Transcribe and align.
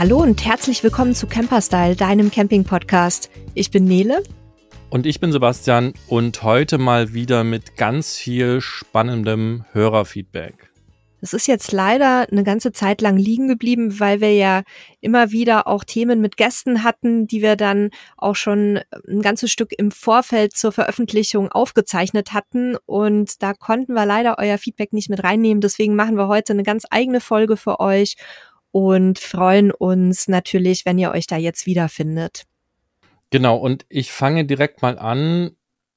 Hallo 0.00 0.22
und 0.22 0.46
herzlich 0.46 0.82
willkommen 0.82 1.14
zu 1.14 1.26
Camperstyle, 1.26 1.94
deinem 1.94 2.30
Camping-Podcast. 2.30 3.28
Ich 3.52 3.70
bin 3.70 3.84
Nele. 3.84 4.22
Und 4.88 5.04
ich 5.04 5.20
bin 5.20 5.30
Sebastian 5.30 5.92
und 6.08 6.42
heute 6.42 6.78
mal 6.78 7.12
wieder 7.12 7.44
mit 7.44 7.76
ganz 7.76 8.16
viel 8.16 8.62
spannendem 8.62 9.66
Hörerfeedback. 9.72 10.70
Es 11.20 11.34
ist 11.34 11.46
jetzt 11.46 11.72
leider 11.72 12.26
eine 12.30 12.44
ganze 12.44 12.72
Zeit 12.72 13.02
lang 13.02 13.18
liegen 13.18 13.46
geblieben, 13.46 14.00
weil 14.00 14.22
wir 14.22 14.32
ja 14.32 14.62
immer 15.02 15.32
wieder 15.32 15.66
auch 15.66 15.84
Themen 15.84 16.22
mit 16.22 16.38
Gästen 16.38 16.82
hatten, 16.82 17.26
die 17.26 17.42
wir 17.42 17.56
dann 17.56 17.90
auch 18.16 18.36
schon 18.36 18.80
ein 19.06 19.20
ganzes 19.20 19.52
Stück 19.52 19.74
im 19.76 19.90
Vorfeld 19.90 20.56
zur 20.56 20.72
Veröffentlichung 20.72 21.52
aufgezeichnet 21.52 22.32
hatten. 22.32 22.76
Und 22.86 23.42
da 23.42 23.52
konnten 23.52 23.92
wir 23.92 24.06
leider 24.06 24.38
euer 24.38 24.56
Feedback 24.56 24.94
nicht 24.94 25.10
mit 25.10 25.22
reinnehmen. 25.22 25.60
Deswegen 25.60 25.94
machen 25.94 26.16
wir 26.16 26.26
heute 26.26 26.54
eine 26.54 26.62
ganz 26.62 26.84
eigene 26.88 27.20
Folge 27.20 27.58
für 27.58 27.80
euch 27.80 28.16
und 28.72 29.18
freuen 29.18 29.70
uns 29.70 30.28
natürlich, 30.28 30.86
wenn 30.86 30.98
ihr 30.98 31.10
euch 31.12 31.26
da 31.26 31.36
jetzt 31.36 31.66
wiederfindet. 31.66 32.44
Genau, 33.30 33.56
und 33.56 33.86
ich 33.88 34.10
fange 34.12 34.44
direkt 34.44 34.82
mal 34.82 34.98
an 34.98 35.52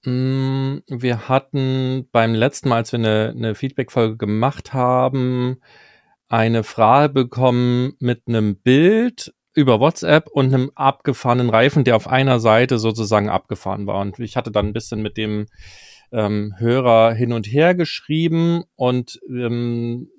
Mm, 0.05 0.79
wir 0.87 1.29
hatten 1.29 2.09
beim 2.11 2.33
letzten 2.33 2.69
Mal, 2.69 2.77
als 2.77 2.91
wir 2.91 2.99
eine, 2.99 3.33
eine 3.35 3.55
Feedback-Folge 3.55 4.17
gemacht 4.17 4.73
haben, 4.73 5.61
eine 6.27 6.63
Frage 6.63 7.13
bekommen 7.13 7.93
mit 7.99 8.23
einem 8.27 8.57
Bild 8.57 9.33
über 9.55 9.79
WhatsApp 9.79 10.27
und 10.29 10.53
einem 10.53 10.71
abgefahrenen 10.75 11.49
Reifen, 11.49 11.83
der 11.83 11.95
auf 11.95 12.07
einer 12.07 12.39
Seite 12.39 12.79
sozusagen 12.79 13.29
abgefahren 13.29 13.87
war. 13.87 14.01
Und 14.01 14.19
ich 14.19 14.35
hatte 14.35 14.51
dann 14.51 14.67
ein 14.67 14.73
bisschen 14.73 15.01
mit 15.01 15.15
dem 15.17 15.45
ähm, 16.13 16.53
Hörer 16.57 17.13
hin 17.13 17.33
und 17.33 17.47
her 17.47 17.73
geschrieben 17.73 18.63
und 18.75 19.19
ähm, 19.27 20.09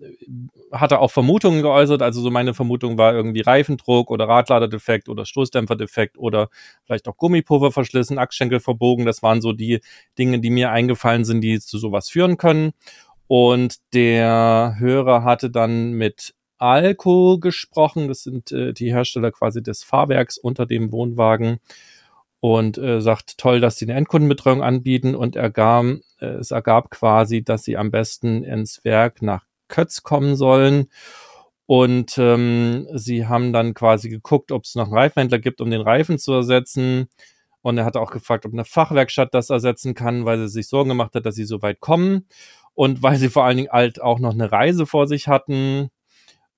hatte 0.73 0.99
auch 0.99 1.13
Vermutungen 1.13 1.63
geäußert. 1.63 2.03
Also 2.03 2.21
so 2.21 2.31
meine 2.31 2.53
Vermutung 2.53 2.99
war 2.99 3.15
irgendwie 3.15 3.43
Reifendruck 3.43 4.11
oder 4.11 4.29
Radladerdefekt 4.29 5.09
oder 5.09 5.25
Stoßdämpferdefekt 5.25 6.19
oder 6.19 6.49
vielleicht 6.85 7.07
auch 7.07 7.17
Gummipulver 7.17 7.71
verschlissen, 7.71 8.19
Achsschenkel 8.19 8.59
verbogen. 8.59 9.07
Das 9.07 9.23
waren 9.23 9.41
so 9.41 9.53
die 9.53 9.81
Dinge, 10.19 10.41
die 10.41 10.51
mir 10.51 10.73
eingefallen 10.73 11.25
sind, 11.25 11.43
die 11.43 11.61
zu 11.61 11.79
sowas 11.79 12.11
führen 12.11 12.37
können. 12.39 12.73
Und 13.29 13.77
der 13.95 14.75
Hörer 14.79 15.23
hatte 15.23 15.49
dann 15.49 15.93
mit 15.93 16.35
Alco 16.59 17.39
gesprochen. 17.39 18.09
Das 18.09 18.25
sind 18.25 18.51
äh, 18.51 18.73
die 18.73 18.93
Hersteller 18.93 19.31
quasi 19.31 19.63
des 19.63 19.85
Fahrwerks 19.85 20.39
unter 20.39 20.67
dem 20.67 20.91
Wohnwagen 20.91 21.61
und 22.45 22.77
äh, 22.77 23.01
sagt, 23.01 23.39
toll, 23.39 23.59
dass 23.59 23.77
sie 23.79 23.87
eine 23.87 23.95
Endkundenbetreuung 23.95 24.63
anbieten 24.63 25.15
und 25.15 25.35
ergab, 25.35 25.87
äh, 26.21 26.27
es 26.27 26.51
ergab 26.51 26.91
quasi, 26.91 27.43
dass 27.43 27.65
sie 27.65 27.79
am 27.79 27.91
besten 27.91 28.45
ins 28.45 28.85
Werk 28.85 29.23
nach 29.23 29.47
Kötz 29.69 30.03
kommen 30.03 30.37
sollen. 30.37 30.91
Und 31.65 32.19
ähm, 32.19 32.87
sie 32.93 33.27
haben 33.27 33.55
dann 33.55 33.73
quasi 33.73 34.11
geguckt, 34.11 34.53
ob 34.53 34.65
es 34.65 34.75
noch 34.75 34.89
einen 34.89 34.93
Reifenhändler 34.93 35.39
gibt, 35.39 35.63
um 35.63 35.71
den 35.71 35.81
Reifen 35.81 36.19
zu 36.19 36.35
ersetzen. 36.35 37.09
Und 37.63 37.79
er 37.79 37.87
hat 37.87 37.97
auch 37.97 38.11
gefragt, 38.11 38.45
ob 38.45 38.53
eine 38.53 38.67
Fachwerkstatt 38.67 39.33
das 39.33 39.49
ersetzen 39.49 39.95
kann, 39.95 40.27
weil 40.27 40.37
sie 40.37 40.49
sich 40.49 40.69
Sorgen 40.69 40.91
gemacht 40.91 41.15
hat, 41.15 41.25
dass 41.25 41.37
sie 41.37 41.45
so 41.45 41.63
weit 41.63 41.81
kommen. 41.81 42.29
Und 42.75 43.03
weil 43.03 43.17
sie 43.17 43.31
vor 43.31 43.47
allen 43.47 43.57
Dingen 43.57 43.73
halt 43.73 44.03
auch 44.03 44.19
noch 44.19 44.35
eine 44.35 44.53
Reise 44.53 44.85
vor 44.85 45.07
sich 45.07 45.29
hatten 45.29 45.89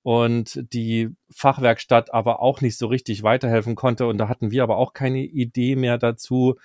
und 0.07 0.63
die 0.71 1.09
Fachwerkstatt 1.29 2.13
aber 2.13 2.41
auch 2.41 2.61
nicht 2.61 2.77
so 2.77 2.87
richtig 2.87 3.23
weiterhelfen 3.23 3.75
konnte. 3.75 4.07
Und 4.07 4.17
da 4.19 4.29
hatten 4.29 4.51
wir 4.51 4.63
aber 4.63 4.77
auch 4.77 4.93
keine 4.93 5.19
Idee 5.19 5.75
mehr 5.75 5.97
dazu. 5.97 6.55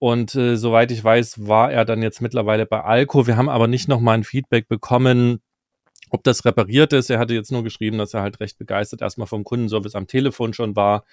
Und 0.00 0.34
äh, 0.34 0.56
soweit 0.56 0.90
ich 0.90 1.04
weiß, 1.04 1.46
war 1.46 1.70
er 1.70 1.84
dann 1.84 2.02
jetzt 2.02 2.20
mittlerweile 2.20 2.66
bei 2.66 2.82
Alco. 2.82 3.28
Wir 3.28 3.36
haben 3.36 3.48
aber 3.48 3.68
nicht 3.68 3.86
nochmal 3.86 4.18
ein 4.18 4.24
Feedback 4.24 4.66
bekommen, 4.66 5.40
ob 6.10 6.24
das 6.24 6.44
repariert 6.44 6.92
ist. 6.92 7.08
Er 7.08 7.20
hatte 7.20 7.34
jetzt 7.34 7.52
nur 7.52 7.62
geschrieben, 7.62 7.98
dass 7.98 8.14
er 8.14 8.22
halt 8.22 8.40
recht 8.40 8.58
begeistert 8.58 9.00
erstmal 9.00 9.28
vom 9.28 9.44
Kundenservice 9.44 9.94
am 9.94 10.08
Telefon 10.08 10.52
schon 10.52 10.74
war. 10.74 11.04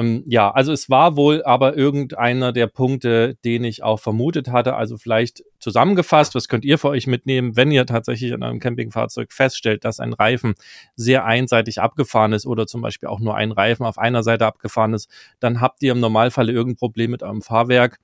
Ähm, 0.00 0.24
ja, 0.26 0.50
also 0.50 0.72
es 0.72 0.88
war 0.88 1.16
wohl 1.16 1.42
aber 1.44 1.76
irgendeiner 1.76 2.52
der 2.52 2.66
Punkte, 2.66 3.36
den 3.44 3.64
ich 3.64 3.82
auch 3.82 4.00
vermutet 4.00 4.48
hatte. 4.48 4.74
Also 4.74 4.96
vielleicht 4.96 5.44
zusammengefasst, 5.58 6.34
was 6.34 6.48
könnt 6.48 6.64
ihr 6.64 6.78
für 6.78 6.88
euch 6.88 7.06
mitnehmen, 7.06 7.56
wenn 7.56 7.70
ihr 7.70 7.84
tatsächlich 7.86 8.32
an 8.32 8.42
einem 8.42 8.60
Campingfahrzeug 8.60 9.32
feststellt, 9.32 9.84
dass 9.84 10.00
ein 10.00 10.14
Reifen 10.14 10.54
sehr 10.96 11.24
einseitig 11.26 11.80
abgefahren 11.80 12.32
ist 12.32 12.46
oder 12.46 12.66
zum 12.66 12.80
Beispiel 12.80 13.08
auch 13.08 13.20
nur 13.20 13.36
ein 13.36 13.52
Reifen 13.52 13.84
auf 13.84 13.98
einer 13.98 14.22
Seite 14.22 14.46
abgefahren 14.46 14.94
ist, 14.94 15.10
dann 15.38 15.60
habt 15.60 15.82
ihr 15.82 15.92
im 15.92 16.00
Normalfall 16.00 16.48
irgendein 16.48 16.78
Problem 16.78 17.10
mit 17.10 17.22
eurem 17.22 17.42
Fahrwerk 17.42 17.98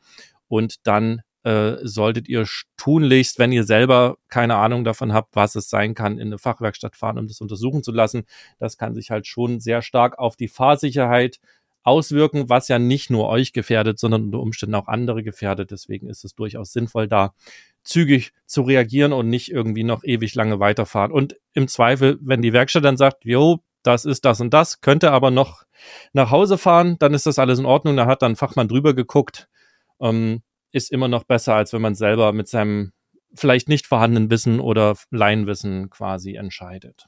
und 0.49 0.87
dann 0.87 1.23
äh, 1.47 1.79
solltet 1.87 2.29
ihr 2.29 2.45
tunlichst, 2.77 3.39
wenn 3.39 3.53
ihr 3.53 3.63
selber 3.63 4.17
keine 4.29 4.57
Ahnung 4.57 4.83
davon 4.85 5.13
habt, 5.13 5.37
was 5.37 5.55
es 5.55 5.71
sein 5.71 5.95
kann, 5.95 6.19
in 6.19 6.27
eine 6.27 6.39
Fachwerkstatt 6.39 6.97
fahren, 6.97 7.19
um 7.19 7.29
das 7.29 7.41
untersuchen 7.41 7.85
zu 7.85 7.93
lassen. 7.93 8.25
Das 8.59 8.77
kann 8.77 8.95
sich 8.95 9.13
halt 9.13 9.29
schon 9.29 9.61
sehr 9.61 9.81
stark 9.81 10.19
auf 10.19 10.35
die 10.35 10.49
Fahrsicherheit 10.49 11.39
auswirken, 11.87 12.49
was 12.49 12.69
ja 12.69 12.79
nicht 12.79 13.11
nur 13.11 13.29
euch 13.29 13.53
gefährdet, 13.53 13.99
sondern 13.99 14.25
unter 14.25 14.41
Umständen 14.41 14.75
auch 14.75 14.89
andere 14.89 15.23
gefährdet. 15.23 15.71
Deswegen 15.71 16.09
ist 16.09 16.25
es 16.25 16.35
durchaus 16.35 16.73
sinnvoll, 16.73 17.09
da 17.09 17.35
zügig 17.85 18.33
zu 18.47 18.63
reagieren 18.63 19.13
und 19.13 19.29
nicht 19.29 19.51
irgendwie 19.51 19.85
noch 19.85 20.03
ewig 20.03 20.35
lange 20.35 20.59
weiterfahren. 20.59 21.13
Und 21.13 21.37
im 21.55 21.69
Zweifel, 21.69 22.19
wenn 22.21 22.43
die 22.43 22.53
Werkstatt 22.53 22.85
dann 22.85 22.97
sagt, 22.97 23.25
jo, 23.25 23.61
das 23.83 24.05
ist 24.05 24.25
das 24.25 24.41
und 24.41 24.53
das, 24.53 24.81
könnte 24.81 25.13
aber 25.13 25.31
noch 25.31 25.63
nach 26.13 26.31
Hause 26.31 26.59
fahren, 26.59 26.97
dann 26.99 27.15
ist 27.15 27.27
das 27.27 27.39
alles 27.39 27.59
in 27.61 27.67
Ordnung. 27.67 27.97
Da 27.97 28.07
hat 28.07 28.23
dann 28.23 28.35
Fachmann 28.35 28.69
drüber 28.69 28.95
geguckt. 28.95 29.49
Ähm, 30.01 30.43
ist 30.73 30.91
immer 30.91 31.09
noch 31.09 31.25
besser, 31.25 31.55
als 31.55 31.73
wenn 31.73 31.83
man 31.83 31.95
selber 31.95 32.33
mit 32.33 32.49
seinem 32.49 32.93
vielleicht 33.35 33.69
nicht 33.69 33.87
vorhandenen 33.87 34.31
Wissen 34.31 34.61
oder 34.61 34.97
Laienwissen 35.11 35.91
quasi 35.91 36.35
entscheidet. 36.35 37.07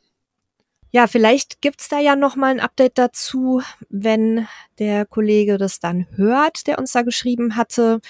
Ja, 0.90 1.06
vielleicht 1.06 1.60
gibt's 1.60 1.88
da 1.88 1.98
ja 1.98 2.16
noch 2.16 2.34
mal 2.34 2.50
ein 2.50 2.60
Update 2.60 2.96
dazu, 2.96 3.62
wenn 3.90 4.48
der 4.78 5.04
Kollege 5.04 5.58
das 5.58 5.80
dann 5.80 6.06
hört, 6.16 6.66
der 6.66 6.78
uns 6.78 6.92
da 6.92 7.02
geschrieben 7.02 7.56
hatte. 7.56 8.00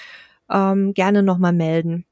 Ähm, 0.49 0.93
gerne 0.93 1.21
noch 1.21 1.37
mal 1.37 1.51
melden. 1.51 2.05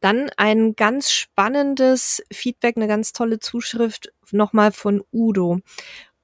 Dann 0.00 0.28
ein 0.36 0.74
ganz 0.74 1.10
spannendes 1.10 2.22
Feedback, 2.32 2.76
eine 2.76 2.88
ganz 2.88 3.12
tolle 3.12 3.38
Zuschrift 3.38 4.12
nochmal 4.32 4.72
von 4.72 5.02
Udo. 5.12 5.60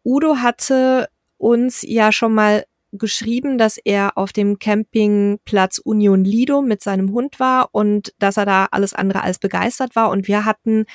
Udo 0.05 0.37
hatte 0.37 1.09
uns 1.39 1.83
ja 1.83 2.13
schon 2.13 2.35
mal 2.35 2.65
geschrieben, 2.93 3.57
dass 3.57 3.79
er 3.79 4.19
auf 4.19 4.33
dem 4.33 4.59
Campingplatz 4.59 5.79
Union 5.79 6.25
Lido 6.25 6.61
mit 6.61 6.83
seinem 6.83 7.13
Hund 7.13 7.39
war 7.39 7.69
und 7.73 8.13
dass 8.19 8.37
er 8.37 8.45
da 8.45 8.67
alles 8.71 8.93
andere 8.93 9.23
als 9.23 9.39
begeistert 9.39 9.95
war. 9.97 10.11
Und 10.11 10.29
wir 10.29 10.45
hatten 10.45 10.87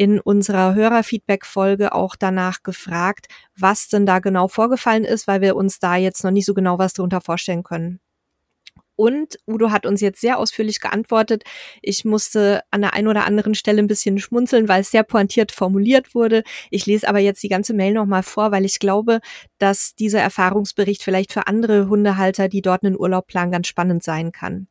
in 0.00 0.18
unserer 0.18 0.74
Hörerfeedback-Folge 0.74 1.92
auch 1.92 2.16
danach 2.16 2.62
gefragt, 2.62 3.26
was 3.54 3.88
denn 3.88 4.06
da 4.06 4.18
genau 4.18 4.48
vorgefallen 4.48 5.04
ist, 5.04 5.26
weil 5.26 5.42
wir 5.42 5.56
uns 5.56 5.78
da 5.78 5.94
jetzt 5.96 6.24
noch 6.24 6.30
nicht 6.30 6.46
so 6.46 6.54
genau 6.54 6.78
was 6.78 6.94
darunter 6.94 7.20
vorstellen 7.20 7.62
können. 7.62 8.00
Und 8.96 9.36
Udo 9.46 9.70
hat 9.70 9.84
uns 9.84 10.00
jetzt 10.00 10.22
sehr 10.22 10.38
ausführlich 10.38 10.80
geantwortet. 10.80 11.44
Ich 11.82 12.06
musste 12.06 12.62
an 12.70 12.80
der 12.80 12.94
einen 12.94 13.08
oder 13.08 13.26
anderen 13.26 13.54
Stelle 13.54 13.82
ein 13.82 13.88
bisschen 13.88 14.18
schmunzeln, 14.18 14.68
weil 14.68 14.80
es 14.80 14.90
sehr 14.90 15.02
pointiert 15.02 15.52
formuliert 15.52 16.14
wurde. 16.14 16.44
Ich 16.70 16.86
lese 16.86 17.06
aber 17.06 17.18
jetzt 17.18 17.42
die 17.42 17.50
ganze 17.50 17.74
Mail 17.74 17.92
nochmal 17.92 18.22
vor, 18.22 18.52
weil 18.52 18.64
ich 18.64 18.78
glaube, 18.78 19.20
dass 19.58 19.94
dieser 19.96 20.22
Erfahrungsbericht 20.22 21.02
vielleicht 21.02 21.30
für 21.30 21.46
andere 21.46 21.90
Hundehalter, 21.90 22.48
die 22.48 22.62
dort 22.62 22.84
einen 22.84 22.98
Urlaub 22.98 23.26
planen, 23.26 23.52
ganz 23.52 23.66
spannend 23.66 24.02
sein 24.02 24.32
kann. 24.32 24.69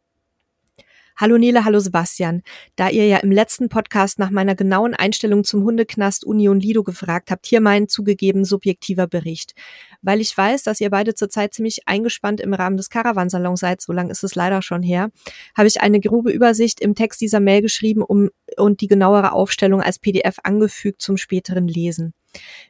Hallo 1.22 1.38
Nele, 1.38 1.66
hallo 1.66 1.80
Sebastian. 1.80 2.44
Da 2.78 2.88
ihr 2.88 3.06
ja 3.06 3.18
im 3.18 3.30
letzten 3.30 3.68
Podcast 3.68 4.19
nach 4.19 4.30
meiner 4.30 4.56
genauen 4.56 4.94
Einstellung 4.94 5.44
zum 5.44 5.66
Hundeknast 5.66 6.24
Union 6.24 6.62
Lido 6.62 6.81
gefragt 6.81 7.30
habt, 7.30 7.46
hier 7.46 7.59
mein 7.59 7.90
zugegeben 7.90 8.46
subjektiver 8.46 9.06
Bericht. 9.06 9.53
Weil 10.02 10.22
ich 10.22 10.38
weiß, 10.38 10.63
dass 10.63 10.80
ihr 10.80 10.90
beide 10.90 11.16
zurzeit 11.16 11.53
ziemlich 11.53 11.90
eingespannt 11.90 12.40
im 12.40 12.53
Rahmen 12.53 12.78
des 12.78 12.90
Caravansalons 12.90 13.59
seid, 13.59 13.81
so 13.81 13.91
lang 13.91 14.09
ist 14.09 14.24
es 14.24 14.35
leider 14.35 14.62
schon 14.62 14.81
her, 14.81 15.09
habe 15.57 15.68
ich 15.68 15.81
eine 15.81 16.00
grobe 16.00 16.31
Übersicht 16.31 16.80
im 16.80 16.95
Text 16.95 17.19
dieser 17.19 17.42
Mail 17.42 17.62
geschrieben 17.62 18.01
um, 18.01 18.30
und 18.56 18.80
die 18.80 18.88
genauere 18.88 19.33
Aufstellung 19.33 19.81
als 19.81 20.00
PDF 20.00 20.38
angefügt 20.44 21.01
zum 21.01 21.18
späteren 21.18 21.68
Lesen. 21.68 22.13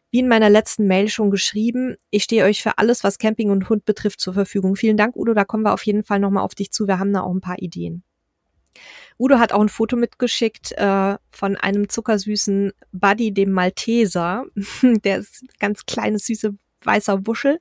Wie 0.10 0.22
in 0.22 0.28
meiner 0.28 0.50
letzten 0.50 0.88
Mail 0.88 1.10
schon 1.10 1.30
geschrieben, 1.30 1.98
ich 2.10 2.24
stehe 2.24 2.46
euch 2.46 2.64
für 2.64 2.80
alles, 2.80 3.04
was 3.04 3.20
Camping 3.20 3.52
und 3.52 3.70
Hund 3.70 3.86
betrifft, 3.86 4.20
zur 4.20 4.34
Verfügung. 4.34 4.76
Vielen 4.76 4.98
Dank, 4.98 5.16
Udo, 5.16 5.36
da 5.36 5.46
kommen 5.46 5.66
wir 5.66 5.74
auf 5.76 5.86
jeden 5.86 6.02
Fall 6.02 6.20
nochmal 6.20 6.44
auf 6.44 6.56
dich 6.56 6.72
zu. 6.72 6.88
Wir 6.88 6.98
haben 6.98 7.14
da 7.14 7.22
auch 7.22 7.32
ein 7.32 7.42
paar 7.42 7.60
Ideen. 7.60 8.04
Udo 9.18 9.40
hat 9.40 9.52
auch 9.52 9.62
ein 9.62 9.70
Foto 9.70 9.96
mitgeschickt 9.96 10.72
äh, 10.74 11.18
von 11.30 11.58
einem 11.58 11.90
zuckersüßen 11.90 12.72
Buddy, 12.92 13.34
dem 13.34 13.52
Malteser. 13.52 14.46
Der 14.82 15.18
ist 15.20 15.44
ganz 15.60 15.86
kleines, 15.86 16.26
süße, 16.26 16.56
weißer 16.84 17.28
Wuschel. 17.28 17.60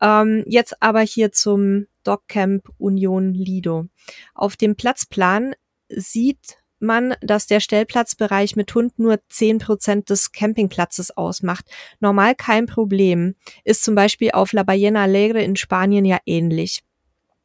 Ähm, 0.00 0.44
jetzt 0.46 0.82
aber 0.82 1.00
hier 1.00 1.32
zum 1.32 1.86
Dogcamp 2.04 2.68
Union 2.78 3.34
Lido. 3.34 3.86
Auf 4.34 4.56
dem 4.56 4.76
Platzplan 4.76 5.54
sieht 5.88 6.58
man, 6.80 7.14
dass 7.20 7.46
der 7.46 7.60
Stellplatzbereich 7.60 8.56
mit 8.56 8.72
Hund 8.74 8.98
nur 8.98 9.20
zehn 9.28 9.58
Prozent 9.58 10.10
des 10.10 10.32
Campingplatzes 10.32 11.16
ausmacht. 11.16 11.64
Normal 12.00 12.34
kein 12.34 12.66
Problem. 12.66 13.34
Ist 13.64 13.84
zum 13.84 13.94
Beispiel 13.94 14.30
auf 14.32 14.52
La 14.52 14.62
Ballena 14.62 15.02
Alegre 15.02 15.42
in 15.42 15.56
Spanien 15.56 16.04
ja 16.04 16.18
ähnlich. 16.24 16.82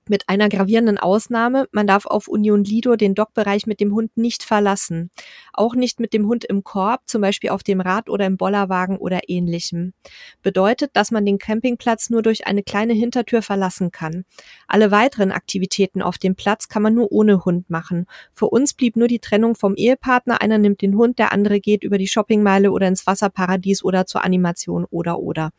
Mit 0.09 0.27
einer 0.27 0.50
gravierenden 0.50 0.97
Ausnahme, 0.97 1.69
man 1.71 1.88
darf 1.88 2.05
auf 2.05 2.27
Union 2.27 2.65
Lido 2.65 2.97
den 2.97 3.15
Dockbereich 3.15 3.67
mit 3.67 3.79
dem 3.79 3.94
Hund 3.94 4.11
nicht 4.17 4.44
verlassen. 4.44 5.11
Auch 5.53 5.75
nicht 5.75 6.01
mit 6.01 6.11
dem 6.11 6.27
Hund 6.27 6.44
im 6.44 6.65
Korb, 6.65 7.03
zum 7.05 7.21
Beispiel 7.21 7.51
auf 7.51 7.63
dem 7.63 7.79
Rad 7.79 8.09
oder 8.09 8.25
im 8.25 8.35
Bollerwagen 8.35 8.97
oder 8.97 9.21
ähnlichem. 9.29 9.94
Bedeutet, 10.41 10.91
dass 10.94 11.11
man 11.11 11.25
den 11.25 11.38
Campingplatz 11.38 12.09
nur 12.09 12.21
durch 12.21 12.45
eine 12.47 12.63
kleine 12.63 12.91
Hintertür 12.91 13.41
verlassen 13.41 13.91
kann. 13.91 14.25
Alle 14.67 14.91
weiteren 14.91 15.31
Aktivitäten 15.31 16.01
auf 16.01 16.17
dem 16.17 16.35
Platz 16.35 16.67
kann 16.67 16.81
man 16.81 16.95
nur 16.95 17.09
ohne 17.13 17.45
Hund 17.45 17.69
machen. 17.69 18.05
Für 18.33 18.47
uns 18.47 18.73
blieb 18.73 18.97
nur 18.97 19.07
die 19.07 19.19
Trennung 19.19 19.55
vom 19.55 19.73
Ehepartner. 19.75 20.41
Einer 20.41 20.57
nimmt 20.57 20.81
den 20.81 20.97
Hund, 20.97 21.17
der 21.17 21.31
andere 21.31 21.61
geht 21.61 21.85
über 21.85 21.97
die 21.97 22.07
Shoppingmeile 22.07 22.71
oder 22.71 22.89
ins 22.89 23.07
Wasserparadies 23.07 23.85
oder 23.85 24.05
zur 24.05 24.25
Animation 24.25 24.83
oder 24.89 25.19
oder. 25.19 25.51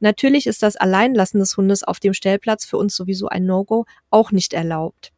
Natürlich 0.00 0.46
ist 0.46 0.62
das 0.62 0.76
Alleinlassen 0.76 1.40
des 1.40 1.56
Hundes 1.56 1.82
auf 1.82 2.00
dem 2.00 2.14
Stellplatz 2.14 2.64
für 2.64 2.76
uns 2.76 2.94
sowieso 2.94 3.28
ein 3.28 3.46
No-Go, 3.46 3.84
auch 4.10 4.32
nicht 4.32 4.52
erlaubt. 4.54 5.12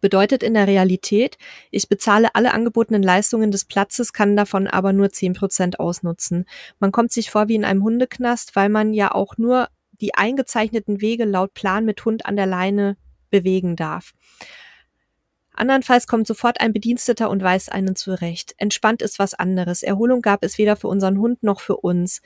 Bedeutet 0.00 0.44
in 0.44 0.54
der 0.54 0.68
Realität, 0.68 1.38
ich 1.72 1.88
bezahle 1.88 2.34
alle 2.34 2.54
angebotenen 2.54 3.02
Leistungen 3.02 3.50
des 3.50 3.64
Platzes, 3.64 4.12
kann 4.12 4.36
davon 4.36 4.68
aber 4.68 4.92
nur 4.92 5.10
zehn 5.10 5.32
Prozent 5.32 5.80
ausnutzen. 5.80 6.44
Man 6.78 6.92
kommt 6.92 7.10
sich 7.12 7.30
vor 7.30 7.48
wie 7.48 7.56
in 7.56 7.64
einem 7.64 7.82
Hundeknast, 7.82 8.54
weil 8.54 8.68
man 8.68 8.94
ja 8.94 9.12
auch 9.12 9.36
nur 9.38 9.68
die 10.00 10.14
eingezeichneten 10.14 11.00
Wege 11.00 11.24
laut 11.24 11.52
Plan 11.52 11.84
mit 11.84 12.04
Hund 12.04 12.26
an 12.26 12.36
der 12.36 12.46
Leine 12.46 12.96
bewegen 13.30 13.74
darf. 13.74 14.12
Andernfalls 15.52 16.06
kommt 16.06 16.28
sofort 16.28 16.60
ein 16.60 16.72
Bediensteter 16.72 17.28
und 17.28 17.42
weist 17.42 17.72
einen 17.72 17.96
zurecht. 17.96 18.54
Entspannt 18.58 19.02
ist 19.02 19.18
was 19.18 19.34
anderes. 19.34 19.82
Erholung 19.82 20.22
gab 20.22 20.44
es 20.44 20.56
weder 20.56 20.76
für 20.76 20.86
unseren 20.86 21.18
Hund 21.18 21.42
noch 21.42 21.58
für 21.58 21.76
uns. 21.76 22.20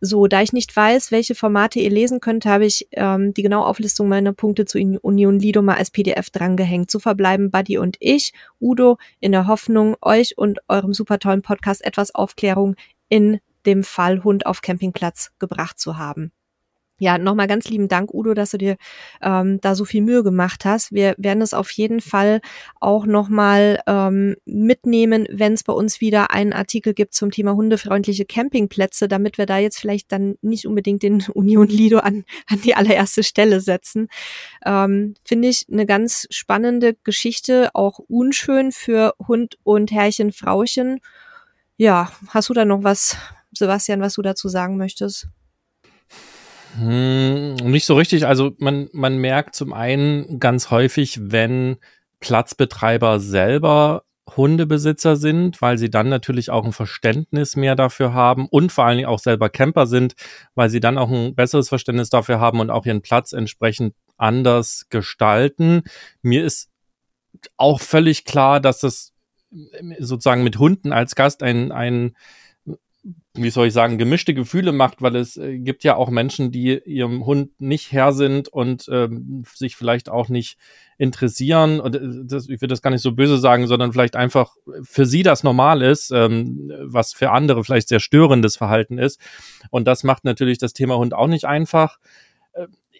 So, 0.00 0.26
da 0.26 0.42
ich 0.42 0.52
nicht 0.52 0.74
weiß, 0.74 1.10
welche 1.12 1.34
Formate 1.34 1.80
ihr 1.80 1.90
lesen 1.90 2.20
könnt, 2.20 2.44
habe 2.44 2.66
ich 2.66 2.88
ähm, 2.92 3.32
die 3.32 3.42
genaue 3.42 3.66
Auflistung 3.66 4.08
meiner 4.08 4.32
Punkte 4.32 4.64
zu 4.64 4.78
Union 4.78 5.38
Lido 5.38 5.62
mal 5.62 5.76
als 5.76 5.90
PDF 5.90 6.30
drangehängt. 6.30 6.90
So 6.90 6.98
verbleiben 6.98 7.50
Buddy 7.50 7.78
und 7.78 7.96
ich, 8.00 8.32
Udo, 8.60 8.98
in 9.20 9.32
der 9.32 9.46
Hoffnung, 9.46 9.96
euch 10.02 10.36
und 10.36 10.60
eurem 10.68 10.92
super 10.92 11.18
tollen 11.18 11.42
Podcast 11.42 11.84
etwas 11.84 12.14
Aufklärung 12.14 12.76
in 13.08 13.40
dem 13.66 13.82
Fall 13.82 14.24
Hund 14.24 14.46
auf 14.46 14.60
Campingplatz 14.60 15.30
gebracht 15.38 15.78
zu 15.78 15.96
haben. 15.96 16.32
Ja, 17.00 17.18
nochmal 17.18 17.48
ganz 17.48 17.68
lieben 17.68 17.88
Dank, 17.88 18.14
Udo, 18.14 18.34
dass 18.34 18.52
du 18.52 18.58
dir 18.58 18.76
ähm, 19.20 19.60
da 19.60 19.74
so 19.74 19.84
viel 19.84 20.00
Mühe 20.00 20.22
gemacht 20.22 20.64
hast. 20.64 20.92
Wir 20.92 21.16
werden 21.18 21.42
es 21.42 21.52
auf 21.52 21.72
jeden 21.72 22.00
Fall 22.00 22.40
auch 22.78 23.04
nochmal 23.04 23.80
ähm, 23.88 24.36
mitnehmen, 24.44 25.26
wenn 25.28 25.54
es 25.54 25.64
bei 25.64 25.72
uns 25.72 26.00
wieder 26.00 26.30
einen 26.30 26.52
Artikel 26.52 26.94
gibt 26.94 27.14
zum 27.14 27.32
Thema 27.32 27.54
hundefreundliche 27.54 28.24
Campingplätze, 28.24 29.08
damit 29.08 29.38
wir 29.38 29.46
da 29.46 29.58
jetzt 29.58 29.80
vielleicht 29.80 30.12
dann 30.12 30.36
nicht 30.40 30.68
unbedingt 30.68 31.02
den 31.02 31.24
Union 31.34 31.66
Lido 31.66 31.98
an, 31.98 32.24
an 32.46 32.60
die 32.62 32.76
allererste 32.76 33.24
Stelle 33.24 33.60
setzen. 33.60 34.06
Ähm, 34.64 35.14
Finde 35.24 35.48
ich 35.48 35.66
eine 35.72 35.86
ganz 35.86 36.28
spannende 36.30 36.94
Geschichte, 37.02 37.70
auch 37.74 37.98
unschön 37.98 38.70
für 38.70 39.14
Hund 39.26 39.58
und 39.64 39.90
Herrchen, 39.90 40.30
Frauchen. 40.30 41.00
Ja, 41.76 42.12
hast 42.28 42.50
du 42.50 42.54
da 42.54 42.64
noch 42.64 42.84
was, 42.84 43.16
Sebastian, 43.52 44.00
was 44.00 44.14
du 44.14 44.22
dazu 44.22 44.48
sagen 44.48 44.76
möchtest? 44.76 45.28
Hm, 46.76 47.54
nicht 47.54 47.86
so 47.86 47.94
richtig. 47.94 48.26
Also 48.26 48.52
man, 48.58 48.88
man 48.92 49.18
merkt 49.18 49.54
zum 49.54 49.72
einen 49.72 50.38
ganz 50.40 50.70
häufig, 50.70 51.18
wenn 51.30 51.76
Platzbetreiber 52.20 53.20
selber 53.20 54.04
Hundebesitzer 54.36 55.16
sind, 55.16 55.60
weil 55.60 55.76
sie 55.76 55.90
dann 55.90 56.08
natürlich 56.08 56.50
auch 56.50 56.64
ein 56.64 56.72
Verständnis 56.72 57.56
mehr 57.56 57.76
dafür 57.76 58.14
haben 58.14 58.48
und 58.48 58.72
vor 58.72 58.84
allen 58.86 58.96
Dingen 58.96 59.08
auch 59.08 59.18
selber 59.18 59.50
Camper 59.50 59.86
sind, 59.86 60.14
weil 60.54 60.70
sie 60.70 60.80
dann 60.80 60.96
auch 60.96 61.10
ein 61.10 61.34
besseres 61.34 61.68
Verständnis 61.68 62.08
dafür 62.08 62.40
haben 62.40 62.60
und 62.60 62.70
auch 62.70 62.86
ihren 62.86 63.02
Platz 63.02 63.32
entsprechend 63.32 63.94
anders 64.16 64.86
gestalten. 64.88 65.82
Mir 66.22 66.44
ist 66.44 66.70
auch 67.56 67.80
völlig 67.80 68.24
klar, 68.24 68.60
dass 68.60 68.80
das 68.80 69.12
sozusagen 69.98 70.42
mit 70.42 70.58
Hunden 70.58 70.92
als 70.92 71.14
Gast 71.14 71.42
ein, 71.42 71.70
ein 71.70 72.16
wie 73.34 73.50
soll 73.50 73.66
ich 73.66 73.72
sagen, 73.72 73.98
gemischte 73.98 74.32
Gefühle 74.32 74.72
macht, 74.72 75.02
weil 75.02 75.16
es 75.16 75.36
äh, 75.36 75.58
gibt 75.58 75.84
ja 75.84 75.96
auch 75.96 76.08
Menschen, 76.08 76.50
die 76.50 76.78
ihrem 76.84 77.26
Hund 77.26 77.50
nicht 77.60 77.92
Herr 77.92 78.12
sind 78.12 78.48
und 78.48 78.88
ähm, 78.90 79.44
sich 79.52 79.76
vielleicht 79.76 80.08
auch 80.08 80.28
nicht 80.28 80.56
interessieren. 80.96 81.80
Und 81.80 81.96
äh, 81.96 82.00
das, 82.24 82.48
ich 82.48 82.60
will 82.60 82.68
das 82.68 82.80
gar 82.80 82.90
nicht 82.90 83.02
so 83.02 83.12
böse 83.12 83.38
sagen, 83.38 83.66
sondern 83.66 83.92
vielleicht 83.92 84.16
einfach 84.16 84.56
für 84.82 85.04
sie 85.04 85.22
das 85.22 85.42
normal 85.42 85.82
ist, 85.82 86.12
ähm, 86.12 86.72
was 86.80 87.12
für 87.12 87.30
andere 87.30 87.64
vielleicht 87.64 87.88
sehr 87.88 88.00
störendes 88.00 88.56
Verhalten 88.56 88.98
ist. 88.98 89.20
Und 89.70 89.86
das 89.86 90.04
macht 90.04 90.24
natürlich 90.24 90.58
das 90.58 90.72
Thema 90.72 90.96
Hund 90.96 91.12
auch 91.12 91.28
nicht 91.28 91.44
einfach. 91.44 91.98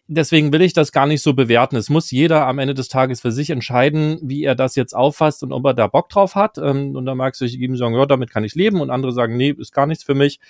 Deswegen 0.06 0.52
will 0.52 0.60
ich 0.60 0.74
das 0.74 0.92
gar 0.92 1.06
nicht 1.06 1.22
so 1.22 1.32
bewerten. 1.32 1.76
Es 1.76 1.88
muss 1.88 2.10
jeder 2.10 2.46
am 2.46 2.58
Ende 2.58 2.74
des 2.74 2.88
Tages 2.88 3.22
für 3.22 3.32
sich 3.32 3.48
entscheiden, 3.48 4.18
wie 4.22 4.44
er 4.44 4.54
das 4.54 4.76
jetzt 4.76 4.94
auffasst 4.94 5.42
und 5.42 5.52
ob 5.52 5.64
er 5.64 5.72
da 5.72 5.86
Bock 5.86 6.10
drauf 6.10 6.34
hat. 6.34 6.58
Ähm, 6.58 6.94
und 6.94 7.06
da 7.06 7.14
magst 7.14 7.40
du 7.40 7.46
ihm 7.46 7.76
sagen, 7.76 7.94
ja, 7.94 8.04
damit 8.04 8.30
kann 8.30 8.44
ich 8.44 8.54
leben. 8.54 8.82
Und 8.82 8.90
andere 8.90 9.12
sagen, 9.12 9.36
nee, 9.36 9.54
ist 9.56 9.72
gar 9.72 9.86
nichts 9.86 10.04
für 10.04 10.14
mich. 10.14 10.40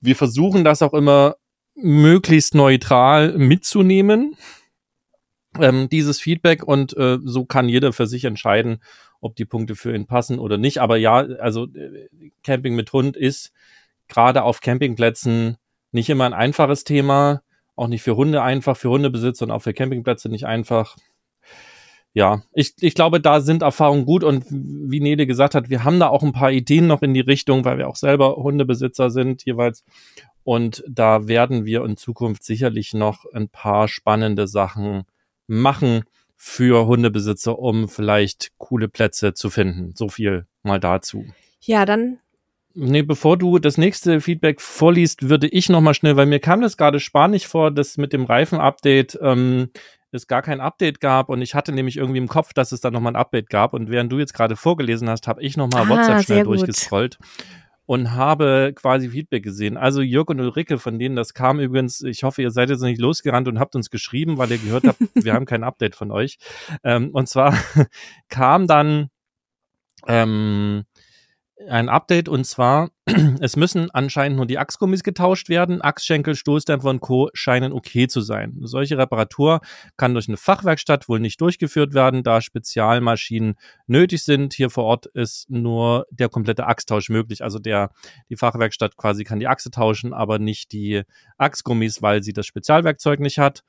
Wir 0.00 0.14
versuchen 0.14 0.62
das 0.62 0.82
auch 0.82 0.94
immer 0.94 1.34
möglichst 1.74 2.54
neutral 2.54 3.36
mitzunehmen, 3.36 4.36
ähm, 5.60 5.88
dieses 5.90 6.20
Feedback. 6.20 6.62
Und 6.62 6.96
äh, 6.96 7.18
so 7.24 7.44
kann 7.44 7.68
jeder 7.68 7.92
für 7.92 8.06
sich 8.06 8.24
entscheiden, 8.24 8.78
ob 9.20 9.34
die 9.34 9.46
Punkte 9.46 9.74
für 9.74 9.96
ihn 9.96 10.06
passen 10.06 10.38
oder 10.38 10.58
nicht. 10.58 10.78
Aber 10.78 10.96
ja, 10.96 11.16
also 11.16 11.64
äh, 11.64 12.08
Camping 12.44 12.76
mit 12.76 12.92
Hund 12.92 13.16
ist 13.16 13.52
gerade 14.06 14.44
auf 14.44 14.60
Campingplätzen 14.60 15.56
nicht 15.90 16.08
immer 16.08 16.24
ein 16.26 16.34
einfaches 16.34 16.84
Thema 16.84 17.42
auch 17.76 17.88
nicht 17.88 18.02
für 18.02 18.16
Hunde 18.16 18.42
einfach, 18.42 18.76
für 18.76 18.90
Hundebesitzer 18.90 19.44
und 19.44 19.50
auch 19.50 19.62
für 19.62 19.74
Campingplätze 19.74 20.28
nicht 20.28 20.46
einfach. 20.46 20.96
Ja, 22.12 22.42
ich, 22.54 22.72
ich 22.80 22.94
glaube, 22.94 23.20
da 23.20 23.40
sind 23.40 23.60
Erfahrungen 23.62 24.06
gut 24.06 24.24
und 24.24 24.46
wie 24.48 25.00
Nede 25.00 25.26
gesagt 25.26 25.54
hat, 25.54 25.68
wir 25.68 25.84
haben 25.84 26.00
da 26.00 26.08
auch 26.08 26.22
ein 26.22 26.32
paar 26.32 26.50
Ideen 26.50 26.86
noch 26.86 27.02
in 27.02 27.12
die 27.12 27.20
Richtung, 27.20 27.66
weil 27.66 27.76
wir 27.76 27.88
auch 27.88 27.96
selber 27.96 28.36
Hundebesitzer 28.36 29.10
sind 29.10 29.44
jeweils. 29.44 29.84
Und 30.42 30.82
da 30.88 31.28
werden 31.28 31.66
wir 31.66 31.84
in 31.84 31.98
Zukunft 31.98 32.42
sicherlich 32.42 32.94
noch 32.94 33.26
ein 33.34 33.50
paar 33.50 33.88
spannende 33.88 34.48
Sachen 34.48 35.02
machen 35.46 36.04
für 36.36 36.86
Hundebesitzer, 36.86 37.58
um 37.58 37.88
vielleicht 37.88 38.52
coole 38.56 38.88
Plätze 38.88 39.34
zu 39.34 39.50
finden. 39.50 39.92
So 39.94 40.08
viel 40.08 40.46
mal 40.62 40.80
dazu. 40.80 41.24
Ja, 41.60 41.84
dann 41.84 42.18
Nee, 42.78 43.00
bevor 43.00 43.38
du 43.38 43.58
das 43.58 43.78
nächste 43.78 44.20
Feedback 44.20 44.60
vorliest, 44.60 45.30
würde 45.30 45.48
ich 45.48 45.70
nochmal 45.70 45.94
schnell, 45.94 46.16
weil 46.16 46.26
mir 46.26 46.40
kam 46.40 46.60
das 46.60 46.76
gerade 46.76 47.00
spanisch 47.00 47.46
vor, 47.46 47.70
dass 47.70 47.96
mit 47.96 48.12
dem 48.12 48.26
Reifen-Update 48.26 49.18
ähm, 49.22 49.70
es 50.10 50.26
gar 50.26 50.42
kein 50.42 50.60
Update 50.60 51.00
gab 51.00 51.30
und 51.30 51.40
ich 51.40 51.54
hatte 51.54 51.72
nämlich 51.72 51.96
irgendwie 51.96 52.18
im 52.18 52.28
Kopf, 52.28 52.52
dass 52.52 52.72
es 52.72 52.82
da 52.82 52.90
nochmal 52.90 53.14
ein 53.14 53.16
Update 53.16 53.48
gab 53.48 53.72
und 53.72 53.90
während 53.90 54.12
du 54.12 54.18
jetzt 54.18 54.34
gerade 54.34 54.56
vorgelesen 54.56 55.08
hast, 55.08 55.26
habe 55.26 55.42
ich 55.42 55.56
nochmal 55.56 55.84
ah, 55.84 55.88
WhatsApp 55.88 56.24
schnell 56.24 56.44
durchgescrollt 56.44 57.16
und 57.86 58.12
habe 58.12 58.72
quasi 58.74 59.08
Feedback 59.08 59.42
gesehen. 59.42 59.78
Also 59.78 60.02
Jörg 60.02 60.28
und 60.28 60.40
Ulrike, 60.40 60.78
von 60.78 60.98
denen 60.98 61.16
das 61.16 61.32
kam 61.32 61.60
übrigens, 61.60 62.02
ich 62.02 62.24
hoffe, 62.24 62.42
ihr 62.42 62.50
seid 62.50 62.68
jetzt 62.68 62.82
nicht 62.82 63.00
losgerannt 63.00 63.48
und 63.48 63.58
habt 63.58 63.74
uns 63.74 63.88
geschrieben, 63.88 64.36
weil 64.36 64.50
ihr 64.50 64.58
gehört 64.58 64.86
habt, 64.86 64.98
wir 65.14 65.32
haben 65.32 65.46
kein 65.46 65.64
Update 65.64 65.96
von 65.96 66.10
euch. 66.10 66.36
Ähm, 66.84 67.08
und 67.12 67.26
zwar 67.26 67.56
kam 68.28 68.66
dann 68.66 69.08
ähm, 70.06 70.84
ein 71.68 71.88
Update 71.88 72.28
und 72.28 72.44
zwar, 72.44 72.90
es 73.40 73.56
müssen 73.56 73.90
anscheinend 73.90 74.36
nur 74.36 74.46
die 74.46 74.58
Achsgummis 74.58 75.02
getauscht 75.02 75.48
werden. 75.48 75.80
Achsschenkel, 75.82 76.34
Stoßdämpfer 76.34 76.90
und 76.90 77.00
Co. 77.00 77.30
scheinen 77.32 77.72
okay 77.72 78.08
zu 78.08 78.20
sein. 78.20 78.54
Eine 78.56 78.66
solche 78.66 78.98
Reparatur 78.98 79.60
kann 79.96 80.12
durch 80.12 80.28
eine 80.28 80.36
Fachwerkstatt 80.36 81.08
wohl 81.08 81.18
nicht 81.18 81.40
durchgeführt 81.40 81.94
werden, 81.94 82.22
da 82.22 82.40
Spezialmaschinen 82.40 83.54
nötig 83.86 84.22
sind. 84.24 84.52
Hier 84.52 84.70
vor 84.70 84.84
Ort 84.84 85.06
ist 85.06 85.48
nur 85.48 86.06
der 86.10 86.28
komplette 86.28 86.66
Achstausch 86.66 87.08
möglich. 87.08 87.42
Also 87.42 87.58
der, 87.58 87.90
die 88.28 88.36
Fachwerkstatt 88.36 88.96
quasi 88.96 89.24
kann 89.24 89.40
die 89.40 89.48
Achse 89.48 89.70
tauschen, 89.70 90.12
aber 90.12 90.38
nicht 90.38 90.72
die 90.72 91.02
Achsgummis, 91.38 92.02
weil 92.02 92.22
sie 92.22 92.32
das 92.32 92.46
Spezialwerkzeug 92.46 93.20
nicht 93.20 93.38
hat. 93.38 93.62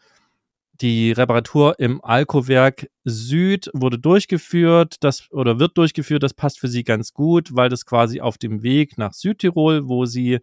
Die 0.82 1.12
Reparatur 1.12 1.80
im 1.80 2.04
Alkowerk 2.04 2.88
Süd 3.04 3.70
wurde 3.74 3.98
durchgeführt, 3.98 4.98
das 5.00 5.32
oder 5.32 5.60
wird 5.60 5.76
durchgeführt. 5.78 6.22
Das 6.22 6.36
passt 6.36 6.60
für 6.60 6.68
sie 6.68 6.84
ganz 6.84 7.14
gut, 7.14 7.56
weil 7.56 7.70
das 7.70 7.86
quasi 7.86 8.22
auf 8.22 8.38
dem 8.38 8.62
Weg 8.62 8.98
nach 8.98 9.14
Südtirol, 9.14 9.88
wo 9.88 10.06
sie 10.06 10.40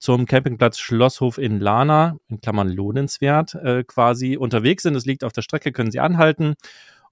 zum 0.00 0.26
Campingplatz 0.26 0.78
Schlosshof 0.78 1.38
in 1.38 1.60
Lana, 1.60 2.16
in 2.28 2.40
Klammern 2.40 2.68
lohnenswert, 2.68 3.54
äh, 3.54 3.84
quasi 3.84 4.36
unterwegs 4.36 4.82
sind. 4.82 4.96
Es 4.96 5.06
liegt 5.06 5.22
auf 5.22 5.32
der 5.32 5.42
Strecke, 5.42 5.70
können 5.70 5.92
sie 5.92 6.00
anhalten. 6.00 6.54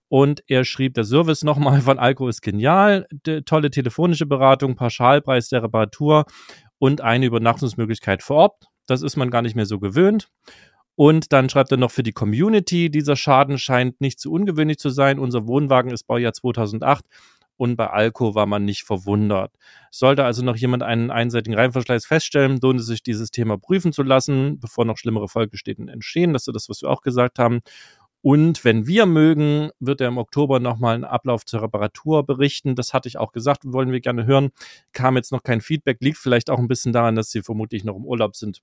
Und 0.09 0.43
er 0.49 0.65
schrieb, 0.65 0.95
der 0.95 1.05
Service 1.05 1.45
nochmal 1.45 1.83
von 1.83 1.99
Alko 1.99 2.29
ist 2.29 2.41
genial, 2.41 3.07
de, 3.13 3.43
tolle 3.43 3.71
telefonische 3.71 4.27
Beratung, 4.27 4.75
Pauschalpreis 4.75 5.49
der 5.49 5.63
Reparatur 5.63 6.25
und 6.79 7.03
eine 7.03 7.27
Übernachtungsmöglichkeit 7.27 8.23
vor 8.23 8.37
Ort. 8.37 8.67
Das 8.87 9.03
ist 9.03 9.17
man 9.17 9.31
gar 9.31 9.43
nicht 9.43 9.55
mehr 9.55 9.67
so 9.67 9.79
gewöhnt. 9.79 10.29
Und 10.99 11.33
dann 11.33 11.49
schreibt 11.49 11.71
er 11.71 11.77
noch 11.77 11.93
für 11.93 12.03
die 12.03 12.11
Community, 12.11 12.91
dieser 12.91 13.15
Schaden 13.15 13.57
scheint 13.57 14.01
nicht 14.01 14.19
zu 14.19 14.33
ungewöhnlich 14.33 14.79
zu 14.79 14.91
sein. 14.91 15.21
Unser 15.21 15.47
Wohnwagen 15.47 15.93
ist 15.93 16.09
Baujahr 16.09 16.33
2008 16.33 17.05
und 17.57 17.77
bei 17.77 17.87
Alco 17.87 18.35
war 18.35 18.47
man 18.47 18.65
nicht 18.65 18.83
verwundert. 18.83 19.53
Sollte 19.93 20.25
also 20.25 20.43
noch 20.43 20.57
jemand 20.57 20.83
einen 20.83 21.13
einseitigen 21.13 21.55
Reifenverschleiß 21.55 22.05
feststellen, 22.05 22.59
lohnt 22.61 22.81
es 22.81 22.87
sich, 22.87 23.05
dieses 23.05 23.31
Thema 23.31 23.59
prüfen 23.59 23.93
zu 23.93 24.03
lassen, 24.03 24.59
bevor 24.59 24.85
noch 24.85 24.99
schlimmere 24.99 25.29
Folgestätten 25.29 25.87
entstehen. 25.87 26.33
Das 26.33 26.49
ist 26.49 26.55
das, 26.57 26.69
was 26.69 26.83
wir 26.83 26.91
auch 26.91 27.03
gesagt 27.03 27.39
haben. 27.39 27.61
Und 28.21 28.65
wenn 28.65 28.89
wir 28.89 29.07
mögen, 29.07 29.71
wird 29.79 30.01
er 30.01 30.09
im 30.09 30.19
Oktober 30.19 30.59
nochmal 30.59 30.97
einen 30.97 31.05
Ablauf 31.05 31.47
zur 31.47 31.63
Reparatur 31.63 32.27
berichten. 32.27 32.75
Das 32.75 32.93
hatte 32.93 33.07
ich 33.07 33.19
auch 33.19 33.31
gesagt, 33.31 33.63
wollen 33.67 33.93
wir 33.93 34.01
gerne 34.01 34.27
hören. 34.27 34.51
Kam 34.93 35.15
jetzt 35.15 35.31
noch 35.31 35.45
kein 35.45 35.61
Feedback, 35.61 35.99
liegt 36.01 36.19
vielleicht 36.19 36.51
auch 36.51 36.59
ein 36.59 36.67
bisschen 36.67 36.93
daran, 36.93 37.15
dass 37.15 37.31
sie 37.31 37.43
vermutlich 37.43 37.85
noch 37.85 37.95
im 37.95 38.05
Urlaub 38.05 38.35
sind. 38.35 38.63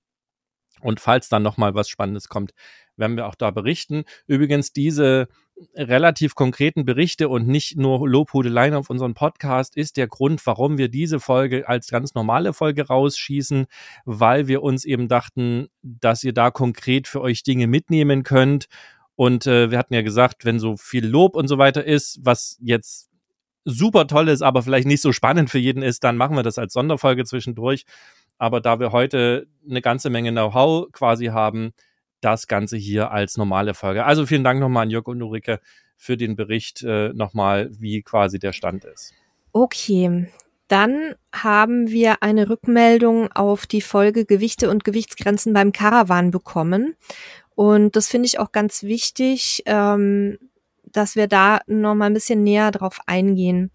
Und 0.80 1.00
falls 1.00 1.28
dann 1.28 1.42
nochmal 1.42 1.74
was 1.74 1.88
Spannendes 1.88 2.28
kommt, 2.28 2.52
werden 2.96 3.16
wir 3.16 3.26
auch 3.26 3.34
da 3.34 3.50
berichten. 3.50 4.04
Übrigens, 4.26 4.72
diese 4.72 5.28
relativ 5.74 6.34
konkreten 6.34 6.84
Berichte 6.84 7.28
und 7.28 7.48
nicht 7.48 7.76
nur 7.76 8.06
Lobhudeleien 8.08 8.74
auf 8.74 8.90
unseren 8.90 9.14
Podcast 9.14 9.76
ist 9.76 9.96
der 9.96 10.06
Grund, 10.06 10.44
warum 10.46 10.76
wir 10.76 10.88
diese 10.88 11.18
Folge 11.18 11.66
als 11.66 11.88
ganz 11.88 12.14
normale 12.14 12.52
Folge 12.52 12.86
rausschießen, 12.86 13.66
weil 14.04 14.48
wir 14.48 14.62
uns 14.62 14.84
eben 14.84 15.08
dachten, 15.08 15.68
dass 15.82 16.24
ihr 16.24 16.34
da 16.34 16.50
konkret 16.50 17.08
für 17.08 17.22
euch 17.22 17.42
Dinge 17.42 17.66
mitnehmen 17.66 18.22
könnt 18.22 18.68
und 19.16 19.46
äh, 19.46 19.70
wir 19.70 19.78
hatten 19.78 19.94
ja 19.94 20.02
gesagt, 20.02 20.44
wenn 20.44 20.60
so 20.60 20.76
viel 20.76 21.06
Lob 21.06 21.34
und 21.34 21.48
so 21.48 21.56
weiter 21.56 21.84
ist, 21.84 22.20
was 22.22 22.58
jetzt 22.60 23.08
super 23.64 24.06
toll 24.06 24.28
ist, 24.28 24.42
aber 24.42 24.62
vielleicht 24.62 24.86
nicht 24.86 25.00
so 25.00 25.12
spannend 25.12 25.50
für 25.50 25.58
jeden 25.58 25.82
ist, 25.82 26.04
dann 26.04 26.18
machen 26.18 26.36
wir 26.36 26.42
das 26.42 26.58
als 26.58 26.74
Sonderfolge 26.74 27.24
zwischendurch. 27.24 27.84
Aber 28.38 28.60
da 28.60 28.80
wir 28.80 28.92
heute 28.92 29.46
eine 29.68 29.80
ganze 29.80 30.10
Menge 30.10 30.30
Know-how 30.30 30.90
quasi 30.92 31.26
haben, 31.26 31.72
das 32.20 32.46
Ganze 32.46 32.76
hier 32.76 33.10
als 33.10 33.36
normale 33.36 33.74
Folge. 33.74 34.04
Also 34.04 34.26
vielen 34.26 34.44
Dank 34.44 34.60
nochmal 34.60 34.84
an 34.84 34.90
Jörg 34.90 35.06
und 35.06 35.22
Ulrike 35.22 35.60
für 35.96 36.16
den 36.16 36.36
Bericht 36.36 36.82
äh, 36.82 37.10
nochmal, 37.10 37.70
wie 37.78 38.02
quasi 38.02 38.38
der 38.38 38.52
Stand 38.52 38.84
ist. 38.84 39.14
Okay, 39.52 40.28
dann 40.68 41.14
haben 41.32 41.88
wir 41.88 42.22
eine 42.22 42.50
Rückmeldung 42.50 43.30
auf 43.32 43.66
die 43.66 43.80
Folge 43.80 44.24
Gewichte 44.24 44.68
und 44.70 44.84
Gewichtsgrenzen 44.84 45.52
beim 45.52 45.72
Caravan 45.72 46.30
bekommen. 46.30 46.96
Und 47.54 47.96
das 47.96 48.08
finde 48.08 48.26
ich 48.26 48.38
auch 48.38 48.52
ganz 48.52 48.82
wichtig, 48.82 49.62
ähm, 49.66 50.38
dass 50.84 51.16
wir 51.16 51.28
da 51.28 51.60
noch 51.66 51.94
mal 51.94 52.06
ein 52.06 52.14
bisschen 52.14 52.42
näher 52.42 52.70
drauf 52.70 53.00
eingehen. 53.06 53.70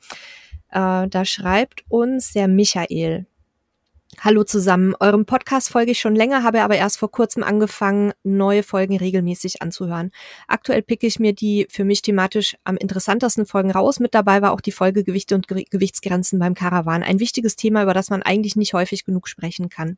Äh, 0.70 1.08
da 1.08 1.25
schreibt 1.25 1.84
uns 1.88 2.34
der 2.34 2.48
Michael. 2.48 3.25
Hallo 4.24 4.44
zusammen. 4.44 4.94
Eurem 5.00 5.25
Podcast 5.25 5.70
folge 5.70 5.94
ich 5.94 6.00
schon 6.00 6.13
länger, 6.13 6.44
habe 6.44 6.62
aber 6.62 6.75
erst 6.75 7.00
vor 7.00 7.10
kurzem 7.10 7.42
angefangen, 7.42 8.13
neue 8.22 8.62
Folgen 8.62 8.96
regelmäßig 8.96 9.63
anzuhören. 9.63 10.12
Aktuell 10.48 10.84
picke 10.84 11.08
ich 11.08 11.20
mir 11.20 11.34
die 11.34 11.66
für 11.72 11.86
mich 11.86 12.04
thematisch 12.04 12.56
am 12.63 12.78
interessantesten 12.78 13.48
Folgen 13.48 13.72
raus. 13.72 14.00
Mit 14.00 14.13
dabei 14.13 14.44
war 14.44 14.51
auch 14.51 14.62
die 14.62 14.72
Folge 14.72 15.04
Gewichte 15.04 15.34
und 15.34 15.48
Gewichtsgrenzen 15.48 16.38
beim 16.38 16.54
Karawan. 16.54 17.01
Ein 17.01 17.20
wichtiges 17.20 17.56
Thema, 17.56 17.82
über 17.82 17.96
das 17.96 18.12
man 18.12 18.22
eigentlich 18.22 18.56
nicht 18.56 18.75
häufig 18.75 19.06
genug 19.06 19.28
sprechen 19.28 19.70
kann. 19.70 19.98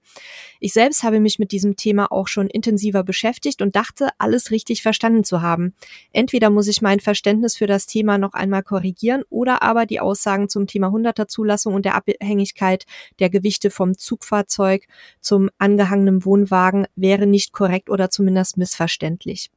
Ich 0.61 0.71
selbst 0.71 1.03
habe 1.03 1.19
mich 1.19 1.37
mit 1.37 1.51
diesem 1.51 1.75
Thema 1.75 2.09
auch 2.09 2.29
schon 2.29 2.47
intensiver 2.47 3.03
beschäftigt 3.03 3.61
und 3.61 3.75
dachte, 3.75 4.07
alles 4.19 4.51
richtig 4.51 4.83
verstanden 4.83 5.25
zu 5.25 5.41
haben. 5.41 5.73
Entweder 6.13 6.49
muss 6.49 6.69
ich 6.69 6.81
mein 6.81 7.01
Verständnis 7.01 7.57
für 7.57 7.67
das 7.67 7.87
Thema 7.87 8.17
noch 8.17 8.31
einmal 8.31 8.63
korrigieren 8.63 9.23
oder 9.29 9.61
aber 9.63 9.85
die 9.85 9.99
Aussagen 9.99 10.47
zum 10.47 10.65
Thema 10.65 10.87
100er 10.87 11.27
Zulassung 11.27 11.73
und 11.73 11.83
der 11.83 11.95
Abhängigkeit 11.95 12.85
der 13.19 13.29
Gewichte 13.29 13.69
vom 13.69 13.97
Zugfahrzeug 14.13 14.85
zum 15.21 15.49
angehangenen 15.57 16.23
Wohnwagen 16.23 16.85
wäre 16.95 17.25
nicht 17.25 17.51
korrekt 17.51 17.89
oder 17.89 18.11
zumindest 18.11 18.57
missverständlich. 18.57 19.49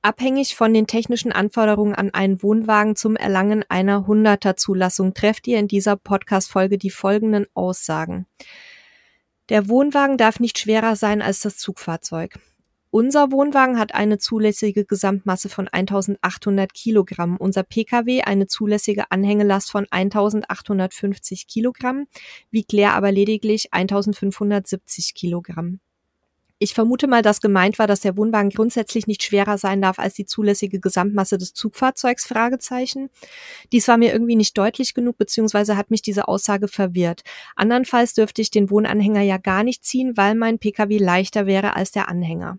Abhängig 0.00 0.56
von 0.56 0.72
den 0.72 0.86
technischen 0.86 1.32
Anforderungen 1.32 1.94
an 1.94 2.14
einen 2.14 2.42
Wohnwagen 2.42 2.96
zum 2.96 3.16
Erlangen 3.16 3.62
einer 3.68 4.06
100er 4.06 4.56
Zulassung 4.56 5.12
trefft 5.12 5.46
ihr 5.48 5.58
in 5.58 5.68
dieser 5.68 5.96
Podcast-Folge 5.96 6.78
die 6.78 6.90
folgenden 6.90 7.46
Aussagen. 7.54 8.26
Der 9.50 9.68
Wohnwagen 9.68 10.16
darf 10.16 10.40
nicht 10.40 10.58
schwerer 10.58 10.96
sein 10.96 11.20
als 11.20 11.40
das 11.40 11.58
Zugfahrzeug. 11.58 12.38
Unser 12.98 13.30
Wohnwagen 13.30 13.78
hat 13.78 13.94
eine 13.94 14.16
zulässige 14.16 14.86
Gesamtmasse 14.86 15.50
von 15.50 15.68
1800 15.68 16.72
Kilogramm, 16.72 17.36
unser 17.36 17.62
Pkw 17.62 18.22
eine 18.22 18.46
zulässige 18.46 19.10
Anhängelast 19.10 19.70
von 19.70 19.86
1850 19.90 21.46
Kilogramm, 21.46 22.06
wiegt 22.50 22.72
leer 22.72 22.94
aber 22.94 23.12
lediglich 23.12 23.74
1570 23.74 25.12
Kilogramm. 25.12 25.80
Ich 26.58 26.72
vermute 26.72 27.06
mal, 27.06 27.20
dass 27.20 27.42
gemeint 27.42 27.78
war, 27.78 27.86
dass 27.86 28.00
der 28.00 28.16
Wohnwagen 28.16 28.48
grundsätzlich 28.48 29.06
nicht 29.06 29.22
schwerer 29.22 29.58
sein 29.58 29.82
darf 29.82 29.98
als 29.98 30.14
die 30.14 30.24
zulässige 30.24 30.80
Gesamtmasse 30.80 31.36
des 31.36 31.52
Zugfahrzeugs, 31.52 32.24
Fragezeichen. 32.24 33.10
Dies 33.72 33.88
war 33.88 33.98
mir 33.98 34.10
irgendwie 34.10 34.36
nicht 34.36 34.56
deutlich 34.56 34.94
genug, 34.94 35.18
beziehungsweise 35.18 35.76
hat 35.76 35.90
mich 35.90 36.00
diese 36.00 36.28
Aussage 36.28 36.66
verwirrt. 36.66 37.24
Andernfalls 37.56 38.14
dürfte 38.14 38.40
ich 38.40 38.50
den 38.50 38.70
Wohnanhänger 38.70 39.20
ja 39.20 39.36
gar 39.36 39.64
nicht 39.64 39.84
ziehen, 39.84 40.16
weil 40.16 40.34
mein 40.34 40.58
Pkw 40.58 40.96
leichter 40.96 41.44
wäre 41.44 41.76
als 41.76 41.90
der 41.90 42.08
Anhänger. 42.08 42.58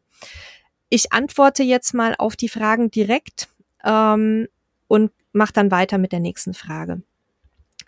Ich 0.90 1.12
antworte 1.12 1.64
jetzt 1.64 1.94
mal 1.94 2.16
auf 2.18 2.36
die 2.36 2.50
Fragen 2.50 2.92
direkt 2.92 3.50
ähm, 3.84 4.48
und 4.88 5.12
mache 5.34 5.54
dann 5.54 5.72
weiter 5.72 5.98
mit 5.98 6.12
der 6.12 6.20
nächsten 6.20 6.54
Frage. 6.54 7.02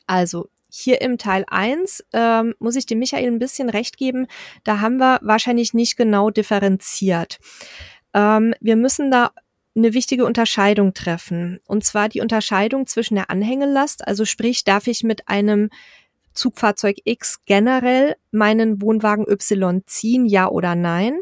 Also, 0.05 0.50
hier 0.69 1.01
im 1.01 1.17
Teil 1.17 1.45
1 1.48 2.05
ähm, 2.13 2.53
muss 2.59 2.75
ich 2.75 2.86
dem 2.86 3.00
Michael 3.00 3.27
ein 3.27 3.39
bisschen 3.39 3.69
recht 3.69 3.98
geben, 3.98 4.27
da 4.63 4.79
haben 4.81 4.98
wir 4.98 5.19
wahrscheinlich 5.24 5.74
nicht 5.74 5.98
genau 5.98 6.29
differenziert. 6.29 7.39
Ähm, 8.13 8.53
wir 8.59 8.75
müssen 8.75 9.12
da 9.12 9.31
eine 9.75 9.93
wichtige 9.93 10.25
Unterscheidung 10.25 10.93
treffen. 10.93 11.59
Und 11.65 11.83
zwar 11.83 12.09
die 12.09 12.21
Unterscheidung 12.21 12.86
zwischen 12.86 13.15
der 13.15 13.29
Anhängelast, 13.29 14.07
also 14.07 14.25
sprich, 14.25 14.63
darf 14.63 14.88
ich 14.88 15.03
mit 15.03 15.27
einem 15.27 15.69
Zugfahrzeug 16.33 16.98
X 17.03 17.39
generell 17.45 18.15
meinen 18.31 18.81
Wohnwagen 18.81 19.27
Y 19.27 19.81
ziehen, 19.86 20.25
ja 20.25 20.50
oder 20.50 20.75
nein? 20.75 21.19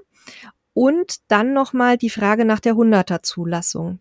Und 0.77 1.17
dann 1.27 1.53
nochmal 1.53 1.97
die 1.97 2.11
Frage 2.11 2.45
nach 2.45 2.59
der 2.59 2.73
100er 2.73 3.23
Zulassung. 3.23 3.99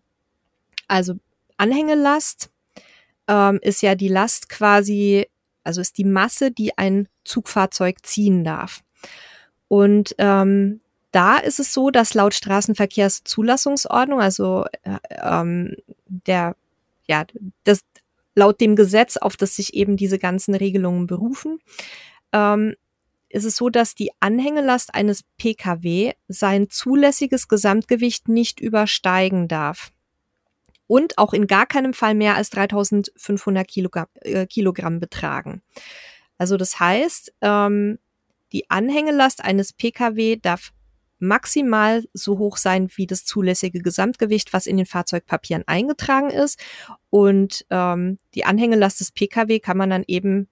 Also 0.87 1.15
Anhängelast 1.57 2.51
ähm, 3.27 3.59
ist 3.63 3.81
ja 3.81 3.95
die 3.95 4.09
Last 4.09 4.47
quasi 4.49 5.27
also 5.67 5.81
ist 5.81 5.97
die 5.97 6.05
Masse, 6.05 6.49
die 6.49 6.77
ein 6.77 7.09
Zugfahrzeug 7.25 7.97
ziehen 8.05 8.45
darf. 8.45 8.83
Und 9.67 10.15
ähm, 10.17 10.79
da 11.11 11.37
ist 11.37 11.59
es 11.59 11.73
so, 11.73 11.89
dass 11.89 12.13
laut 12.13 12.33
Straßenverkehrszulassungsordnung, 12.33 14.21
also 14.21 14.65
äh, 14.83 14.97
ähm, 15.21 15.75
der, 16.07 16.55
ja, 17.05 17.25
das 17.65 17.81
laut 18.33 18.61
dem 18.61 18.77
Gesetz, 18.77 19.17
auf 19.17 19.35
das 19.35 19.57
sich 19.57 19.73
eben 19.73 19.97
diese 19.97 20.19
ganzen 20.19 20.55
Regelungen 20.55 21.05
berufen, 21.05 21.59
ähm, 22.31 22.75
ist 23.29 23.45
es 23.45 23.55
so, 23.55 23.69
dass 23.69 23.95
die 23.95 24.11
Anhängelast 24.19 24.93
eines 24.93 25.23
Pkw 25.37 26.13
sein 26.27 26.69
zulässiges 26.69 27.47
Gesamtgewicht 27.47 28.29
nicht 28.29 28.59
übersteigen 28.59 29.47
darf 29.47 29.91
und 30.87 31.17
auch 31.17 31.33
in 31.33 31.47
gar 31.47 31.65
keinem 31.65 31.93
Fall 31.93 32.15
mehr 32.15 32.35
als 32.35 32.49
3500 32.51 33.67
Kilogramm, 33.67 34.07
äh, 34.21 34.45
Kilogramm 34.45 34.99
betragen. 34.99 35.61
Also 36.37 36.57
das 36.57 36.79
heißt, 36.79 37.33
ähm, 37.41 37.99
die 38.53 38.69
Anhängelast 38.69 39.43
eines 39.43 39.73
Pkw 39.73 40.37
darf 40.37 40.71
maximal 41.19 42.03
so 42.13 42.37
hoch 42.37 42.57
sein 42.57 42.89
wie 42.95 43.07
das 43.07 43.25
zulässige 43.25 43.81
Gesamtgewicht, 43.81 44.53
was 44.53 44.67
in 44.67 44.77
den 44.77 44.85
Fahrzeugpapieren 44.85 45.63
eingetragen 45.67 46.29
ist. 46.29 46.59
Und 47.09 47.65
ähm, 47.69 48.19
die 48.35 48.45
Anhängelast 48.45 48.99
des 48.99 49.11
Pkw 49.11 49.59
kann 49.59 49.77
man 49.77 49.89
dann 49.89 50.03
eben 50.07 50.47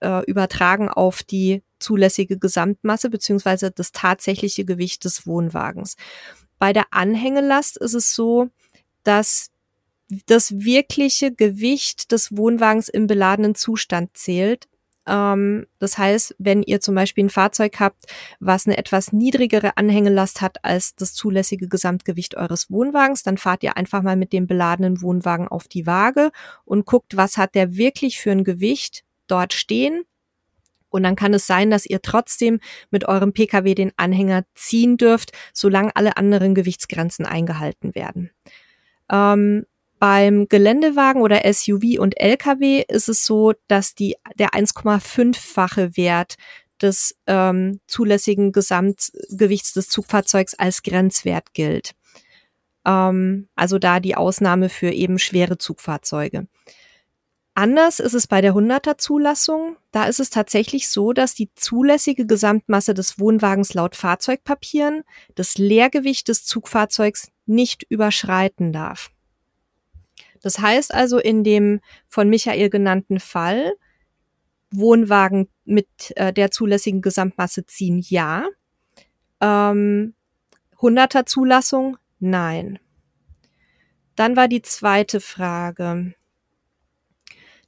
äh, 0.00 0.24
übertragen 0.24 0.88
auf 0.88 1.22
die 1.22 1.62
zulässige 1.82 2.38
Gesamtmasse 2.38 3.10
beziehungsweise 3.10 3.70
das 3.70 3.92
tatsächliche 3.92 4.64
Gewicht 4.64 5.04
des 5.04 5.26
Wohnwagens. 5.26 5.96
Bei 6.58 6.72
der 6.72 6.86
Anhängelast 6.90 7.76
ist 7.76 7.94
es 7.94 8.14
so, 8.14 8.48
dass 9.04 9.50
das 10.26 10.52
wirkliche 10.52 11.32
Gewicht 11.32 12.12
des 12.12 12.36
Wohnwagens 12.36 12.88
im 12.88 13.06
beladenen 13.06 13.54
Zustand 13.54 14.16
zählt. 14.16 14.68
Ähm, 15.06 15.66
das 15.78 15.98
heißt, 15.98 16.36
wenn 16.38 16.62
ihr 16.62 16.80
zum 16.80 16.94
Beispiel 16.94 17.24
ein 17.24 17.30
Fahrzeug 17.30 17.80
habt, 17.80 18.04
was 18.38 18.66
eine 18.66 18.76
etwas 18.76 19.12
niedrigere 19.12 19.76
Anhängelast 19.76 20.40
hat 20.40 20.64
als 20.64 20.94
das 20.94 21.14
zulässige 21.14 21.68
Gesamtgewicht 21.68 22.36
eures 22.36 22.70
Wohnwagens, 22.70 23.22
dann 23.22 23.38
fahrt 23.38 23.62
ihr 23.62 23.76
einfach 23.76 24.02
mal 24.02 24.16
mit 24.16 24.32
dem 24.32 24.46
beladenen 24.46 25.02
Wohnwagen 25.02 25.48
auf 25.48 25.66
die 25.66 25.86
Waage 25.86 26.30
und 26.64 26.86
guckt, 26.86 27.16
was 27.16 27.36
hat 27.36 27.54
der 27.54 27.76
wirklich 27.76 28.20
für 28.20 28.30
ein 28.30 28.44
Gewicht 28.44 29.04
dort 29.26 29.52
stehen. 29.52 30.04
Und 30.92 31.02
dann 31.02 31.16
kann 31.16 31.34
es 31.34 31.46
sein, 31.46 31.70
dass 31.70 31.86
ihr 31.86 32.02
trotzdem 32.02 32.60
mit 32.90 33.06
eurem 33.08 33.32
Pkw 33.32 33.74
den 33.74 33.92
Anhänger 33.96 34.44
ziehen 34.54 34.96
dürft, 34.96 35.32
solange 35.52 35.94
alle 35.96 36.16
anderen 36.16 36.54
Gewichtsgrenzen 36.54 37.26
eingehalten 37.26 37.94
werden. 37.94 38.30
Ähm, 39.10 39.66
beim 39.98 40.48
Geländewagen 40.48 41.22
oder 41.22 41.42
SUV 41.52 42.00
und 42.00 42.18
LKW 42.18 42.84
ist 42.88 43.08
es 43.08 43.24
so, 43.24 43.52
dass 43.68 43.94
die, 43.94 44.16
der 44.36 44.50
1,5-fache 44.50 45.96
Wert 45.96 46.34
des 46.80 47.14
ähm, 47.28 47.80
zulässigen 47.86 48.50
Gesamtgewichts 48.50 49.72
des 49.74 49.88
Zugfahrzeugs 49.88 50.54
als 50.54 50.82
Grenzwert 50.82 51.54
gilt. 51.54 51.92
Ähm, 52.84 53.48
also 53.54 53.78
da 53.78 54.00
die 54.00 54.16
Ausnahme 54.16 54.68
für 54.68 54.90
eben 54.90 55.18
schwere 55.18 55.58
Zugfahrzeuge. 55.58 56.48
Anders 57.54 58.00
ist 58.00 58.14
es 58.14 58.26
bei 58.26 58.40
der 58.40 58.54
100er 58.54 58.96
Zulassung. 58.96 59.76
Da 59.90 60.04
ist 60.04 60.20
es 60.20 60.30
tatsächlich 60.30 60.88
so, 60.88 61.12
dass 61.12 61.34
die 61.34 61.50
zulässige 61.54 62.26
Gesamtmasse 62.26 62.94
des 62.94 63.18
Wohnwagens 63.18 63.74
laut 63.74 63.94
Fahrzeugpapieren 63.94 65.02
das 65.34 65.58
Leergewicht 65.58 66.28
des 66.28 66.46
Zugfahrzeugs 66.46 67.30
nicht 67.44 67.82
überschreiten 67.82 68.72
darf. 68.72 69.10
Das 70.40 70.58
heißt 70.58 70.94
also, 70.94 71.18
in 71.18 71.44
dem 71.44 71.80
von 72.08 72.28
Michael 72.28 72.70
genannten 72.70 73.20
Fall, 73.20 73.72
Wohnwagen 74.70 75.48
mit 75.64 75.86
äh, 76.16 76.32
der 76.32 76.50
zulässigen 76.50 77.02
Gesamtmasse 77.02 77.66
ziehen, 77.66 78.02
ja. 78.08 78.46
Ähm, 79.40 80.14
100er 80.78 81.26
Zulassung, 81.26 81.98
nein. 82.18 82.78
Dann 84.16 84.36
war 84.36 84.48
die 84.48 84.62
zweite 84.62 85.20
Frage. 85.20 86.14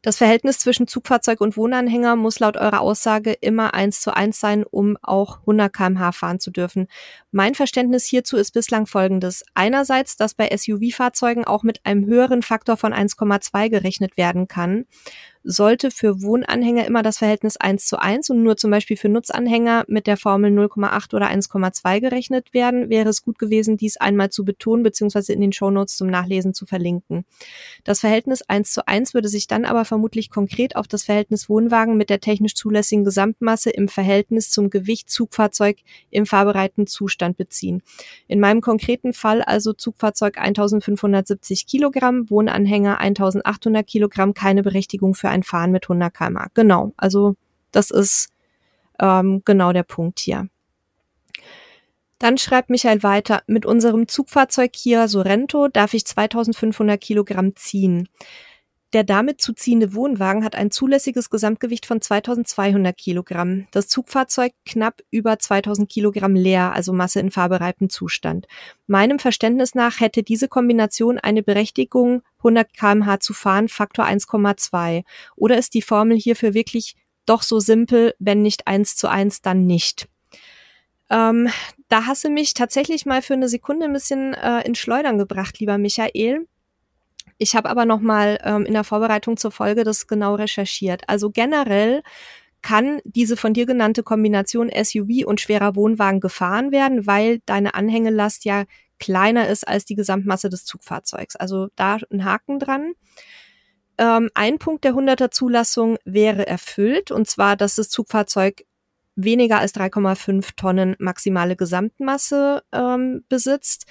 Das 0.04 0.18
Verhältnis 0.18 0.58
zwischen 0.58 0.86
Zugfahrzeug 0.86 1.40
und 1.40 1.56
Wohnanhänger 1.56 2.14
muss 2.14 2.38
laut 2.38 2.58
eurer 2.58 2.82
Aussage 2.82 3.32
immer 3.32 3.72
eins 3.72 4.02
zu 4.02 4.14
eins 4.14 4.38
sein, 4.38 4.62
um 4.62 4.98
auch 5.00 5.38
100 5.40 5.72
kmh 5.72 6.12
fahren 6.12 6.40
zu 6.40 6.50
dürfen. 6.50 6.88
Mein 7.32 7.54
Verständnis 7.54 8.04
hierzu 8.04 8.36
ist 8.36 8.50
bislang 8.52 8.84
folgendes. 8.84 9.46
Einerseits, 9.54 10.18
dass 10.18 10.34
bei 10.34 10.54
SUV-Fahrzeugen 10.54 11.46
auch 11.46 11.62
mit 11.62 11.86
einem 11.86 12.04
höheren 12.04 12.42
Faktor 12.42 12.76
von 12.76 12.92
1,2 12.92 13.70
gerechnet 13.70 14.18
werden 14.18 14.46
kann 14.46 14.84
sollte 15.44 15.90
für 15.90 16.22
Wohnanhänger 16.22 16.86
immer 16.86 17.02
das 17.02 17.18
Verhältnis 17.18 17.58
1 17.58 17.86
zu 17.86 18.00
1 18.00 18.30
und 18.30 18.42
nur 18.42 18.56
zum 18.56 18.70
Beispiel 18.70 18.96
für 18.96 19.10
Nutzanhänger 19.10 19.84
mit 19.88 20.06
der 20.06 20.16
Formel 20.16 20.50
0,8 20.50 21.14
oder 21.14 21.30
1,2 21.30 22.00
gerechnet 22.00 22.54
werden, 22.54 22.88
wäre 22.88 23.10
es 23.10 23.22
gut 23.22 23.38
gewesen, 23.38 23.76
dies 23.76 23.98
einmal 23.98 24.30
zu 24.30 24.46
betonen 24.46 24.82
bzw. 24.82 25.34
in 25.34 25.42
den 25.42 25.52
Shownotes 25.52 25.98
zum 25.98 26.08
Nachlesen 26.08 26.54
zu 26.54 26.64
verlinken. 26.64 27.26
Das 27.84 28.00
Verhältnis 28.00 28.40
1 28.40 28.72
zu 28.72 28.88
1 28.88 29.12
würde 29.12 29.28
sich 29.28 29.46
dann 29.46 29.66
aber 29.66 29.84
vermutlich 29.84 30.30
konkret 30.30 30.76
auf 30.76 30.88
das 30.88 31.04
Verhältnis 31.04 31.50
Wohnwagen 31.50 31.98
mit 31.98 32.08
der 32.08 32.20
technisch 32.20 32.54
zulässigen 32.54 33.04
Gesamtmasse 33.04 33.68
im 33.68 33.88
Verhältnis 33.88 34.50
zum 34.50 34.70
Gewicht 34.70 35.10
Zugfahrzeug 35.10 35.76
im 36.10 36.24
fahrbereiten 36.24 36.86
Zustand 36.86 37.36
beziehen. 37.36 37.82
In 38.28 38.40
meinem 38.40 38.62
konkreten 38.62 39.12
Fall 39.12 39.42
also 39.42 39.74
Zugfahrzeug 39.74 40.38
1570 40.38 41.66
Kilogramm, 41.66 42.30
Wohnanhänger 42.30 42.98
1800 42.98 43.86
Kilogramm, 43.86 44.32
keine 44.32 44.62
Berechtigung 44.62 45.14
für 45.14 45.33
ein 45.34 45.42
Fahren 45.42 45.72
mit 45.72 45.84
100 45.84 46.14
km. 46.14 46.38
Genau, 46.54 46.92
also 46.96 47.36
das 47.72 47.90
ist 47.90 48.28
ähm, 49.00 49.42
genau 49.44 49.72
der 49.72 49.82
Punkt 49.82 50.20
hier. 50.20 50.48
Dann 52.18 52.38
schreibt 52.38 52.70
Michael 52.70 53.02
weiter, 53.02 53.42
mit 53.46 53.66
unserem 53.66 54.08
Zugfahrzeug 54.08 54.72
Kia 54.72 55.08
Sorento 55.08 55.68
darf 55.68 55.92
ich 55.94 56.06
2500 56.06 57.00
Kilogramm 57.00 57.54
ziehen. 57.56 58.08
Der 58.94 59.02
damit 59.02 59.40
zu 59.40 59.52
ziehende 59.52 59.92
Wohnwagen 59.92 60.44
hat 60.44 60.54
ein 60.54 60.70
zulässiges 60.70 61.28
Gesamtgewicht 61.28 61.84
von 61.84 62.00
2200 62.00 62.96
Kilogramm. 62.96 63.66
Das 63.72 63.88
Zugfahrzeug 63.88 64.52
knapp 64.64 65.02
über 65.10 65.36
2000 65.36 65.90
Kilogramm 65.90 66.36
leer, 66.36 66.72
also 66.72 66.92
Masse 66.92 67.18
in 67.18 67.32
fahrbereiftem 67.32 67.90
Zustand. 67.90 68.46
Meinem 68.86 69.18
Verständnis 69.18 69.74
nach 69.74 69.98
hätte 69.98 70.22
diese 70.22 70.46
Kombination 70.46 71.18
eine 71.18 71.42
Berechtigung, 71.42 72.22
100 72.38 72.72
kmh 72.72 73.18
zu 73.18 73.34
fahren, 73.34 73.66
Faktor 73.66 74.04
1,2. 74.04 75.02
Oder 75.34 75.58
ist 75.58 75.74
die 75.74 75.82
Formel 75.82 76.16
hierfür 76.16 76.54
wirklich 76.54 76.94
doch 77.26 77.42
so 77.42 77.58
simpel, 77.58 78.14
wenn 78.20 78.42
nicht 78.42 78.68
eins 78.68 78.94
zu 78.94 79.08
eins, 79.08 79.42
dann 79.42 79.66
nicht? 79.66 80.06
Ähm, 81.10 81.48
da 81.88 82.06
hast 82.06 82.22
du 82.22 82.28
mich 82.28 82.54
tatsächlich 82.54 83.06
mal 83.06 83.22
für 83.22 83.34
eine 83.34 83.48
Sekunde 83.48 83.86
ein 83.86 83.92
bisschen 83.92 84.34
äh, 84.34 84.64
in 84.64 84.76
Schleudern 84.76 85.18
gebracht, 85.18 85.58
lieber 85.58 85.78
Michael. 85.78 86.46
Ich 87.44 87.54
habe 87.54 87.68
aber 87.68 87.84
noch 87.84 88.00
mal 88.00 88.38
ähm, 88.42 88.64
in 88.64 88.72
der 88.72 88.84
Vorbereitung 88.84 89.36
zur 89.36 89.50
Folge 89.50 89.84
das 89.84 90.06
genau 90.06 90.34
recherchiert. 90.34 91.02
Also 91.08 91.28
generell 91.30 92.02
kann 92.62 93.02
diese 93.04 93.36
von 93.36 93.52
dir 93.52 93.66
genannte 93.66 94.02
Kombination 94.02 94.70
SUV 94.70 95.26
und 95.26 95.42
schwerer 95.42 95.76
Wohnwagen 95.76 96.20
gefahren 96.20 96.72
werden, 96.72 97.06
weil 97.06 97.40
deine 97.44 97.74
Anhängelast 97.74 98.46
ja 98.46 98.64
kleiner 98.98 99.46
ist 99.46 99.68
als 99.68 99.84
die 99.84 99.94
Gesamtmasse 99.94 100.48
des 100.48 100.64
Zugfahrzeugs. 100.64 101.36
Also 101.36 101.68
da 101.76 101.98
ein 102.10 102.24
Haken 102.24 102.58
dran. 102.58 102.94
Ähm, 103.98 104.30
ein 104.32 104.58
Punkt 104.58 104.84
der 104.84 104.94
100er 104.94 105.30
Zulassung 105.30 105.98
wäre 106.06 106.46
erfüllt, 106.46 107.10
und 107.10 107.28
zwar, 107.28 107.56
dass 107.56 107.74
das 107.74 107.90
Zugfahrzeug 107.90 108.64
weniger 109.16 109.58
als 109.58 109.74
3,5 109.74 110.56
Tonnen 110.56 110.96
maximale 110.98 111.56
Gesamtmasse 111.56 112.62
ähm, 112.72 113.22
besitzt 113.28 113.84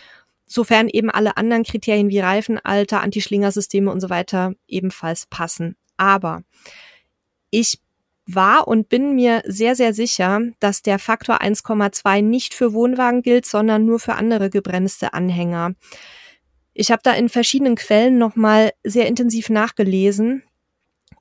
sofern 0.53 0.87
eben 0.87 1.09
alle 1.09 1.35
anderen 1.35 1.63
Kriterien 1.63 2.09
wie 2.09 2.19
Reifenalter, 2.19 3.01
Anti-Schlingersysteme 3.01 3.91
und 3.91 3.99
so 3.99 4.11
weiter 4.11 4.53
ebenfalls 4.67 5.25
passen. 5.25 5.75
Aber 5.97 6.43
ich 7.49 7.79
war 8.27 8.67
und 8.67 8.87
bin 8.87 9.15
mir 9.15 9.41
sehr, 9.45 9.75
sehr 9.75 9.95
sicher, 9.95 10.41
dass 10.59 10.83
der 10.83 10.99
Faktor 10.99 11.41
1,2 11.41 12.21
nicht 12.21 12.53
für 12.53 12.71
Wohnwagen 12.71 13.23
gilt, 13.23 13.47
sondern 13.47 13.85
nur 13.85 13.99
für 13.99 14.13
andere 14.13 14.51
gebremste 14.51 15.13
Anhänger. 15.13 15.73
Ich 16.75 16.91
habe 16.91 17.01
da 17.03 17.13
in 17.13 17.29
verschiedenen 17.29 17.75
Quellen 17.75 18.19
nochmal 18.19 18.73
sehr 18.83 19.07
intensiv 19.07 19.49
nachgelesen 19.49 20.43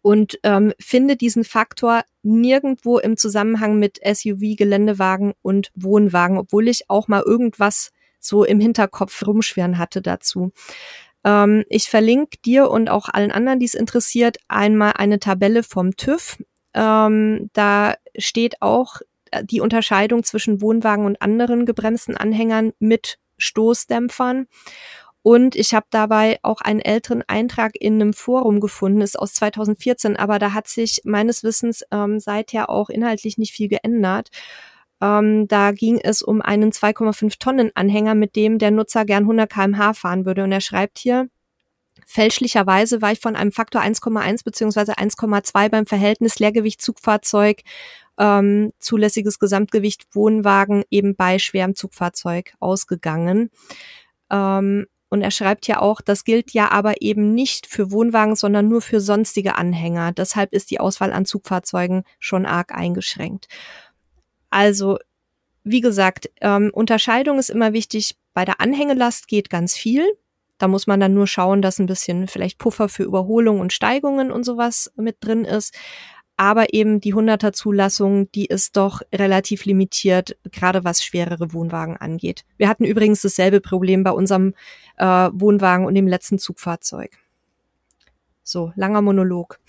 und 0.02 0.38
ähm, 0.42 0.74
finde 0.78 1.16
diesen 1.16 1.44
Faktor 1.44 2.02
nirgendwo 2.22 2.98
im 2.98 3.16
Zusammenhang 3.16 3.78
mit 3.78 3.98
SUV, 4.04 4.56
Geländewagen 4.56 5.32
und 5.40 5.72
Wohnwagen, 5.74 6.36
obwohl 6.36 6.68
ich 6.68 6.90
auch 6.90 7.08
mal 7.08 7.22
irgendwas 7.24 7.92
so 8.24 8.44
im 8.44 8.60
Hinterkopf 8.60 9.26
rumschwirren 9.26 9.78
hatte 9.78 10.02
dazu. 10.02 10.52
Ähm, 11.24 11.64
ich 11.68 11.88
verlinke 11.88 12.38
dir 12.44 12.70
und 12.70 12.90
auch 12.90 13.08
allen 13.08 13.32
anderen, 13.32 13.58
die 13.58 13.66
es 13.66 13.74
interessiert, 13.74 14.38
einmal 14.48 14.92
eine 14.96 15.18
Tabelle 15.18 15.62
vom 15.62 15.96
TÜV. 15.96 16.38
Ähm, 16.74 17.50
da 17.52 17.94
steht 18.16 18.62
auch 18.62 19.00
äh, 19.30 19.44
die 19.44 19.60
Unterscheidung 19.60 20.24
zwischen 20.24 20.60
Wohnwagen 20.60 21.04
und 21.04 21.20
anderen 21.20 21.66
gebremsten 21.66 22.16
Anhängern 22.16 22.72
mit 22.78 23.18
Stoßdämpfern. 23.38 24.46
Und 25.22 25.54
ich 25.54 25.72
habe 25.72 25.86
dabei 25.90 26.40
auch 26.42 26.60
einen 26.60 26.80
älteren 26.80 27.22
Eintrag 27.28 27.72
in 27.78 27.94
einem 27.94 28.12
Forum 28.12 28.58
gefunden, 28.58 29.00
ist 29.00 29.16
aus 29.16 29.34
2014, 29.34 30.16
aber 30.16 30.40
da 30.40 30.52
hat 30.52 30.66
sich 30.66 31.02
meines 31.04 31.44
Wissens 31.44 31.84
ähm, 31.92 32.18
seither 32.18 32.70
auch 32.70 32.88
inhaltlich 32.88 33.38
nicht 33.38 33.52
viel 33.52 33.68
geändert. 33.68 34.30
Ähm, 35.02 35.48
da 35.48 35.72
ging 35.72 35.98
es 35.98 36.22
um 36.22 36.40
einen 36.40 36.70
2,5 36.70 37.38
Tonnen 37.40 37.72
Anhänger, 37.74 38.14
mit 38.14 38.36
dem 38.36 38.58
der 38.58 38.70
Nutzer 38.70 39.04
gern 39.04 39.24
100 39.24 39.50
kmh 39.50 39.94
fahren 39.94 40.24
würde. 40.24 40.44
Und 40.44 40.52
er 40.52 40.60
schreibt 40.60 40.98
hier, 40.98 41.28
fälschlicherweise 42.06 43.02
war 43.02 43.10
ich 43.10 43.18
von 43.18 43.34
einem 43.34 43.50
Faktor 43.50 43.82
1,1 43.82 44.44
beziehungsweise 44.44 44.98
1,2 44.98 45.68
beim 45.70 45.86
Verhältnis 45.86 46.38
Leergewicht 46.38 46.80
Zugfahrzeug 46.80 47.62
ähm, 48.16 48.72
zulässiges 48.78 49.40
Gesamtgewicht 49.40 50.06
Wohnwagen 50.14 50.84
eben 50.90 51.16
bei 51.16 51.40
schwerem 51.40 51.74
Zugfahrzeug 51.74 52.52
ausgegangen. 52.60 53.50
Ähm, 54.30 54.86
und 55.08 55.20
er 55.20 55.30
schreibt 55.30 55.66
ja 55.66 55.80
auch, 55.80 56.00
das 56.00 56.24
gilt 56.24 56.52
ja 56.52 56.70
aber 56.70 57.02
eben 57.02 57.34
nicht 57.34 57.66
für 57.66 57.90
Wohnwagen, 57.90 58.36
sondern 58.36 58.68
nur 58.68 58.80
für 58.80 59.00
sonstige 59.00 59.56
Anhänger. 59.56 60.12
Deshalb 60.12 60.52
ist 60.52 60.70
die 60.70 60.80
Auswahl 60.80 61.12
an 61.12 61.26
Zugfahrzeugen 61.26 62.04
schon 62.18 62.46
arg 62.46 62.72
eingeschränkt. 62.72 63.48
Also, 64.52 64.98
wie 65.64 65.80
gesagt, 65.80 66.30
ähm, 66.42 66.70
Unterscheidung 66.74 67.38
ist 67.38 67.48
immer 67.48 67.72
wichtig. 67.72 68.16
Bei 68.34 68.44
der 68.44 68.60
Anhängelast 68.60 69.26
geht 69.26 69.48
ganz 69.48 69.74
viel. 69.74 70.06
Da 70.58 70.68
muss 70.68 70.86
man 70.86 71.00
dann 71.00 71.14
nur 71.14 71.26
schauen, 71.26 71.62
dass 71.62 71.78
ein 71.78 71.86
bisschen 71.86 72.28
vielleicht 72.28 72.58
Puffer 72.58 72.90
für 72.90 73.02
Überholung 73.02 73.60
und 73.60 73.72
Steigungen 73.72 74.30
und 74.30 74.44
sowas 74.44 74.92
mit 74.96 75.16
drin 75.20 75.46
ist. 75.46 75.74
Aber 76.36 76.74
eben 76.74 77.00
die 77.00 77.14
100er 77.14 77.52
Zulassung, 77.52 78.30
die 78.32 78.44
ist 78.44 78.76
doch 78.76 79.00
relativ 79.14 79.64
limitiert, 79.64 80.36
gerade 80.50 80.84
was 80.84 81.02
schwerere 81.02 81.54
Wohnwagen 81.54 81.96
angeht. 81.96 82.44
Wir 82.58 82.68
hatten 82.68 82.84
übrigens 82.84 83.22
dasselbe 83.22 83.62
Problem 83.62 84.04
bei 84.04 84.10
unserem 84.10 84.54
äh, 84.98 85.30
Wohnwagen 85.32 85.86
und 85.86 85.94
dem 85.94 86.06
letzten 86.06 86.38
Zugfahrzeug. 86.38 87.16
So, 88.42 88.72
langer 88.76 89.00
Monolog. 89.00 89.60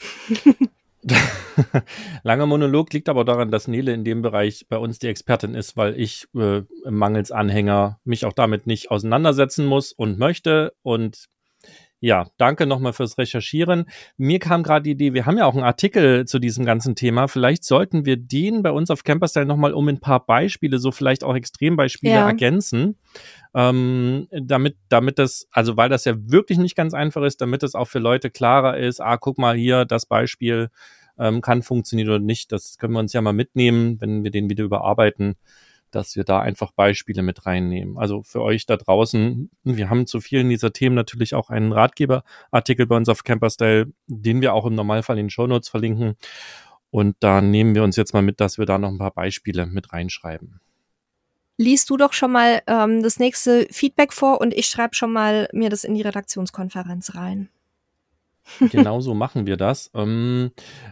Langer 2.23 2.45
Monolog 2.45 2.93
liegt 2.93 3.09
aber 3.09 3.25
daran, 3.25 3.51
dass 3.51 3.67
Nele 3.67 3.93
in 3.93 4.03
dem 4.03 4.21
Bereich 4.21 4.65
bei 4.69 4.77
uns 4.77 4.99
die 4.99 5.07
Expertin 5.07 5.55
ist, 5.55 5.77
weil 5.77 5.99
ich 5.99 6.27
äh, 6.35 6.61
mangels 6.89 7.31
Anhänger 7.31 7.99
mich 8.03 8.25
auch 8.25 8.33
damit 8.33 8.67
nicht 8.67 8.91
auseinandersetzen 8.91 9.65
muss 9.65 9.91
und 9.91 10.17
möchte. 10.17 10.73
Und 10.81 11.27
ja, 11.99 12.27
danke 12.35 12.65
nochmal 12.65 12.91
fürs 12.91 13.17
Recherchieren. 13.17 13.85
Mir 14.17 14.39
kam 14.39 14.63
gerade 14.63 14.83
die 14.83 14.91
Idee, 14.91 15.13
wir 15.13 15.25
haben 15.25 15.37
ja 15.37 15.45
auch 15.45 15.53
einen 15.53 15.63
Artikel 15.63 16.25
zu 16.25 16.37
diesem 16.37 16.65
ganzen 16.65 16.95
Thema. 16.95 17.29
Vielleicht 17.29 17.63
sollten 17.63 18.05
wir 18.05 18.17
den 18.17 18.61
bei 18.61 18.71
uns 18.71 18.91
auf 18.91 19.05
Camperstyle 19.05 19.45
nochmal 19.45 19.73
um 19.73 19.87
ein 19.87 20.01
paar 20.01 20.25
Beispiele, 20.25 20.79
so 20.79 20.91
vielleicht 20.91 21.23
auch 21.23 21.33
Extrembeispiele 21.33 22.13
ja. 22.13 22.27
ergänzen. 22.27 22.97
Ähm, 23.55 24.27
damit, 24.31 24.77
damit 24.89 25.19
das, 25.19 25.47
also 25.51 25.77
weil 25.77 25.89
das 25.89 26.05
ja 26.05 26.13
wirklich 26.17 26.57
nicht 26.57 26.75
ganz 26.75 26.93
einfach 26.93 27.23
ist, 27.23 27.41
damit 27.41 27.63
es 27.63 27.75
auch 27.75 27.87
für 27.87 27.99
Leute 27.99 28.31
klarer 28.31 28.77
ist, 28.77 28.99
ah, 28.99 29.17
guck 29.17 29.37
mal 29.37 29.55
hier, 29.55 29.85
das 29.85 30.05
Beispiel 30.05 30.69
ähm, 31.19 31.41
kann 31.41 31.61
funktionieren 31.61 32.09
oder 32.09 32.19
nicht. 32.19 32.51
Das 32.51 32.77
können 32.77 32.93
wir 32.93 32.99
uns 32.99 33.13
ja 33.13 33.21
mal 33.21 33.33
mitnehmen, 33.33 34.01
wenn 34.01 34.23
wir 34.23 34.31
den 34.31 34.49
wieder 34.49 34.63
überarbeiten 34.63 35.35
dass 35.93 36.15
wir 36.15 36.23
da 36.23 36.39
einfach 36.39 36.71
Beispiele 36.71 37.21
mit 37.21 37.45
reinnehmen. 37.45 37.97
Also 37.97 38.23
für 38.23 38.41
euch 38.41 38.65
da 38.65 38.77
draußen, 38.77 39.49
wir 39.63 39.89
haben 39.89 40.07
zu 40.07 40.19
vielen 40.19 40.49
dieser 40.49 40.73
Themen 40.73 40.95
natürlich 40.95 41.35
auch 41.35 41.49
einen 41.49 41.71
Ratgeberartikel 41.71 42.85
bei 42.87 42.95
uns 42.95 43.09
auf 43.09 43.23
Camperstyle, 43.23 43.91
den 44.07 44.41
wir 44.41 44.53
auch 44.53 44.65
im 44.65 44.75
Normalfall 44.75 45.17
in 45.17 45.25
den 45.25 45.29
Shownotes 45.29 45.69
verlinken. 45.69 46.15
Und 46.89 47.15
da 47.19 47.41
nehmen 47.41 47.75
wir 47.75 47.83
uns 47.83 47.95
jetzt 47.95 48.13
mal 48.13 48.21
mit, 48.21 48.39
dass 48.39 48.57
wir 48.57 48.65
da 48.65 48.77
noch 48.77 48.89
ein 48.89 48.97
paar 48.97 49.13
Beispiele 49.13 49.65
mit 49.65 49.93
reinschreiben. 49.93 50.59
Liest 51.57 51.89
du 51.89 51.97
doch 51.97 52.13
schon 52.13 52.31
mal 52.31 52.61
ähm, 52.67 53.03
das 53.03 53.19
nächste 53.19 53.67
Feedback 53.71 54.11
vor 54.11 54.41
und 54.41 54.53
ich 54.53 54.67
schreibe 54.67 54.95
schon 54.95 55.13
mal 55.13 55.47
mir 55.53 55.69
das 55.69 55.83
in 55.83 55.93
die 55.93 56.01
Redaktionskonferenz 56.01 57.15
rein. 57.15 57.49
Genau 58.71 58.99
so 58.99 59.13
machen 59.13 59.45
wir 59.45 59.57
das. 59.57 59.89
Ähm, 59.93 60.51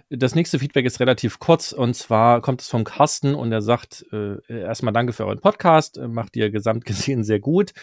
das 0.09 0.35
nächste 0.35 0.59
Feedback 0.59 0.85
ist 0.85 0.99
relativ 0.99 1.39
kurz 1.39 1.71
und 1.71 1.95
zwar 1.95 2.41
kommt 2.41 2.61
es 2.61 2.67
vom 2.67 2.83
Carsten 2.83 3.35
und 3.35 3.51
er 3.51 3.61
sagt 3.61 4.05
äh, 4.11 4.37
erstmal 4.47 4.93
danke 4.93 5.13
für 5.13 5.25
euren 5.25 5.39
Podcast, 5.39 5.97
äh, 5.97 6.07
macht 6.07 6.35
ihr 6.35 6.49
gesamt 6.49 6.85
gesehen 6.85 7.23
sehr 7.23 7.39
gut. 7.39 7.73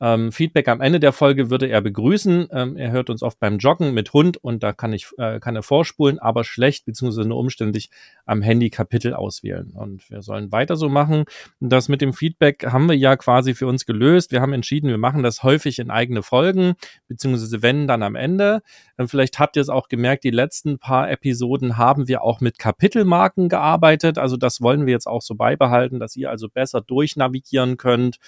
Ähm, 0.00 0.30
Feedback 0.30 0.68
am 0.68 0.80
Ende 0.80 1.00
der 1.00 1.12
Folge 1.12 1.50
würde 1.50 1.66
er 1.66 1.80
begrüßen. 1.80 2.48
Ähm, 2.52 2.76
er 2.76 2.92
hört 2.92 3.10
uns 3.10 3.22
oft 3.22 3.40
beim 3.40 3.58
Joggen 3.58 3.94
mit 3.94 4.12
Hund 4.12 4.36
und 4.36 4.62
da 4.62 4.72
kann 4.72 4.92
ich 4.92 5.08
äh, 5.18 5.40
kann 5.40 5.56
er 5.56 5.62
vorspulen, 5.62 6.18
aber 6.18 6.44
schlecht 6.44 6.84
beziehungsweise 6.86 7.28
nur 7.28 7.38
umständlich 7.38 7.90
am 8.24 8.42
Handy 8.42 8.70
Kapitel 8.70 9.14
auswählen. 9.14 9.72
Und 9.74 10.08
wir 10.10 10.22
sollen 10.22 10.52
weiter 10.52 10.76
so 10.76 10.88
machen. 10.88 11.24
Das 11.60 11.88
mit 11.88 12.00
dem 12.00 12.12
Feedback 12.12 12.66
haben 12.66 12.86
wir 12.88 12.96
ja 12.96 13.16
quasi 13.16 13.54
für 13.54 13.66
uns 13.66 13.86
gelöst. 13.86 14.30
Wir 14.30 14.40
haben 14.40 14.52
entschieden, 14.52 14.88
wir 14.88 14.98
machen 14.98 15.22
das 15.22 15.42
häufig 15.42 15.78
in 15.80 15.90
eigene 15.90 16.22
Folgen 16.22 16.74
beziehungsweise 17.08 17.62
wenn 17.62 17.88
dann 17.88 18.02
am 18.02 18.14
Ende. 18.14 18.62
Vielleicht 19.08 19.38
habt 19.38 19.56
ihr 19.56 19.62
es 19.62 19.68
auch 19.68 19.88
gemerkt, 19.88 20.24
die 20.24 20.30
letzten 20.30 20.78
paar 20.78 21.10
Episoden 21.10 21.76
haben 21.76 22.08
wir 22.08 22.22
auch 22.22 22.40
mit 22.40 22.58
Kapitelmarken 22.58 23.48
gearbeitet. 23.48 24.18
Also 24.18 24.36
das 24.36 24.60
wollen 24.60 24.86
wir 24.86 24.92
jetzt 24.92 25.06
auch 25.06 25.22
so 25.22 25.34
beibehalten, 25.34 25.98
dass 25.98 26.16
ihr 26.16 26.30
also 26.30 26.48
besser 26.48 26.80
durchnavigieren 26.80 27.76
könnt 27.76 28.18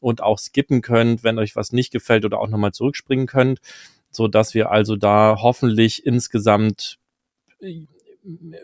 und 0.00 0.22
auch 0.22 0.38
skippen 0.38 0.82
könnt, 0.82 1.22
wenn 1.24 1.38
euch 1.38 1.56
was 1.56 1.72
nicht 1.72 1.92
gefällt 1.92 2.24
oder 2.24 2.40
auch 2.40 2.48
nochmal 2.48 2.72
zurückspringen 2.72 3.26
könnt, 3.26 3.60
so 4.10 4.28
dass 4.28 4.54
wir 4.54 4.70
also 4.70 4.96
da 4.96 5.36
hoffentlich 5.40 6.04
insgesamt 6.04 6.98
äh, 7.60 7.86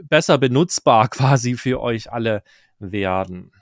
besser 0.03 0.39
benutzbar 0.39 1.09
quasi 1.11 1.55
für 1.55 1.81
euch 1.81 2.13
alle 2.13 2.43
werden. 2.79 3.53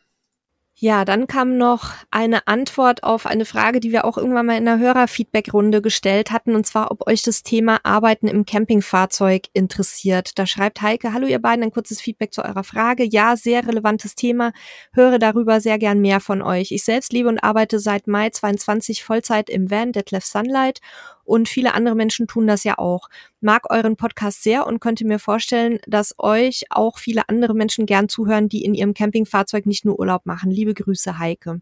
Ja, 0.77 1.05
dann 1.05 1.29
kam 1.29 1.57
noch 1.57 1.93
eine 2.11 2.49
Antwort 2.49 3.05
auf 3.05 3.27
eine 3.27 3.45
Frage, 3.45 3.79
die 3.79 3.93
wir 3.93 4.05
auch 4.05 4.19
irgendwann 4.19 4.47
mal 4.47 4.59
in 4.59 4.65
der 4.65 4.81
Hörerfeedback-Runde 4.81 5.81
gestellt 5.81 6.33
hatten, 6.33 6.57
und 6.57 6.67
zwar, 6.67 6.91
ob 6.91 7.07
euch 7.07 7.23
das 7.23 7.45
Thema 7.45 7.79
Arbeiten 7.85 8.27
im 8.27 8.45
Campingfahrzeug 8.45 9.47
interessiert. 9.53 10.37
Da 10.37 10.47
schreibt 10.47 10.83
Heike, 10.83 11.13
hallo 11.13 11.29
ihr 11.29 11.39
beiden, 11.39 11.63
ein 11.63 11.71
kurzes 11.71 12.01
Feedback 12.01 12.35
zu 12.35 12.45
eurer 12.45 12.65
Frage. 12.65 13.05
Ja, 13.05 13.37
sehr 13.37 13.65
relevantes 13.65 14.17
Thema. 14.17 14.53
Höre 14.93 15.21
darüber 15.21 15.61
sehr 15.61 15.79
gern 15.79 16.01
mehr 16.01 16.19
von 16.19 16.43
euch. 16.43 16.73
Ich 16.73 16.83
selbst 16.83 17.13
lebe 17.13 17.29
und 17.29 17.39
arbeite 17.45 17.79
seit 17.79 18.09
Mai 18.09 18.31
22 18.31 19.05
Vollzeit 19.05 19.51
im 19.51 19.71
Van 19.71 19.93
Detlef 19.93 20.25
Sunlight 20.25 20.81
und 21.25 21.49
viele 21.49 21.75
andere 21.75 21.95
Menschen 21.95 22.27
tun 22.27 22.47
das 22.47 22.65
ja 22.65 22.79
auch. 22.79 23.09
Mag 23.41 23.71
euren 23.71 23.97
Podcast 23.97 24.43
sehr 24.43 24.67
und 24.67 24.81
könnte 24.81 25.07
mir 25.07 25.19
vorstellen, 25.19 25.79
dass 25.87 26.15
euch 26.19 26.65
auch 26.71 26.99
viele 26.99 27.29
andere 27.29 27.55
Menschen 27.55 27.87
gern 27.87 28.09
zuhören, 28.09 28.49
die 28.49 28.65
in 28.65 28.75
ihrem 28.75 28.95
Campingfahrzeug 28.95 29.67
nicht 29.67 29.85
nur 29.85 29.99
Urlaub 29.99 30.27
machen. 30.27 30.51
Liebe 30.51 30.75
Grüße, 30.75 31.19
Heike. 31.19 31.61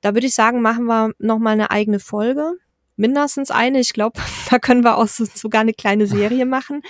Da 0.00 0.14
würde 0.14 0.26
ich 0.26 0.34
sagen, 0.34 0.62
machen 0.62 0.84
wir 0.84 1.12
nochmal 1.18 1.54
eine 1.54 1.70
eigene 1.70 1.98
Folge. 1.98 2.52
Mindestens 2.96 3.50
eine. 3.50 3.80
Ich 3.80 3.92
glaube, 3.92 4.20
da 4.50 4.58
können 4.58 4.84
wir 4.84 4.96
auch 4.96 5.08
so, 5.08 5.24
sogar 5.24 5.62
eine 5.62 5.74
kleine 5.74 6.06
Serie 6.06 6.46
machen. 6.46 6.82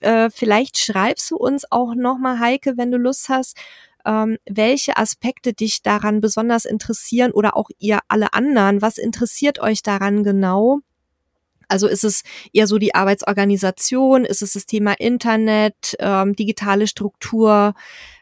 Äh, 0.00 0.30
vielleicht 0.30 0.78
schreibst 0.78 1.30
du 1.30 1.36
uns 1.36 1.70
auch 1.70 1.94
nochmal, 1.94 2.40
Heike, 2.40 2.76
wenn 2.76 2.90
du 2.90 2.98
Lust 2.98 3.28
hast, 3.28 3.56
ähm, 4.04 4.38
welche 4.48 4.96
Aspekte 4.96 5.52
dich 5.52 5.82
daran 5.82 6.20
besonders 6.20 6.64
interessieren 6.64 7.32
oder 7.32 7.56
auch 7.56 7.68
ihr 7.78 7.98
alle 8.08 8.32
anderen. 8.32 8.82
Was 8.82 8.98
interessiert 8.98 9.60
euch 9.60 9.82
daran 9.82 10.24
genau? 10.24 10.80
Also 11.70 11.86
ist 11.86 12.04
es 12.04 12.22
eher 12.52 12.66
so 12.66 12.78
die 12.78 12.94
Arbeitsorganisation, 12.94 14.24
ist 14.24 14.42
es 14.42 14.54
das 14.54 14.66
Thema 14.66 14.92
Internet, 14.92 15.96
ähm, 15.98 16.34
digitale 16.34 16.86
Struktur? 16.86 17.74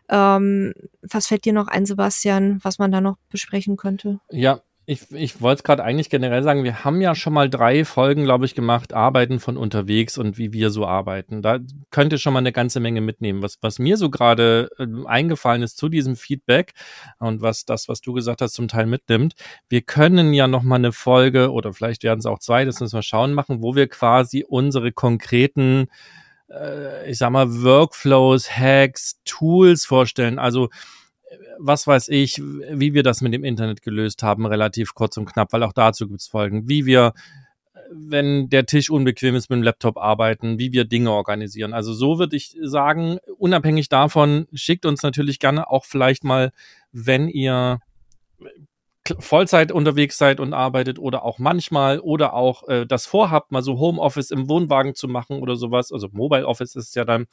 Ähm, 0.08 0.72
was 1.02 1.26
fällt 1.26 1.44
dir 1.44 1.52
noch 1.52 1.68
ein, 1.68 1.86
Sebastian, 1.86 2.60
was 2.62 2.78
man 2.78 2.92
da 2.92 3.00
noch 3.00 3.16
besprechen 3.30 3.76
könnte? 3.76 4.20
Ja, 4.30 4.60
ich, 4.90 5.12
ich 5.12 5.42
wollte 5.42 5.64
gerade 5.64 5.84
eigentlich 5.84 6.08
generell 6.08 6.42
sagen, 6.42 6.64
wir 6.64 6.82
haben 6.82 7.02
ja 7.02 7.14
schon 7.14 7.34
mal 7.34 7.50
drei 7.50 7.84
Folgen, 7.84 8.24
glaube 8.24 8.46
ich, 8.46 8.54
gemacht, 8.54 8.94
Arbeiten 8.94 9.38
von 9.38 9.58
unterwegs 9.58 10.16
und 10.16 10.38
wie 10.38 10.54
wir 10.54 10.70
so 10.70 10.86
arbeiten. 10.86 11.42
Da 11.42 11.58
könnt 11.90 12.14
ihr 12.14 12.18
schon 12.18 12.32
mal 12.32 12.38
eine 12.38 12.52
ganze 12.52 12.80
Menge 12.80 13.02
mitnehmen. 13.02 13.42
Was, 13.42 13.58
was 13.60 13.78
mir 13.78 13.98
so 13.98 14.08
gerade 14.08 14.70
äh, 14.78 14.86
eingefallen 15.04 15.62
ist 15.62 15.76
zu 15.76 15.90
diesem 15.90 16.16
Feedback 16.16 16.72
und 17.18 17.42
was 17.42 17.66
das, 17.66 17.86
was 17.90 18.00
du 18.00 18.14
gesagt 18.14 18.40
hast, 18.40 18.54
zum 18.54 18.66
Teil 18.66 18.86
mitnimmt, 18.86 19.34
wir 19.68 19.82
können 19.82 20.32
ja 20.32 20.48
noch 20.48 20.62
mal 20.62 20.76
eine 20.76 20.92
Folge 20.92 21.52
oder 21.52 21.74
vielleicht 21.74 22.02
werden 22.02 22.20
es 22.20 22.26
auch 22.26 22.38
zwei, 22.38 22.64
das 22.64 22.80
müssen 22.80 22.96
wir 22.96 23.02
schauen, 23.02 23.34
machen, 23.34 23.62
wo 23.62 23.74
wir 23.74 23.88
quasi 23.88 24.46
unsere 24.48 24.90
konkreten 24.90 25.88
äh, 26.50 27.10
ich 27.10 27.18
sag 27.18 27.28
mal, 27.28 27.62
Workflows, 27.62 28.50
Hacks, 28.50 29.20
Tools 29.26 29.84
vorstellen. 29.84 30.38
Also 30.38 30.70
was 31.58 31.86
weiß 31.86 32.08
ich, 32.08 32.38
wie 32.38 32.94
wir 32.94 33.02
das 33.02 33.20
mit 33.20 33.34
dem 33.34 33.44
Internet 33.44 33.82
gelöst 33.82 34.22
haben, 34.22 34.46
relativ 34.46 34.94
kurz 34.94 35.16
und 35.16 35.26
knapp, 35.26 35.52
weil 35.52 35.62
auch 35.62 35.72
dazu 35.72 36.08
gibt's 36.08 36.28
Folgen, 36.28 36.68
wie 36.68 36.86
wir, 36.86 37.12
wenn 37.92 38.48
der 38.48 38.66
Tisch 38.66 38.90
unbequem 38.90 39.34
ist, 39.34 39.50
mit 39.50 39.58
dem 39.58 39.62
Laptop 39.62 39.96
arbeiten, 39.98 40.58
wie 40.58 40.72
wir 40.72 40.84
Dinge 40.84 41.10
organisieren. 41.10 41.72
Also 41.72 41.92
so 41.92 42.18
würde 42.18 42.36
ich 42.36 42.56
sagen, 42.62 43.18
unabhängig 43.36 43.88
davon, 43.88 44.46
schickt 44.52 44.86
uns 44.86 45.02
natürlich 45.02 45.38
gerne 45.38 45.70
auch 45.70 45.84
vielleicht 45.84 46.24
mal, 46.24 46.52
wenn 46.92 47.28
ihr 47.28 47.80
Vollzeit 49.18 49.72
unterwegs 49.72 50.18
seid 50.18 50.40
und 50.40 50.52
arbeitet 50.52 50.98
oder 50.98 51.24
auch 51.24 51.38
manchmal 51.38 52.00
oder 52.00 52.34
auch 52.34 52.68
äh, 52.68 52.86
das 52.86 53.06
vorhabt, 53.06 53.52
mal 53.52 53.62
so 53.62 53.78
Homeoffice 53.78 54.30
im 54.30 54.48
Wohnwagen 54.48 54.94
zu 54.94 55.08
machen 55.08 55.40
oder 55.40 55.56
sowas, 55.56 55.92
also 55.92 56.08
Mobile 56.12 56.46
Office 56.46 56.76
ist 56.76 56.96
ja 56.96 57.04
dann, 57.04 57.26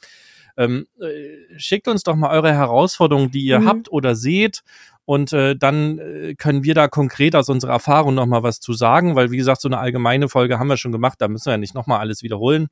ähm, 0.56 0.86
äh, 1.00 1.58
schickt 1.58 1.88
uns 1.88 2.02
doch 2.02 2.16
mal 2.16 2.30
eure 2.30 2.52
Herausforderungen, 2.52 3.30
die 3.30 3.44
ihr 3.44 3.60
mhm. 3.60 3.68
habt 3.68 3.92
oder 3.92 4.14
seht. 4.14 4.62
Und 5.04 5.32
äh, 5.32 5.54
dann 5.54 5.98
äh, 5.98 6.34
können 6.34 6.64
wir 6.64 6.74
da 6.74 6.88
konkret 6.88 7.36
aus 7.36 7.48
unserer 7.48 7.72
Erfahrung 7.72 8.14
noch 8.14 8.26
mal 8.26 8.42
was 8.42 8.58
zu 8.58 8.72
sagen, 8.72 9.14
weil 9.14 9.30
wie 9.30 9.36
gesagt, 9.36 9.60
so 9.60 9.68
eine 9.68 9.78
allgemeine 9.78 10.28
Folge 10.28 10.58
haben 10.58 10.68
wir 10.68 10.76
schon 10.76 10.90
gemacht, 10.90 11.20
da 11.20 11.28
müssen 11.28 11.46
wir 11.46 11.52
ja 11.52 11.58
nicht 11.58 11.74
noch 11.74 11.86
mal 11.86 12.00
alles 12.00 12.22
wiederholen. 12.22 12.68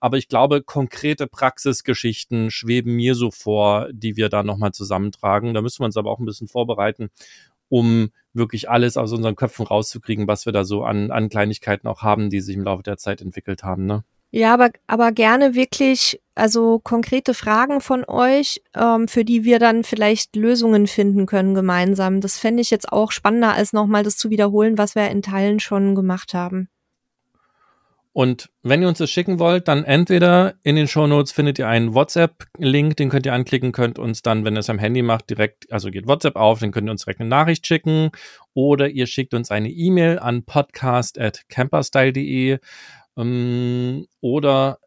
Aber 0.00 0.18
ich 0.18 0.28
glaube, 0.28 0.62
konkrete 0.62 1.26
Praxisgeschichten 1.26 2.50
schweben 2.50 2.94
mir 2.94 3.14
so 3.14 3.30
vor, 3.30 3.88
die 3.90 4.16
wir 4.16 4.28
da 4.28 4.42
noch 4.42 4.58
mal 4.58 4.72
zusammentragen. 4.72 5.54
Da 5.54 5.62
müssen 5.62 5.80
wir 5.80 5.86
uns 5.86 5.96
aber 5.96 6.10
auch 6.10 6.18
ein 6.18 6.26
bisschen 6.26 6.46
vorbereiten, 6.46 7.08
um 7.74 8.10
wirklich 8.32 8.70
alles 8.70 8.96
aus 8.96 9.12
unseren 9.12 9.34
Köpfen 9.34 9.66
rauszukriegen, 9.66 10.28
was 10.28 10.46
wir 10.46 10.52
da 10.52 10.62
so 10.64 10.84
an, 10.84 11.10
an 11.10 11.28
Kleinigkeiten 11.28 11.88
auch 11.88 12.02
haben, 12.02 12.30
die 12.30 12.40
sich 12.40 12.54
im 12.54 12.62
Laufe 12.62 12.84
der 12.84 12.98
Zeit 12.98 13.20
entwickelt 13.20 13.64
haben. 13.64 13.84
Ne? 13.84 14.04
Ja, 14.30 14.54
aber, 14.54 14.70
aber 14.86 15.10
gerne 15.10 15.56
wirklich, 15.56 16.20
also 16.36 16.78
konkrete 16.78 17.34
Fragen 17.34 17.80
von 17.80 18.04
euch, 18.04 18.62
ähm, 18.76 19.08
für 19.08 19.24
die 19.24 19.42
wir 19.42 19.58
dann 19.58 19.82
vielleicht 19.82 20.36
Lösungen 20.36 20.86
finden 20.86 21.26
können 21.26 21.54
gemeinsam. 21.54 22.20
Das 22.20 22.38
fände 22.38 22.60
ich 22.60 22.70
jetzt 22.70 22.92
auch 22.92 23.10
spannender, 23.10 23.54
als 23.54 23.72
nochmal 23.72 24.04
das 24.04 24.16
zu 24.18 24.30
wiederholen, 24.30 24.78
was 24.78 24.94
wir 24.94 25.10
in 25.10 25.22
Teilen 25.22 25.58
schon 25.58 25.96
gemacht 25.96 26.32
haben. 26.32 26.68
Und 28.14 28.48
wenn 28.62 28.80
ihr 28.80 28.86
uns 28.86 28.98
das 28.98 29.10
schicken 29.10 29.40
wollt, 29.40 29.66
dann 29.66 29.82
entweder 29.82 30.54
in 30.62 30.76
den 30.76 30.86
Show 30.86 31.08
Notes 31.08 31.32
findet 31.32 31.58
ihr 31.58 31.66
einen 31.66 31.94
WhatsApp-Link, 31.94 32.96
den 32.96 33.10
könnt 33.10 33.26
ihr 33.26 33.32
anklicken, 33.32 33.72
könnt 33.72 33.98
uns 33.98 34.22
dann, 34.22 34.44
wenn 34.44 34.54
ihr 34.54 34.60
es 34.60 34.70
am 34.70 34.78
Handy 34.78 35.02
macht, 35.02 35.30
direkt, 35.30 35.72
also 35.72 35.90
geht 35.90 36.06
WhatsApp 36.06 36.36
auf, 36.36 36.60
dann 36.60 36.70
könnt 36.70 36.88
ihr 36.88 36.92
uns 36.92 37.04
direkt 37.04 37.18
eine 37.18 37.28
Nachricht 37.28 37.66
schicken. 37.66 38.12
Oder 38.54 38.88
ihr 38.88 39.08
schickt 39.08 39.34
uns 39.34 39.50
eine 39.50 39.68
E-Mail 39.68 40.20
an 40.20 40.44
podcast.camperstyle.de 40.44 42.58
ähm, 43.16 44.06
oder 44.20 44.78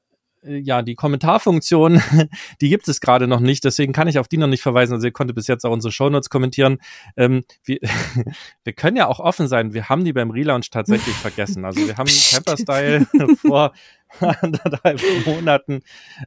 ja, 0.43 0.81
die 0.81 0.95
Kommentarfunktion, 0.95 2.01
die 2.61 2.69
gibt 2.69 2.87
es 2.87 3.01
gerade 3.01 3.27
noch 3.27 3.39
nicht, 3.39 3.63
deswegen 3.63 3.93
kann 3.93 4.07
ich 4.07 4.19
auf 4.19 4.27
die 4.27 4.37
noch 4.37 4.47
nicht 4.47 4.61
verweisen. 4.61 4.93
Also 4.93 5.07
ihr 5.07 5.11
konntet 5.11 5.35
bis 5.35 5.47
jetzt 5.47 5.65
auch 5.65 5.71
unsere 5.71 5.91
Shownotes 5.91 6.29
kommentieren. 6.29 6.77
Ähm, 7.15 7.43
wir, 7.63 7.79
wir 8.63 8.73
können 8.73 8.97
ja 8.97 9.07
auch 9.07 9.19
offen 9.19 9.47
sein, 9.47 9.73
wir 9.73 9.89
haben 9.89 10.05
die 10.05 10.13
beim 10.13 10.31
Relaunch 10.31 10.69
tatsächlich 10.69 11.15
vergessen. 11.15 11.65
Also 11.65 11.85
wir 11.85 11.97
haben 11.97 12.09
Camper-Style 12.31 13.07
vor 13.37 13.73
anderthalb 14.19 15.01
Monaten 15.25 15.81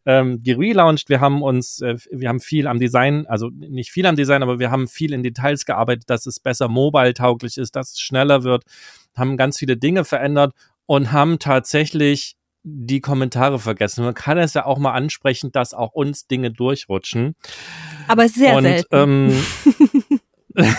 ähm, 0.05 0.43
gelauncht. 0.43 1.09
Wir 1.09 1.21
haben 1.21 1.43
uns, 1.43 1.81
äh, 1.81 1.97
wir 2.11 2.29
haben 2.29 2.41
viel 2.41 2.67
am 2.67 2.79
Design, 2.79 3.27
also 3.27 3.49
nicht 3.49 3.91
viel 3.91 4.07
am 4.07 4.17
Design, 4.17 4.43
aber 4.43 4.59
wir 4.59 4.71
haben 4.71 4.89
viel 4.89 5.13
in 5.13 5.23
Details 5.23 5.65
gearbeitet, 5.65 6.11
dass 6.11 6.27
es 6.27 6.41
besser 6.41 6.69
mobile-tauglich 6.69 7.57
ist, 7.57 7.77
dass 7.77 7.93
es 7.93 8.01
schneller 8.01 8.45
wird, 8.45 8.65
haben 9.17 9.37
ganz 9.37 9.59
viele 9.59 9.77
Dinge 9.77 10.05
verändert 10.05 10.55
und 10.87 11.13
haben 11.13 11.39
tatsächlich 11.39 12.37
die 12.63 13.01
Kommentare 13.01 13.59
vergessen. 13.59 14.05
Man 14.05 14.15
kann 14.15 14.39
es 14.39 14.55
ja 14.55 14.67
auch 14.67 14.79
mal 14.79 14.93
ansprechen, 14.93 15.51
dass 15.53 15.75
auch 15.75 15.93
uns 15.93 16.27
Dinge 16.27 16.51
durchrutschen. 16.51 17.35
Aber 18.09 18.29
sehr 18.29 18.57
und, 18.57 18.65
selten. 18.65 18.89
Ähm, 18.93 20.21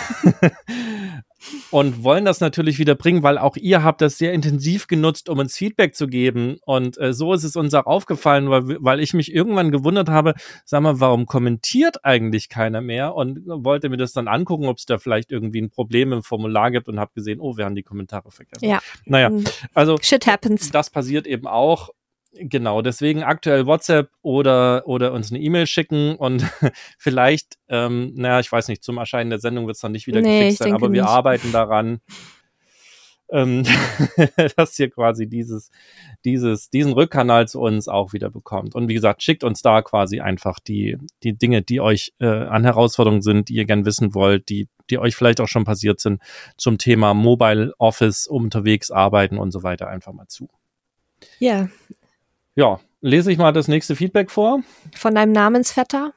und 1.71 2.03
wollen 2.03 2.25
das 2.25 2.39
natürlich 2.39 2.79
wieder 2.79 2.95
bringen, 2.95 3.23
weil 3.23 3.37
auch 3.37 3.57
ihr 3.57 3.83
habt 3.83 4.01
das 4.01 4.17
sehr 4.17 4.33
intensiv 4.33 4.87
genutzt, 4.87 5.29
um 5.29 5.39
uns 5.39 5.55
Feedback 5.57 5.95
zu 5.95 6.07
geben. 6.07 6.57
Und 6.65 6.97
äh, 6.99 7.13
so 7.13 7.33
ist 7.33 7.43
es 7.43 7.55
uns 7.55 7.73
auch 7.73 7.85
aufgefallen, 7.85 8.49
weil, 8.49 8.77
weil 8.79 8.99
ich 8.99 9.13
mich 9.13 9.33
irgendwann 9.33 9.71
gewundert 9.71 10.09
habe, 10.09 10.33
sag 10.65 10.81
mal, 10.81 10.99
warum 10.99 11.25
kommentiert 11.25 12.03
eigentlich 12.05 12.49
keiner 12.49 12.81
mehr? 12.81 13.15
Und 13.15 13.39
wollte 13.45 13.89
mir 13.89 13.97
das 13.97 14.13
dann 14.13 14.27
angucken, 14.27 14.65
ob 14.67 14.77
es 14.77 14.85
da 14.85 14.97
vielleicht 14.97 15.31
irgendwie 15.31 15.61
ein 15.61 15.69
Problem 15.69 16.13
im 16.13 16.23
Formular 16.23 16.71
gibt 16.71 16.87
und 16.87 16.99
habe 16.99 17.11
gesehen, 17.15 17.39
oh, 17.39 17.57
wir 17.57 17.65
haben 17.65 17.75
die 17.75 17.83
Kommentare 17.83 18.31
vergessen. 18.31 18.65
Ja. 18.65 18.79
Naja, 19.05 19.29
Mm. 19.31 19.43
also 19.73 19.97
Shit 20.01 20.27
happens. 20.27 20.71
das 20.71 20.89
passiert 20.89 21.25
eben 21.25 21.47
auch. 21.47 21.89
Genau, 22.33 22.81
deswegen 22.81 23.23
aktuell 23.23 23.65
WhatsApp 23.65 24.09
oder, 24.21 24.87
oder 24.87 25.11
uns 25.11 25.31
eine 25.31 25.41
E-Mail 25.41 25.67
schicken 25.67 26.15
und 26.15 26.45
vielleicht, 26.97 27.57
ähm, 27.67 28.13
naja, 28.15 28.39
ich 28.39 28.49
weiß 28.49 28.69
nicht, 28.69 28.83
zum 28.83 28.97
Erscheinen 28.97 29.29
der 29.29 29.39
Sendung 29.39 29.67
wird 29.67 29.75
es 29.75 29.81
dann 29.81 29.91
nicht 29.91 30.07
wieder 30.07 30.21
Nee, 30.21 30.39
gefixt 30.39 30.63
sein, 30.63 30.73
aber 30.73 30.93
wir 30.93 31.01
nicht. 31.01 31.11
arbeiten 31.11 31.51
daran, 31.51 31.99
ähm, 33.31 33.63
dass 34.55 34.79
ihr 34.79 34.89
quasi 34.89 35.27
dieses, 35.27 35.71
dieses, 36.23 36.69
diesen 36.69 36.93
Rückkanal 36.93 37.49
zu 37.49 37.59
uns 37.59 37.89
auch 37.89 38.13
wieder 38.13 38.29
bekommt. 38.29 38.75
Und 38.75 38.87
wie 38.87 38.93
gesagt, 38.93 39.23
schickt 39.23 39.43
uns 39.43 39.61
da 39.61 39.81
quasi 39.81 40.21
einfach 40.21 40.59
die, 40.59 40.97
die 41.23 41.37
Dinge, 41.37 41.61
die 41.61 41.81
euch 41.81 42.13
äh, 42.19 42.27
an 42.27 42.63
Herausforderungen 42.63 43.21
sind, 43.21 43.49
die 43.49 43.55
ihr 43.55 43.65
gern 43.65 43.85
wissen 43.85 44.13
wollt, 44.15 44.47
die, 44.47 44.69
die 44.89 44.99
euch 44.99 45.17
vielleicht 45.17 45.41
auch 45.41 45.49
schon 45.49 45.65
passiert 45.65 45.99
sind, 45.99 46.21
zum 46.55 46.77
Thema 46.77 47.13
Mobile 47.13 47.73
Office, 47.77 48.25
unterwegs 48.25 48.89
arbeiten 48.89 49.37
und 49.37 49.51
so 49.51 49.63
weiter 49.63 49.89
einfach 49.89 50.13
mal 50.13 50.27
zu. 50.27 50.49
Ja, 51.39 51.69
Ja, 52.55 52.79
lese 52.99 53.31
ich 53.31 53.37
mal 53.37 53.53
das 53.53 53.67
nächste 53.67 53.95
Feedback 53.95 54.29
vor. 54.29 54.61
von 54.93 55.15
deinem 55.15 55.31
Namensvetter. 55.31 56.13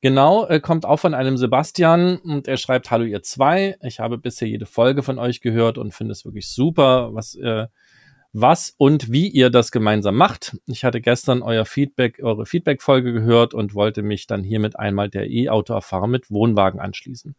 Genau, 0.00 0.46
äh, 0.46 0.60
kommt 0.60 0.84
auch 0.84 0.98
von 0.98 1.14
einem 1.14 1.36
Sebastian 1.36 2.16
und 2.18 2.48
er 2.48 2.56
schreibt, 2.56 2.90
hallo 2.90 3.04
ihr 3.04 3.22
zwei, 3.22 3.76
ich 3.82 4.00
habe 4.00 4.18
bisher 4.18 4.48
jede 4.48 4.66
Folge 4.66 5.02
von 5.02 5.18
euch 5.18 5.40
gehört 5.40 5.78
und 5.78 5.94
finde 5.94 6.12
es 6.12 6.24
wirklich 6.24 6.48
super, 6.48 7.14
was, 7.14 7.34
äh, 7.36 7.66
was 8.32 8.74
und 8.76 9.10
wie 9.10 9.28
ihr 9.28 9.48
das 9.48 9.70
gemeinsam 9.70 10.16
macht. 10.16 10.56
Ich 10.66 10.84
hatte 10.84 11.00
gestern 11.00 11.42
euer 11.42 11.64
Feedback, 11.64 12.20
eure 12.22 12.46
Feedback-Folge 12.46 13.12
gehört 13.12 13.54
und 13.54 13.74
wollte 13.74 14.02
mich 14.02 14.26
dann 14.26 14.42
hiermit 14.42 14.78
einmal 14.78 15.08
der 15.08 15.30
E-Auto-Erfahrung 15.30 16.10
mit 16.10 16.30
Wohnwagen 16.30 16.80
anschließen. 16.80 17.36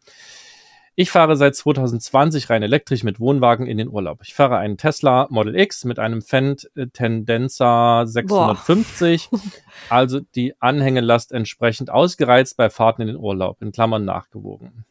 Ich 0.98 1.12
fahre 1.12 1.36
seit 1.36 1.58
2020 1.58 2.50
rein 2.50 2.64
elektrisch 2.64 3.04
mit 3.04 3.20
Wohnwagen 3.20 3.68
in 3.68 3.78
den 3.78 3.90
Urlaub. 3.90 4.22
Ich 4.24 4.34
fahre 4.34 4.58
einen 4.58 4.78
Tesla 4.78 5.28
Model 5.30 5.54
X 5.54 5.84
mit 5.84 6.00
einem 6.00 6.22
Fendt 6.22 6.72
äh, 6.76 6.88
Tendenza 6.88 8.06
650, 8.06 9.30
also 9.90 10.22
die 10.22 10.54
Anhängelast 10.62 11.34
entsprechend 11.34 11.90
ausgereizt 11.90 12.56
bei 12.56 12.70
Fahrten 12.70 13.02
in 13.02 13.10
den 13.10 13.18
Urlaub, 13.18 13.62
in 13.62 13.74
Klammern 13.74 14.06
nachgewogen. 14.06 14.86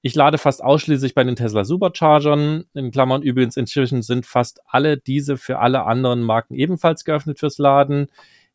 Ich 0.00 0.14
lade 0.14 0.38
fast 0.38 0.64
ausschließlich 0.64 1.14
bei 1.14 1.24
den 1.24 1.36
Tesla 1.36 1.64
Superchargern, 1.64 2.64
in 2.72 2.90
Klammern 2.90 3.20
übrigens 3.20 3.58
inzwischen 3.58 4.00
sind 4.00 4.24
fast 4.24 4.62
alle 4.66 4.96
diese 4.96 5.36
für 5.36 5.58
alle 5.58 5.84
anderen 5.84 6.22
Marken 6.22 6.54
ebenfalls 6.54 7.04
geöffnet 7.04 7.38
fürs 7.38 7.58
Laden. 7.58 8.06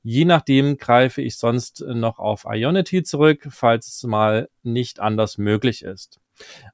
Je 0.01 0.25
nachdem 0.25 0.77
greife 0.77 1.21
ich 1.21 1.37
sonst 1.37 1.81
noch 1.81 2.17
auf 2.17 2.45
Ionity 2.49 3.03
zurück, 3.03 3.47
falls 3.51 3.87
es 3.87 4.03
mal 4.03 4.49
nicht 4.63 4.99
anders 4.99 5.37
möglich 5.37 5.83
ist. 5.83 6.19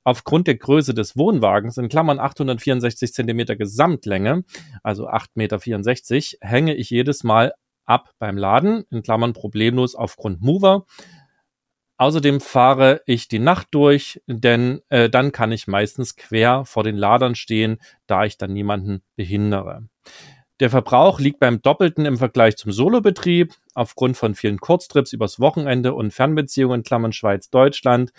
Aufgrund 0.03 0.47
der 0.47 0.55
Größe 0.55 0.93
des 0.93 1.17
Wohnwagens, 1.17 1.77
in 1.77 1.89
Klammern 1.89 2.19
864 2.19 3.13
Zentimeter 3.13 3.55
Gesamtlänge, 3.55 4.43
also 4.83 5.09
8,64 5.09 6.35
Meter, 6.35 6.47
hänge 6.47 6.75
ich 6.75 6.89
jedes 6.89 7.23
Mal 7.23 7.53
ab 7.85 8.11
beim 8.19 8.37
Laden, 8.37 8.83
in 8.89 9.03
Klammern 9.03 9.33
problemlos 9.33 9.95
aufgrund 9.95 10.41
Mover. 10.41 10.85
Außerdem 11.97 12.41
fahre 12.41 13.01
ich 13.05 13.29
die 13.29 13.39
Nacht 13.39 13.67
durch, 13.71 14.21
denn 14.27 14.81
äh, 14.89 15.09
dann 15.09 15.31
kann 15.31 15.53
ich 15.53 15.67
meistens 15.67 16.17
quer 16.17 16.65
vor 16.65 16.83
den 16.83 16.97
Ladern 16.97 17.35
stehen, 17.35 17.77
da 18.05 18.25
ich 18.25 18.37
dann 18.37 18.51
niemanden 18.51 19.01
behindere. 19.15 19.87
Der 20.59 20.69
Verbrauch 20.69 21.19
liegt 21.19 21.39
beim 21.39 21.61
Doppelten 21.61 22.05
im 22.05 22.17
Vergleich 22.17 22.57
zum 22.57 22.71
Solobetrieb. 22.71 23.53
Aufgrund 23.73 24.15
von 24.15 24.35
vielen 24.35 24.59
Kurztrips 24.59 25.11
übers 25.11 25.39
Wochenende 25.39 25.93
und 25.93 26.13
Fernbeziehungen, 26.13 26.79
in 26.79 26.83
Klammern 26.83 27.11
Schweiz-Deutschland, 27.11 28.11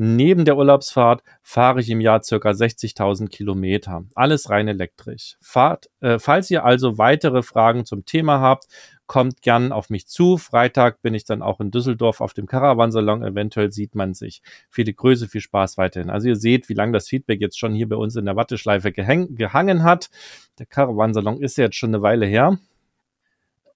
Neben 0.00 0.44
der 0.44 0.56
Urlaubsfahrt 0.56 1.24
fahre 1.42 1.80
ich 1.80 1.90
im 1.90 2.00
Jahr 2.00 2.22
circa 2.22 2.50
60.000 2.50 3.28
Kilometer. 3.30 4.04
Alles 4.14 4.48
rein 4.48 4.68
elektrisch. 4.68 5.36
Fahrt, 5.40 5.90
äh, 5.98 6.20
falls 6.20 6.52
ihr 6.52 6.64
also 6.64 6.98
weitere 6.98 7.42
Fragen 7.42 7.84
zum 7.84 8.04
Thema 8.04 8.38
habt, 8.40 8.68
kommt 9.08 9.42
gern 9.42 9.72
auf 9.72 9.90
mich 9.90 10.06
zu. 10.06 10.36
Freitag 10.36 11.02
bin 11.02 11.14
ich 11.14 11.24
dann 11.24 11.42
auch 11.42 11.58
in 11.58 11.72
Düsseldorf 11.72 12.20
auf 12.20 12.32
dem 12.32 12.46
Caravansalon. 12.46 13.24
Eventuell 13.24 13.72
sieht 13.72 13.96
man 13.96 14.14
sich. 14.14 14.40
Viele 14.70 14.92
Grüße, 14.92 15.26
viel 15.26 15.40
Spaß 15.40 15.78
weiterhin. 15.78 16.10
Also 16.10 16.28
ihr 16.28 16.36
seht, 16.36 16.68
wie 16.68 16.74
lange 16.74 16.92
das 16.92 17.08
Feedback 17.08 17.40
jetzt 17.40 17.58
schon 17.58 17.74
hier 17.74 17.88
bei 17.88 17.96
uns 17.96 18.14
in 18.14 18.24
der 18.24 18.36
Watteschleife 18.36 18.92
gehäng 18.92 19.34
gehangen 19.34 19.82
hat. 19.82 20.10
Der 20.60 20.66
Caravansalon 20.66 21.42
ist 21.42 21.58
ja 21.58 21.64
jetzt 21.64 21.76
schon 21.76 21.90
eine 21.90 22.02
Weile 22.02 22.26
her. 22.26 22.56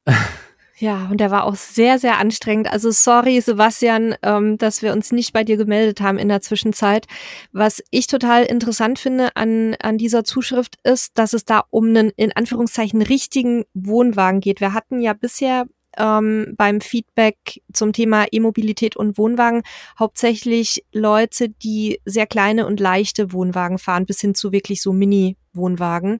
Ja, 0.82 1.06
und 1.12 1.18
der 1.18 1.30
war 1.30 1.44
auch 1.44 1.54
sehr, 1.54 2.00
sehr 2.00 2.18
anstrengend. 2.18 2.68
Also 2.68 2.90
sorry, 2.90 3.40
Sebastian, 3.40 4.16
ähm, 4.24 4.58
dass 4.58 4.82
wir 4.82 4.92
uns 4.92 5.12
nicht 5.12 5.32
bei 5.32 5.44
dir 5.44 5.56
gemeldet 5.56 6.00
haben 6.00 6.18
in 6.18 6.28
der 6.28 6.40
Zwischenzeit. 6.40 7.06
Was 7.52 7.84
ich 7.92 8.08
total 8.08 8.42
interessant 8.42 8.98
finde 8.98 9.36
an, 9.36 9.76
an 9.80 9.96
dieser 9.96 10.24
Zuschrift 10.24 10.78
ist, 10.82 11.16
dass 11.18 11.34
es 11.34 11.44
da 11.44 11.62
um 11.70 11.90
einen, 11.90 12.10
in 12.16 12.32
Anführungszeichen, 12.32 13.00
richtigen 13.00 13.62
Wohnwagen 13.74 14.40
geht. 14.40 14.60
Wir 14.60 14.74
hatten 14.74 15.00
ja 15.00 15.12
bisher 15.12 15.66
ähm, 15.96 16.54
beim 16.56 16.80
Feedback 16.80 17.62
zum 17.72 17.92
Thema 17.92 18.26
E-Mobilität 18.32 18.96
und 18.96 19.18
Wohnwagen 19.18 19.62
hauptsächlich 20.00 20.84
Leute, 20.92 21.48
die 21.48 22.00
sehr 22.04 22.26
kleine 22.26 22.66
und 22.66 22.80
leichte 22.80 23.32
Wohnwagen 23.32 23.78
fahren, 23.78 24.04
bis 24.04 24.20
hin 24.20 24.34
zu 24.34 24.50
wirklich 24.50 24.82
so 24.82 24.92
Mini-Wohnwagen. 24.92 26.18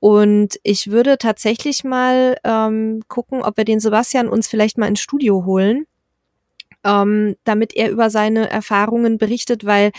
Und 0.00 0.58
ich 0.62 0.90
würde 0.90 1.18
tatsächlich 1.18 1.84
mal 1.84 2.36
ähm, 2.42 3.02
gucken, 3.08 3.42
ob 3.42 3.58
wir 3.58 3.64
den 3.64 3.80
Sebastian 3.80 4.28
uns 4.28 4.48
vielleicht 4.48 4.78
mal 4.78 4.88
ins 4.88 5.00
Studio 5.00 5.44
holen, 5.44 5.86
ähm, 6.84 7.36
damit 7.44 7.76
er 7.76 7.90
über 7.90 8.08
seine 8.08 8.50
Erfahrungen 8.50 9.18
berichtet, 9.18 9.66
weil 9.66 9.92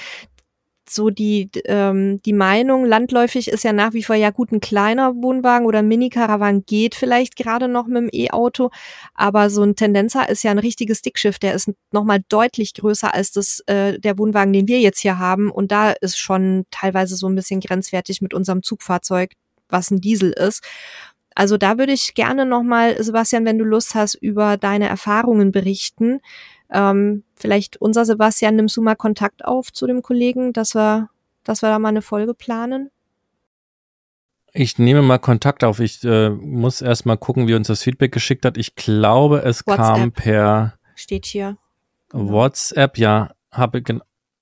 so 0.89 1.09
die, 1.09 1.49
ähm, 1.65 2.21
die 2.23 2.33
Meinung 2.33 2.85
landläufig 2.85 3.47
ist 3.47 3.63
ja 3.63 3.73
nach 3.73 3.93
wie 3.93 4.03
vor, 4.03 4.15
ja 4.15 4.29
gut, 4.29 4.51
ein 4.51 4.59
kleiner 4.59 5.13
Wohnwagen 5.15 5.65
oder 5.65 5.83
Mini-Caravan 5.83 6.65
geht 6.65 6.95
vielleicht 6.95 7.35
gerade 7.35 7.67
noch 7.67 7.87
mit 7.87 7.97
dem 7.97 8.09
E-Auto, 8.11 8.71
aber 9.13 9.49
so 9.49 9.63
ein 9.63 9.75
Tendenza 9.75 10.23
ist 10.23 10.43
ja 10.43 10.51
ein 10.51 10.59
richtiges 10.59 11.01
Dickschiff, 11.01 11.39
der 11.39 11.53
ist 11.53 11.71
nochmal 11.91 12.21
deutlich 12.27 12.73
größer 12.73 13.13
als 13.13 13.31
das, 13.31 13.61
äh, 13.67 13.99
der 13.99 14.17
Wohnwagen, 14.17 14.53
den 14.53 14.67
wir 14.67 14.79
jetzt 14.79 14.99
hier 14.99 15.17
haben. 15.19 15.51
Und 15.51 15.71
da 15.71 15.91
ist 15.91 16.17
schon 16.17 16.65
teilweise 16.71 17.15
so 17.15 17.27
ein 17.27 17.35
bisschen 17.35 17.61
grenzwertig 17.61 18.21
mit 18.21 18.33
unserem 18.33 18.63
Zugfahrzeug, 18.63 19.31
was 19.71 19.91
ein 19.91 20.01
Diesel 20.01 20.31
ist. 20.31 20.63
Also 21.35 21.57
da 21.57 21.77
würde 21.77 21.93
ich 21.93 22.13
gerne 22.13 22.45
nochmal, 22.45 23.01
Sebastian, 23.01 23.45
wenn 23.45 23.57
du 23.57 23.63
Lust 23.63 23.95
hast, 23.95 24.15
über 24.15 24.57
deine 24.57 24.87
Erfahrungen 24.87 25.51
berichten. 25.51 26.19
Ähm, 26.69 27.23
vielleicht 27.35 27.77
unser 27.77 28.05
Sebastian, 28.05 28.55
nimmst 28.55 28.77
du 28.77 28.81
mal 28.81 28.95
Kontakt 28.95 29.45
auf 29.45 29.71
zu 29.71 29.87
dem 29.87 30.01
Kollegen, 30.01 30.53
dass 30.53 30.75
wir, 30.75 31.09
dass 31.43 31.61
wir 31.61 31.69
da 31.69 31.79
mal 31.79 31.89
eine 31.89 32.01
Folge 32.01 32.33
planen? 32.33 32.91
Ich 34.53 34.77
nehme 34.77 35.01
mal 35.01 35.17
Kontakt 35.19 35.63
auf. 35.63 35.79
Ich 35.79 36.03
äh, 36.03 36.29
muss 36.29 36.81
erst 36.81 37.05
mal 37.05 37.17
gucken, 37.17 37.47
wie 37.47 37.53
uns 37.53 37.67
das 37.67 37.83
Feedback 37.83 38.11
geschickt 38.11 38.45
hat. 38.45 38.57
Ich 38.57 38.75
glaube, 38.75 39.43
es 39.43 39.65
WhatsApp. 39.65 39.77
kam 39.77 40.11
per 40.11 40.73
Steht 40.95 41.25
hier. 41.25 41.57
Genau. 42.09 42.31
WhatsApp. 42.31 42.97
Ja, 42.97 43.31
habe 43.51 43.81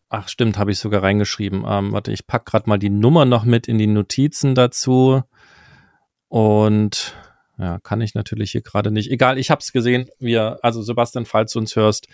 Ach 0.09 0.27
stimmt, 0.27 0.57
habe 0.57 0.71
ich 0.71 0.79
sogar 0.79 1.03
reingeschrieben. 1.03 1.63
Ähm, 1.67 1.91
warte, 1.91 2.11
ich 2.11 2.25
pack 2.25 2.45
gerade 2.45 2.67
mal 2.67 2.79
die 2.79 2.89
Nummer 2.89 3.25
noch 3.25 3.43
mit 3.43 3.67
in 3.67 3.77
die 3.77 3.85
Notizen 3.87 4.55
dazu. 4.55 5.21
Und 6.27 7.15
ja, 7.59 7.79
kann 7.79 8.01
ich 8.01 8.15
natürlich 8.15 8.51
hier 8.51 8.61
gerade 8.61 8.89
nicht. 8.89 9.11
Egal, 9.11 9.37
ich 9.37 9.51
habe 9.51 9.59
es 9.59 9.71
gesehen. 9.71 10.09
Wir, 10.17 10.57
also 10.63 10.81
Sebastian, 10.81 11.25
falls 11.25 11.53
du 11.53 11.59
uns 11.59 11.75
hörst, 11.75 12.07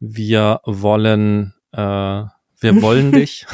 wir 0.00 0.60
wollen, 0.64 1.52
äh, 1.72 1.78
wir 1.78 2.32
wollen 2.82 3.12
dich. 3.12 3.46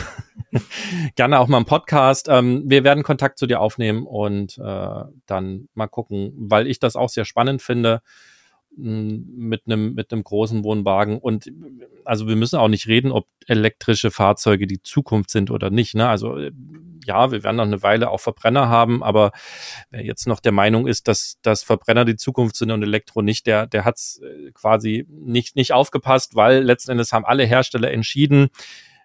Gerne 1.16 1.40
auch 1.40 1.48
mal 1.48 1.58
im 1.58 1.64
Podcast. 1.64 2.28
Ähm, 2.28 2.62
wir 2.66 2.84
werden 2.84 3.02
Kontakt 3.02 3.36
zu 3.36 3.48
dir 3.48 3.60
aufnehmen 3.60 4.06
und 4.06 4.58
äh, 4.58 5.04
dann 5.26 5.68
mal 5.74 5.88
gucken, 5.88 6.32
weil 6.36 6.68
ich 6.68 6.78
das 6.78 6.94
auch 6.94 7.08
sehr 7.08 7.24
spannend 7.24 7.62
finde 7.62 8.00
mit 8.76 9.62
einem 9.66 9.94
mit 9.94 10.12
einem 10.12 10.24
großen 10.24 10.64
Wohnwagen 10.64 11.18
und 11.18 11.50
also 12.04 12.26
wir 12.26 12.36
müssen 12.36 12.56
auch 12.56 12.68
nicht 12.68 12.86
reden, 12.86 13.12
ob 13.12 13.26
elektrische 13.46 14.10
Fahrzeuge 14.10 14.66
die 14.66 14.82
Zukunft 14.82 15.30
sind 15.30 15.50
oder 15.50 15.70
nicht. 15.70 15.94
Ne? 15.94 16.08
Also 16.08 16.38
ja, 17.04 17.30
wir 17.32 17.42
werden 17.44 17.56
noch 17.56 17.64
eine 17.64 17.82
Weile 17.82 18.10
auch 18.10 18.20
Verbrenner 18.20 18.68
haben, 18.68 19.02
aber 19.02 19.32
wer 19.90 20.04
jetzt 20.04 20.26
noch 20.26 20.40
der 20.40 20.52
Meinung 20.52 20.86
ist, 20.86 21.08
dass, 21.08 21.38
dass 21.42 21.62
Verbrenner 21.62 22.04
die 22.04 22.16
Zukunft 22.16 22.56
sind 22.56 22.70
und 22.70 22.82
Elektro 22.82 23.22
nicht, 23.22 23.46
der 23.46 23.66
der 23.66 23.84
hat 23.84 23.96
es 23.96 24.20
quasi 24.54 25.06
nicht 25.08 25.54
nicht 25.56 25.72
aufgepasst, 25.72 26.34
weil 26.34 26.62
letzten 26.62 26.92
Endes 26.92 27.12
haben 27.12 27.24
alle 27.24 27.44
Hersteller 27.44 27.90
entschieden, 27.90 28.48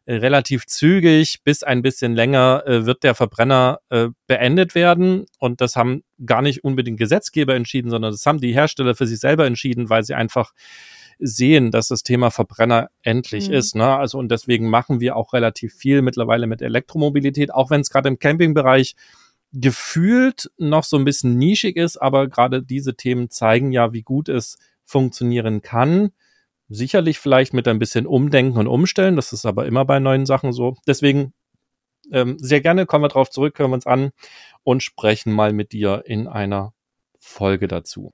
relativ 0.08 0.66
zügig 0.66 1.44
bis 1.44 1.64
ein 1.64 1.82
bisschen 1.82 2.16
länger 2.16 2.64
äh, 2.66 2.86
wird 2.86 3.04
der 3.04 3.14
Verbrenner 3.14 3.80
äh, 3.90 4.08
beendet 4.26 4.74
werden. 4.74 5.26
Und 5.38 5.60
das 5.60 5.76
haben 5.76 6.04
gar 6.26 6.42
nicht 6.42 6.64
unbedingt 6.64 6.98
Gesetzgeber 6.98 7.56
entschieden, 7.56 7.90
sondern 7.90 8.12
das 8.12 8.26
haben 8.26 8.40
die 8.40 8.54
Hersteller 8.54 8.96
für 8.96 9.06
sich 9.06 9.20
selber 9.20 9.46
entschieden, 9.46 9.90
weil 9.90 10.04
sie 10.04 10.16
einfach 10.16 10.54
sehen, 11.20 11.72
dass 11.72 11.88
das 11.88 12.04
Thema 12.04 12.30
Verbrenner 12.30 12.90
endlich 13.02 13.50
mhm. 13.50 13.56
ist. 13.56 13.76
Ne? 13.76 13.98
Also 13.98 14.18
und 14.18 14.30
deswegen 14.30 14.70
machen 14.70 15.00
wir 15.00 15.16
auch 15.16 15.34
relativ 15.34 15.74
viel 15.74 16.02
mittlerweile 16.02 16.48
mit 16.48 16.62
Elektromobilität, 16.62 17.54
auch 17.54 17.70
wenn 17.70 17.82
es 17.82 17.90
gerade 17.90 18.08
im 18.08 18.20
Campingbereich 18.20 18.96
gefühlt 19.54 20.52
noch 20.58 20.84
so 20.84 20.98
ein 20.98 21.06
bisschen 21.06 21.38
nischig 21.38 21.76
ist, 21.78 21.98
aber 21.98 22.28
gerade 22.28 22.62
diese 22.62 22.96
Themen 22.96 23.30
zeigen 23.30 23.72
ja, 23.72 23.94
wie 23.94 24.04
gut 24.04 24.30
es 24.30 24.58
funktionieren 24.86 25.62
kann. 25.62 26.12
Sicherlich 26.70 27.20
vielleicht 27.20 27.54
mit 27.54 27.68
ein 27.68 27.80
bisschen 27.80 28.06
Umdenken 28.06 28.58
und 28.58 28.68
Umstellen, 28.68 29.16
das 29.16 29.32
ist 29.34 29.46
aber 29.46 29.66
immer 29.66 29.86
bei 29.86 30.00
neuen 30.00 30.26
Sachen 30.26 30.52
so. 30.52 30.76
Deswegen 30.86 31.34
ähm, 32.12 32.38
sehr 32.40 32.62
gerne 32.62 32.86
kommen 32.86 33.04
wir 33.04 33.10
drauf 33.10 33.30
zurück, 33.30 33.58
hören 33.60 33.72
wir 33.72 33.76
uns 33.76 33.88
an 33.88 34.12
und 34.64 34.84
sprechen 34.84 35.34
mal 35.34 35.54
mit 35.54 35.72
dir 35.72 36.04
in 36.06 36.28
einer 36.28 36.74
Folge 37.20 37.68
dazu. 37.68 38.14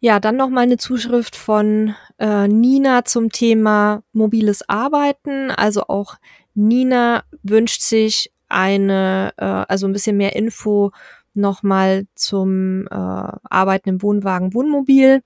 Ja, 0.00 0.20
dann 0.20 0.36
noch 0.36 0.48
mal 0.48 0.60
eine 0.60 0.76
Zuschrift 0.76 1.34
von 1.34 1.94
äh, 2.18 2.46
Nina 2.46 3.04
zum 3.04 3.30
Thema 3.30 4.02
mobiles 4.12 4.68
Arbeiten. 4.68 5.50
Also 5.50 5.84
auch 5.88 6.16
Nina 6.54 7.24
wünscht 7.42 7.82
sich 7.82 8.32
eine, 8.48 9.32
äh, 9.36 9.44
also 9.44 9.88
ein 9.88 9.92
bisschen 9.92 10.16
mehr 10.16 10.36
Info 10.36 10.92
nochmal 11.34 12.06
zum 12.14 12.86
äh, 12.86 12.94
Arbeiten 12.94 13.88
im 13.88 14.02
Wohnwagen, 14.02 14.54
Wohnmobil. 14.54 15.22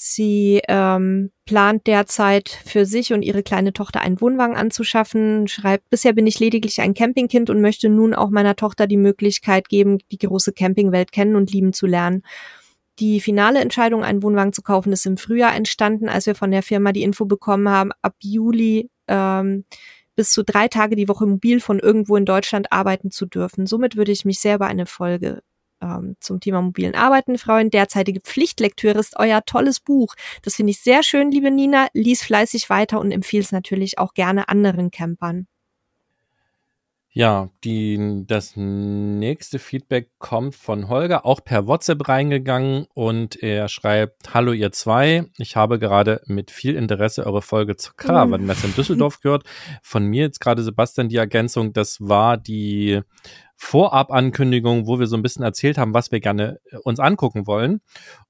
Sie 0.00 0.60
ähm, 0.68 1.32
plant 1.44 1.88
derzeit 1.88 2.48
für 2.48 2.86
sich 2.86 3.12
und 3.12 3.22
ihre 3.22 3.42
kleine 3.42 3.72
Tochter 3.72 4.00
einen 4.00 4.20
Wohnwagen 4.20 4.54
anzuschaffen, 4.54 5.48
schreibt, 5.48 5.90
bisher 5.90 6.12
bin 6.12 6.24
ich 6.24 6.38
lediglich 6.38 6.80
ein 6.80 6.94
Campingkind 6.94 7.50
und 7.50 7.60
möchte 7.60 7.88
nun 7.88 8.14
auch 8.14 8.30
meiner 8.30 8.54
Tochter 8.54 8.86
die 8.86 8.96
Möglichkeit 8.96 9.68
geben, 9.68 9.98
die 10.12 10.18
große 10.18 10.52
Campingwelt 10.52 11.10
kennen 11.10 11.34
und 11.34 11.50
lieben 11.52 11.72
zu 11.72 11.88
lernen. 11.88 12.22
Die 13.00 13.20
finale 13.20 13.58
Entscheidung, 13.58 14.04
einen 14.04 14.22
Wohnwagen 14.22 14.52
zu 14.52 14.62
kaufen, 14.62 14.92
ist 14.92 15.04
im 15.04 15.16
Frühjahr 15.16 15.56
entstanden, 15.56 16.08
als 16.08 16.26
wir 16.26 16.36
von 16.36 16.52
der 16.52 16.62
Firma 16.62 16.92
die 16.92 17.02
Info 17.02 17.24
bekommen 17.24 17.68
haben, 17.68 17.90
ab 18.00 18.14
Juli 18.22 18.90
ähm, 19.08 19.64
bis 20.14 20.30
zu 20.30 20.44
drei 20.44 20.68
Tage 20.68 20.94
die 20.94 21.08
Woche 21.08 21.26
mobil 21.26 21.58
von 21.58 21.80
irgendwo 21.80 22.14
in 22.14 22.24
Deutschland 22.24 22.70
arbeiten 22.70 23.10
zu 23.10 23.26
dürfen. 23.26 23.66
Somit 23.66 23.96
würde 23.96 24.12
ich 24.12 24.24
mich 24.24 24.38
sehr 24.38 24.54
über 24.54 24.68
eine 24.68 24.86
Folge 24.86 25.42
ähm, 25.82 26.16
zum 26.20 26.40
Thema 26.40 26.62
mobilen 26.62 26.94
Arbeiten 26.94 27.38
freuen. 27.38 27.70
Derzeitige 27.70 28.20
Pflichtlektüre 28.20 28.98
ist 28.98 29.18
euer 29.18 29.44
tolles 29.44 29.80
Buch. 29.80 30.14
Das 30.42 30.56
finde 30.56 30.70
ich 30.70 30.80
sehr 30.80 31.02
schön, 31.02 31.30
liebe 31.30 31.50
Nina. 31.50 31.88
Lies 31.92 32.22
fleißig 32.22 32.70
weiter 32.70 33.00
und 33.00 33.10
empfehle 33.12 33.42
es 33.42 33.52
natürlich 33.52 33.98
auch 33.98 34.14
gerne 34.14 34.48
anderen 34.48 34.90
Campern. 34.90 35.46
Ja, 37.18 37.50
die, 37.64 38.22
das 38.28 38.52
nächste 38.54 39.58
Feedback 39.58 40.12
kommt 40.18 40.54
von 40.54 40.88
Holger, 40.88 41.26
auch 41.26 41.42
per 41.42 41.66
WhatsApp 41.66 42.08
reingegangen 42.08 42.86
und 42.94 43.42
er 43.42 43.68
schreibt, 43.68 44.34
Hallo 44.34 44.52
ihr 44.52 44.70
zwei, 44.70 45.24
ich 45.36 45.56
habe 45.56 45.80
gerade 45.80 46.20
mit 46.26 46.52
viel 46.52 46.76
Interesse 46.76 47.26
eure 47.26 47.42
Folge 47.42 47.74
zur 47.74 47.96
Caravan-Messe 47.96 48.68
in 48.68 48.74
Düsseldorf 48.76 49.18
gehört. 49.20 49.42
Von 49.82 50.04
mir 50.04 50.22
jetzt 50.26 50.38
gerade 50.38 50.62
Sebastian 50.62 51.08
die 51.08 51.16
Ergänzung, 51.16 51.72
das 51.72 51.96
war 52.00 52.36
die 52.36 53.00
Vorab-Ankündigung, 53.56 54.86
wo 54.86 55.00
wir 55.00 55.08
so 55.08 55.16
ein 55.16 55.22
bisschen 55.22 55.42
erzählt 55.42 55.76
haben, 55.76 55.94
was 55.94 56.12
wir 56.12 56.20
gerne 56.20 56.60
äh, 56.70 56.76
uns 56.76 57.00
angucken 57.00 57.48
wollen. 57.48 57.80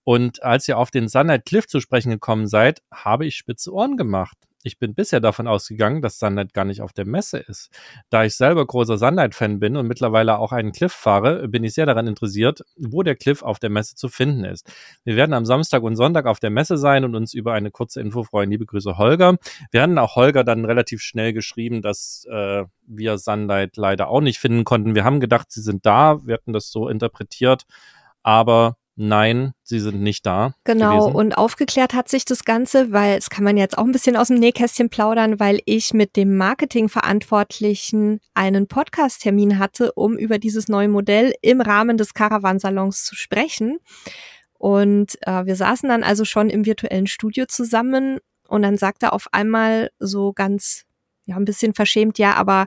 Und 0.03 0.43
als 0.43 0.67
ihr 0.67 0.79
auf 0.79 0.91
den 0.91 1.09
Sunlight 1.09 1.45
Cliff 1.45 1.67
zu 1.67 1.81
sprechen 1.81 2.09
gekommen 2.09 2.47
seid, 2.47 2.81
habe 2.91 3.27
ich 3.27 3.37
spitze 3.37 3.71
Ohren 3.71 3.99
gemacht 3.99 4.48
ich 4.69 4.79
bin 4.79 4.95
bisher 4.95 5.19
davon 5.19 5.49
ausgegangen, 5.49 6.03
dass 6.03 6.19
Sunlight 6.19 6.55
gar 6.55 6.65
nicht 6.65 6.83
auf 6.83 6.93
der 6.93 7.07
Messe 7.07 7.39
ist. 7.39 7.71
Da 8.11 8.25
ich 8.25 8.37
selber 8.37 8.65
großer 8.65 8.99
Sunlight-Fan 8.99 9.59
bin 9.59 9.77
und 9.77 9.89
mittlerweile 9.89 10.39
auch 10.39 10.53
einen 10.53 10.71
Cliff 10.71 10.93
fahre, 10.93 11.49
bin 11.49 11.65
ich 11.65 11.75
sehr 11.75 11.87
daran 11.87 12.07
interessiert, 12.07 12.61
wo 12.77 13.03
der 13.03 13.17
Cliff 13.17 13.43
auf 13.43 13.59
der 13.59 13.71
Messe 13.71 13.97
zu 13.97 14.09
finden 14.09 14.45
ist. 14.45 14.71
Wir 15.05 15.17
werden 15.17 15.33
am 15.33 15.45
Samstag 15.45 15.83
und 15.83 15.97
Sonntag 15.97 16.27
auf 16.27 16.39
der 16.39 16.51
Messe 16.51 16.79
sein 16.79 17.05
und 17.05 17.17
uns 17.17 17.35
über 17.35 17.55
eine 17.55 17.71
kurze 17.71 18.01
Info 18.01 18.23
freuen. 18.23 18.51
Liebe 18.51 18.67
Grüße, 18.67 18.99
Holger. 18.99 19.37
Wir 19.73 19.83
hatten 19.83 19.99
auch 19.99 20.15
Holger 20.15 20.45
dann 20.45 20.65
relativ 20.65 21.01
schnell 21.01 21.33
geschrieben, 21.33 21.83
dass 21.83 22.27
äh, 22.31 22.65
wir 22.87 23.19
Sunlight 23.19 23.77
leider 23.77 24.09
auch 24.09 24.21
nicht 24.21 24.39
finden 24.39 24.65
konnten. 24.65 24.95
Wir 24.95 25.05
haben 25.05 25.21
gedacht, 25.21 25.51
sie 25.51 25.63
sind 25.63 25.85
da. 25.87 26.21
Wir 26.25 26.35
hatten 26.35 26.53
das 26.53 26.71
so 26.71 26.89
interpretiert. 26.89 27.65
Aber 28.23 28.77
nein, 28.99 29.53
sie 29.63 29.81
sind 29.81 30.03
nicht 30.03 30.27
da. 30.27 30.55
Genau, 30.65 31.07
gewesen. 31.07 31.17
und 31.17 31.39
aufgeklärt 31.39 31.95
hat 31.95 32.09
sich 32.09 32.25
das 32.25 32.45
Ganze, 32.45 32.93
weil 32.93 33.17
es 33.17 33.31
kann 33.31 33.45
man 33.45 33.57
jetzt 33.57 33.79
auch 33.79 33.85
ein 33.85 33.93
bisschen 33.93 34.17
aus 34.17 34.29
dem 34.29 34.39
Nähkästchen 34.39 34.91
plaudern, 34.91 35.41
weil 35.41 35.61
ich 35.65 35.95
mit 35.95 36.17
dem 36.17 36.37
Marketingverantwortlichen 36.37 38.21
einen 38.35 38.67
Podcast-Termin 38.67 39.59
hatte, 39.59 39.93
um 39.93 40.19
über 40.19 40.39
dieses 40.39 40.69
neue 40.69 40.89
Modell 40.89 41.35
im 41.41 41.61
Rahmen 41.61 41.97
des 41.97 42.13
Caravansalons 42.13 43.05
zu 43.05 43.15
sprechen. 43.15 43.79
Und 44.59 45.17
äh, 45.23 45.47
wir 45.47 45.55
saßen 45.55 45.89
dann 45.89 46.03
also 46.03 46.25
schon 46.25 46.51
im 46.51 46.67
virtuellen 46.67 47.07
Studio 47.07 47.47
zusammen 47.47 48.19
und 48.49 48.63
dann 48.63 48.77
sagte 48.77 49.07
er 49.07 49.13
auf 49.13 49.29
einmal 49.33 49.91
so 49.99 50.33
ganz 50.33 50.85
ja 51.29 51.37
ein 51.37 51.45
bisschen 51.45 51.75
verschämt, 51.75 52.19
ja, 52.19 52.35
aber 52.35 52.67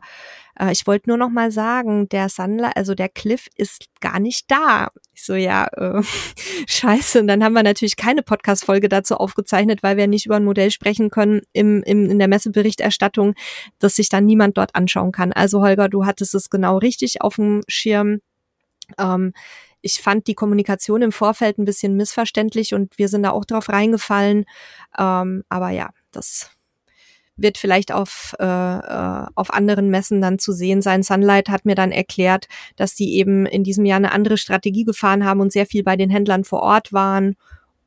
äh, 0.59 0.71
ich 0.71 0.87
wollte 0.87 1.09
nur 1.09 1.17
noch 1.17 1.29
mal 1.29 1.51
sagen, 1.51 2.07
der 2.09 2.29
Sandler, 2.29 2.75
also 2.75 2.95
der 2.95 3.09
Cliff 3.09 3.47
ist 3.55 3.87
gar 3.99 4.19
nicht 4.19 4.49
da. 4.49 4.89
Ich 5.13 5.25
so, 5.25 5.33
ja, 5.33 5.67
äh, 5.67 6.01
scheiße. 6.67 7.19
Und 7.19 7.27
dann 7.27 7.43
haben 7.43 7.53
wir 7.53 7.63
natürlich 7.63 7.97
keine 7.97 8.23
Podcast-Folge 8.23 8.89
dazu 8.89 9.15
aufgezeichnet, 9.15 9.83
weil 9.83 9.97
wir 9.97 10.07
nicht 10.07 10.25
über 10.25 10.35
ein 10.35 10.45
Modell 10.45 10.71
sprechen 10.71 11.09
können 11.09 11.41
im, 11.53 11.83
im, 11.83 12.09
in 12.09 12.19
der 12.19 12.27
Messeberichterstattung, 12.27 13.33
dass 13.79 13.95
sich 13.95 14.09
dann 14.09 14.25
niemand 14.25 14.57
dort 14.57 14.75
anschauen 14.75 15.11
kann. 15.11 15.33
Also 15.33 15.61
Holger, 15.61 15.89
du 15.89 16.05
hattest 16.05 16.35
es 16.35 16.49
genau 16.49 16.77
richtig 16.77 17.21
auf 17.21 17.35
dem 17.35 17.61
Schirm. 17.67 18.19
Ähm, 18.97 19.33
ich 19.81 19.95
fand 19.95 20.27
die 20.27 20.35
Kommunikation 20.35 21.01
im 21.01 21.11
Vorfeld 21.11 21.57
ein 21.57 21.65
bisschen 21.65 21.95
missverständlich 21.95 22.75
und 22.75 22.97
wir 22.99 23.07
sind 23.07 23.23
da 23.23 23.31
auch 23.31 23.45
drauf 23.45 23.69
reingefallen. 23.69 24.45
Ähm, 24.97 25.43
aber 25.49 25.71
ja, 25.71 25.89
das 26.11 26.51
wird 27.41 27.57
vielleicht 27.57 27.91
auf, 27.91 28.35
äh, 28.39 28.45
äh, 28.45 29.25
auf 29.35 29.53
anderen 29.53 29.89
Messen 29.89 30.21
dann 30.21 30.39
zu 30.39 30.51
sehen 30.51 30.81
sein. 30.81 31.03
Sunlight 31.03 31.49
hat 31.49 31.65
mir 31.65 31.75
dann 31.75 31.91
erklärt, 31.91 32.47
dass 32.75 32.95
die 32.95 33.15
eben 33.15 33.45
in 33.45 33.63
diesem 33.63 33.85
Jahr 33.85 33.97
eine 33.97 34.11
andere 34.11 34.37
Strategie 34.37 34.83
gefahren 34.83 35.25
haben 35.25 35.41
und 35.41 35.51
sehr 35.51 35.65
viel 35.65 35.83
bei 35.83 35.95
den 35.95 36.09
Händlern 36.09 36.43
vor 36.43 36.61
Ort 36.61 36.93
waren 36.93 37.35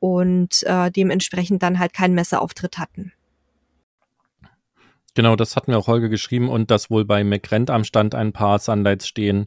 und 0.00 0.62
äh, 0.64 0.90
dementsprechend 0.90 1.62
dann 1.62 1.78
halt 1.78 1.92
keinen 1.92 2.14
Messeauftritt 2.14 2.78
hatten. 2.78 3.12
Genau, 5.14 5.36
das 5.36 5.54
hatten 5.54 5.70
wir 5.70 5.78
auch 5.78 5.86
Holger 5.86 6.08
geschrieben 6.08 6.48
und 6.48 6.70
dass 6.70 6.90
wohl 6.90 7.04
bei 7.04 7.22
McRent 7.22 7.70
am 7.70 7.84
Stand 7.84 8.14
ein 8.14 8.32
paar 8.32 8.58
Sunlights 8.58 9.06
stehen 9.06 9.46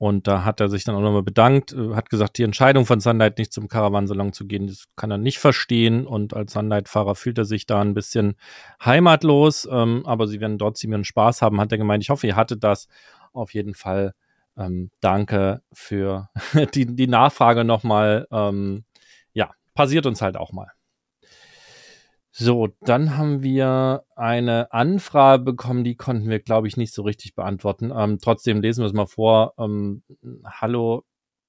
und 0.00 0.26
da 0.26 0.46
hat 0.46 0.60
er 0.60 0.70
sich 0.70 0.84
dann 0.84 0.94
auch 0.94 1.02
nochmal 1.02 1.22
bedankt, 1.22 1.74
äh, 1.74 1.94
hat 1.94 2.08
gesagt, 2.08 2.38
die 2.38 2.42
Entscheidung 2.42 2.86
von 2.86 3.00
Sunlight 3.00 3.36
nicht 3.36 3.52
zum 3.52 3.68
Caravansalon 3.68 4.32
zu 4.32 4.46
gehen, 4.46 4.66
das 4.66 4.86
kann 4.96 5.10
er 5.10 5.18
nicht 5.18 5.38
verstehen. 5.38 6.06
Und 6.06 6.32
als 6.32 6.54
Sunlight-Fahrer 6.54 7.14
fühlt 7.14 7.36
er 7.36 7.44
sich 7.44 7.66
da 7.66 7.82
ein 7.82 7.92
bisschen 7.92 8.36
heimatlos. 8.82 9.68
Ähm, 9.70 10.06
aber 10.06 10.26
sie 10.26 10.40
werden 10.40 10.56
dort 10.56 10.78
ziemlich 10.78 11.06
Spaß 11.06 11.42
haben, 11.42 11.60
hat 11.60 11.70
er 11.70 11.76
gemeint. 11.76 12.02
Ich 12.02 12.08
hoffe, 12.08 12.26
ihr 12.26 12.34
hattet 12.34 12.64
das. 12.64 12.88
Auf 13.34 13.52
jeden 13.52 13.74
Fall 13.74 14.14
ähm, 14.56 14.90
danke 15.00 15.60
für 15.70 16.30
die, 16.74 16.86
die 16.86 17.06
Nachfrage 17.06 17.64
nochmal. 17.64 18.26
Ähm, 18.32 18.84
ja, 19.34 19.50
passiert 19.74 20.06
uns 20.06 20.22
halt 20.22 20.38
auch 20.38 20.52
mal. 20.52 20.72
So, 22.32 22.68
dann 22.82 23.16
haben 23.16 23.42
wir 23.42 24.04
eine 24.14 24.72
Anfrage 24.72 25.42
bekommen, 25.42 25.82
die 25.82 25.96
konnten 25.96 26.30
wir, 26.30 26.38
glaube 26.38 26.68
ich, 26.68 26.76
nicht 26.76 26.94
so 26.94 27.02
richtig 27.02 27.34
beantworten. 27.34 27.92
Ähm, 27.94 28.18
trotzdem 28.22 28.60
lesen 28.60 28.82
wir 28.82 28.86
es 28.86 28.92
mal 28.92 29.06
vor. 29.06 29.54
Ähm, 29.58 30.02
hallo, 30.44 31.04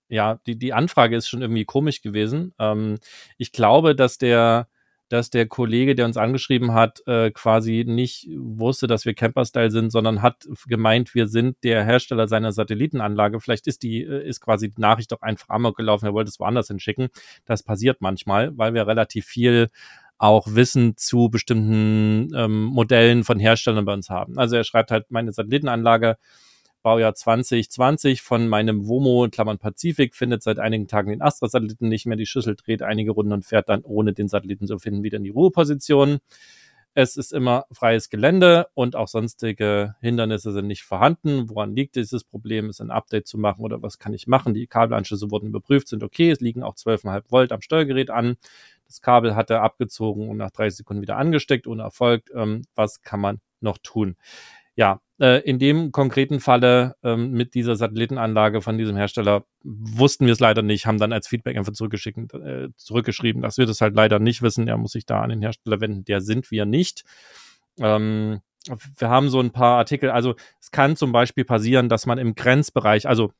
ja, 0.09 0.39
die, 0.47 0.57
die 0.57 0.73
Anfrage 0.73 1.15
ist 1.15 1.29
schon 1.29 1.41
irgendwie 1.43 1.65
komisch 1.65 2.01
gewesen. 2.01 2.53
Ähm, 2.59 2.97
ich 3.37 3.51
glaube, 3.51 3.95
dass 3.95 4.17
der, 4.17 4.67
dass 5.07 5.29
der 5.29 5.47
Kollege, 5.47 5.93
der 5.93 6.05
uns 6.05 6.17
angeschrieben 6.17 6.73
hat, 6.73 7.03
äh, 7.05 7.29
quasi 7.29 7.85
nicht 7.87 8.27
wusste, 8.35 8.87
dass 8.87 9.05
wir 9.05 9.13
Camperstyle 9.13 9.69
sind, 9.69 9.91
sondern 9.91 10.23
hat 10.23 10.47
gemeint, 10.67 11.13
wir 11.13 11.27
sind 11.27 11.57
der 11.63 11.85
Hersteller 11.85 12.27
seiner 12.27 12.51
Satellitenanlage. 12.53 13.39
Vielleicht 13.39 13.67
ist 13.67 13.83
die, 13.83 14.01
äh, 14.03 14.27
ist 14.27 14.41
quasi 14.41 14.69
die 14.69 14.81
Nachricht 14.81 15.11
doch 15.11 15.21
einfach 15.21 15.49
amok 15.49 15.77
gelaufen, 15.77 16.07
er 16.07 16.13
wollte 16.13 16.29
es 16.29 16.39
woanders 16.39 16.69
hinschicken. 16.69 17.09
Das 17.45 17.61
passiert 17.61 18.01
manchmal, 18.01 18.57
weil 18.57 18.73
wir 18.73 18.87
relativ 18.87 19.25
viel 19.27 19.69
auch 20.21 20.47
Wissen 20.53 20.97
zu 20.97 21.29
bestimmten 21.29 22.31
ähm, 22.35 22.65
Modellen 22.65 23.23
von 23.23 23.39
Herstellern 23.39 23.85
bei 23.85 23.93
uns 23.93 24.09
haben. 24.09 24.37
Also 24.37 24.55
er 24.55 24.63
schreibt 24.63 24.91
halt 24.91 25.09
meine 25.09 25.31
Satellitenanlage 25.31 26.17
Baujahr 26.83 27.15
2020 27.15 28.21
von 28.21 28.47
meinem 28.47 28.87
WOMO 28.87 29.27
Klammern 29.31 29.57
Pazifik 29.57 30.15
findet 30.15 30.43
seit 30.43 30.59
einigen 30.59 30.87
Tagen 30.87 31.09
den 31.09 31.21
Astra-Satelliten 31.23 31.89
nicht 31.89 32.05
mehr. 32.05 32.17
Die 32.17 32.27
Schüssel 32.27 32.55
dreht 32.55 32.83
einige 32.83 33.11
Runden 33.11 33.33
und 33.33 33.45
fährt 33.45 33.69
dann, 33.69 33.81
ohne 33.81 34.13
den 34.13 34.27
Satelliten 34.27 34.67
zu 34.67 34.77
finden, 34.77 35.03
wieder 35.03 35.17
in 35.17 35.23
die 35.23 35.29
Ruheposition. 35.31 36.19
Es 36.93 37.15
ist 37.15 37.31
immer 37.31 37.65
freies 37.71 38.09
Gelände 38.09 38.67
und 38.73 38.97
auch 38.97 39.07
sonstige 39.07 39.95
Hindernisse 40.01 40.51
sind 40.51 40.67
nicht 40.67 40.83
vorhanden. 40.83 41.49
Woran 41.49 41.73
liegt 41.73 41.95
dieses 41.95 42.25
Problem? 42.25 42.69
Ist 42.69 42.81
ein 42.81 42.91
Update 42.91 43.27
zu 43.27 43.37
machen 43.37 43.61
oder 43.61 43.81
was 43.81 43.97
kann 43.97 44.13
ich 44.13 44.27
machen? 44.27 44.53
Die 44.53 44.67
Kabelanschlüsse 44.67 45.31
wurden 45.31 45.47
überprüft, 45.47 45.87
sind 45.87 46.03
okay. 46.03 46.31
Es 46.31 46.41
liegen 46.41 46.63
auch 46.63 46.75
12,5 46.75 47.31
Volt 47.31 47.51
am 47.53 47.61
Steuergerät 47.61 48.09
an. 48.09 48.35
Das 48.87 49.01
Kabel 49.01 49.35
hat 49.35 49.49
er 49.49 49.61
abgezogen 49.61 50.27
und 50.27 50.35
nach 50.35 50.51
30 50.51 50.79
Sekunden 50.79 51.01
wieder 51.01 51.15
angesteckt, 51.15 51.65
ohne 51.65 51.83
Erfolg. 51.83 52.29
Ähm, 52.35 52.63
was 52.75 53.01
kann 53.01 53.21
man 53.21 53.39
noch 53.61 53.77
tun? 53.77 54.17
Ja, 54.75 54.99
äh, 55.19 55.41
in 55.41 55.59
dem 55.59 55.91
konkreten 55.91 56.39
Falle 56.39 56.95
ähm, 57.03 57.31
mit 57.31 57.53
dieser 57.53 57.75
Satellitenanlage 57.75 58.61
von 58.61 58.77
diesem 58.77 58.95
Hersteller 58.95 59.45
wussten 59.63 60.25
wir 60.25 60.33
es 60.33 60.39
leider 60.39 60.61
nicht, 60.61 60.87
haben 60.87 60.97
dann 60.97 61.13
als 61.13 61.27
Feedback 61.27 61.57
einfach 61.57 61.73
zurückgeschickt, 61.73 62.33
äh, 62.33 62.69
zurückgeschrieben, 62.75 63.41
dass 63.41 63.57
wir 63.57 63.65
das 63.65 63.81
halt 63.81 63.95
leider 63.95 64.19
nicht 64.19 64.41
wissen. 64.41 64.67
Er 64.67 64.77
muss 64.77 64.93
sich 64.93 65.05
da 65.05 65.21
an 65.21 65.29
den 65.29 65.41
Hersteller 65.41 65.79
wenden. 65.79 66.05
Der 66.05 66.21
sind 66.21 66.49
wir 66.49 66.65
nicht. 66.65 67.03
Ähm, 67.79 68.41
wir 68.97 69.09
haben 69.09 69.29
so 69.29 69.39
ein 69.39 69.51
paar 69.51 69.77
Artikel, 69.77 70.09
also 70.11 70.35
es 70.59 70.71
kann 70.71 70.95
zum 70.95 71.11
Beispiel 71.11 71.45
passieren, 71.45 71.89
dass 71.89 72.05
man 72.05 72.17
im 72.17 72.35
Grenzbereich, 72.35 73.07
also 73.07 73.31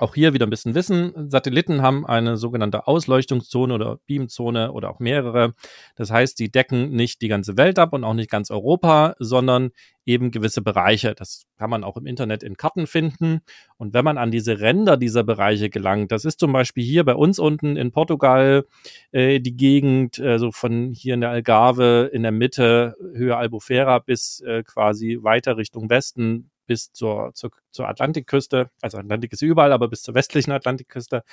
auch 0.00 0.14
hier 0.14 0.32
wieder 0.32 0.46
ein 0.46 0.50
bisschen 0.50 0.74
Wissen. 0.74 1.30
Satelliten 1.30 1.82
haben 1.82 2.06
eine 2.06 2.36
sogenannte 2.36 2.86
Ausleuchtungszone 2.86 3.74
oder 3.74 3.98
Beamzone 4.06 4.72
oder 4.72 4.90
auch 4.90 4.98
mehrere. 4.98 5.54
Das 5.96 6.10
heißt, 6.10 6.38
die 6.38 6.50
decken 6.50 6.90
nicht 6.90 7.22
die 7.22 7.28
ganze 7.28 7.56
Welt 7.56 7.78
ab 7.78 7.92
und 7.92 8.04
auch 8.04 8.14
nicht 8.14 8.30
ganz 8.30 8.50
Europa, 8.50 9.14
sondern 9.18 9.70
eben 10.06 10.30
gewisse 10.30 10.62
Bereiche. 10.62 11.14
Das 11.14 11.44
kann 11.56 11.70
man 11.70 11.84
auch 11.84 11.96
im 11.96 12.06
Internet 12.06 12.42
in 12.42 12.56
Karten 12.56 12.86
finden. 12.86 13.40
Und 13.76 13.94
wenn 13.94 14.04
man 14.04 14.18
an 14.18 14.30
diese 14.30 14.60
Ränder 14.60 14.96
dieser 14.96 15.22
Bereiche 15.22 15.70
gelangt, 15.70 16.10
das 16.10 16.24
ist 16.24 16.40
zum 16.40 16.52
Beispiel 16.52 16.84
hier 16.84 17.04
bei 17.04 17.14
uns 17.14 17.38
unten 17.38 17.76
in 17.76 17.92
Portugal 17.92 18.64
äh, 19.12 19.40
die 19.40 19.56
Gegend, 19.56 20.18
äh, 20.18 20.38
so 20.38 20.50
von 20.50 20.92
hier 20.92 21.14
in 21.14 21.20
der 21.20 21.30
Algarve 21.30 22.10
in 22.12 22.22
der 22.22 22.32
Mitte, 22.32 22.96
Höhe 23.14 23.36
Albufera 23.36 23.98
bis 23.98 24.40
äh, 24.40 24.62
quasi 24.64 25.18
weiter 25.20 25.56
Richtung 25.56 25.90
Westen 25.90 26.49
bis 26.70 26.92
zur, 26.92 27.32
zur, 27.34 27.50
zur 27.72 27.88
Atlantikküste, 27.88 28.70
also 28.80 28.98
Atlantik 28.98 29.32
ist 29.32 29.42
überall, 29.42 29.72
aber 29.72 29.88
bis 29.88 30.02
zur 30.02 30.14
westlichen 30.14 30.52
Atlantikküste, 30.52 31.24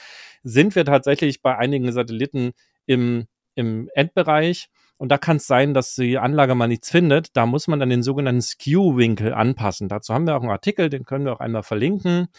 sind 0.41 0.75
wir 0.75 0.83
tatsächlich 0.83 1.43
bei 1.43 1.55
einigen 1.55 1.91
Satelliten 1.91 2.53
im, 2.87 3.27
im 3.53 3.87
Endbereich. 3.93 4.69
Und 4.97 5.09
da 5.09 5.19
kann 5.19 5.37
es 5.37 5.45
sein, 5.45 5.75
dass 5.75 5.93
die 5.93 6.17
Anlage 6.17 6.55
mal 6.55 6.67
nichts 6.67 6.89
findet. 6.89 7.37
Da 7.37 7.45
muss 7.45 7.67
man 7.67 7.79
dann 7.79 7.91
den 7.91 8.01
sogenannten 8.01 8.41
Skew-Winkel 8.41 9.31
anpassen. 9.31 9.89
Dazu 9.89 10.11
haben 10.11 10.25
wir 10.25 10.35
auch 10.35 10.41
einen 10.41 10.49
Artikel, 10.49 10.89
den 10.89 11.05
können 11.05 11.25
wir 11.25 11.33
auch 11.33 11.39
einmal 11.39 11.61
verlinken. 11.61 12.29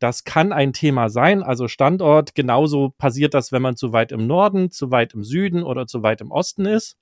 Das 0.00 0.24
kann 0.24 0.52
ein 0.52 0.72
Thema 0.72 1.10
sein, 1.10 1.44
also 1.44 1.68
Standort. 1.68 2.34
Genauso 2.34 2.90
passiert 2.98 3.34
das, 3.34 3.52
wenn 3.52 3.62
man 3.62 3.76
zu 3.76 3.92
weit 3.92 4.10
im 4.10 4.26
Norden, 4.26 4.72
zu 4.72 4.90
weit 4.90 5.14
im 5.14 5.22
Süden 5.22 5.62
oder 5.62 5.86
zu 5.86 6.02
weit 6.02 6.20
im 6.22 6.32
Osten 6.32 6.66
ist. 6.66 6.96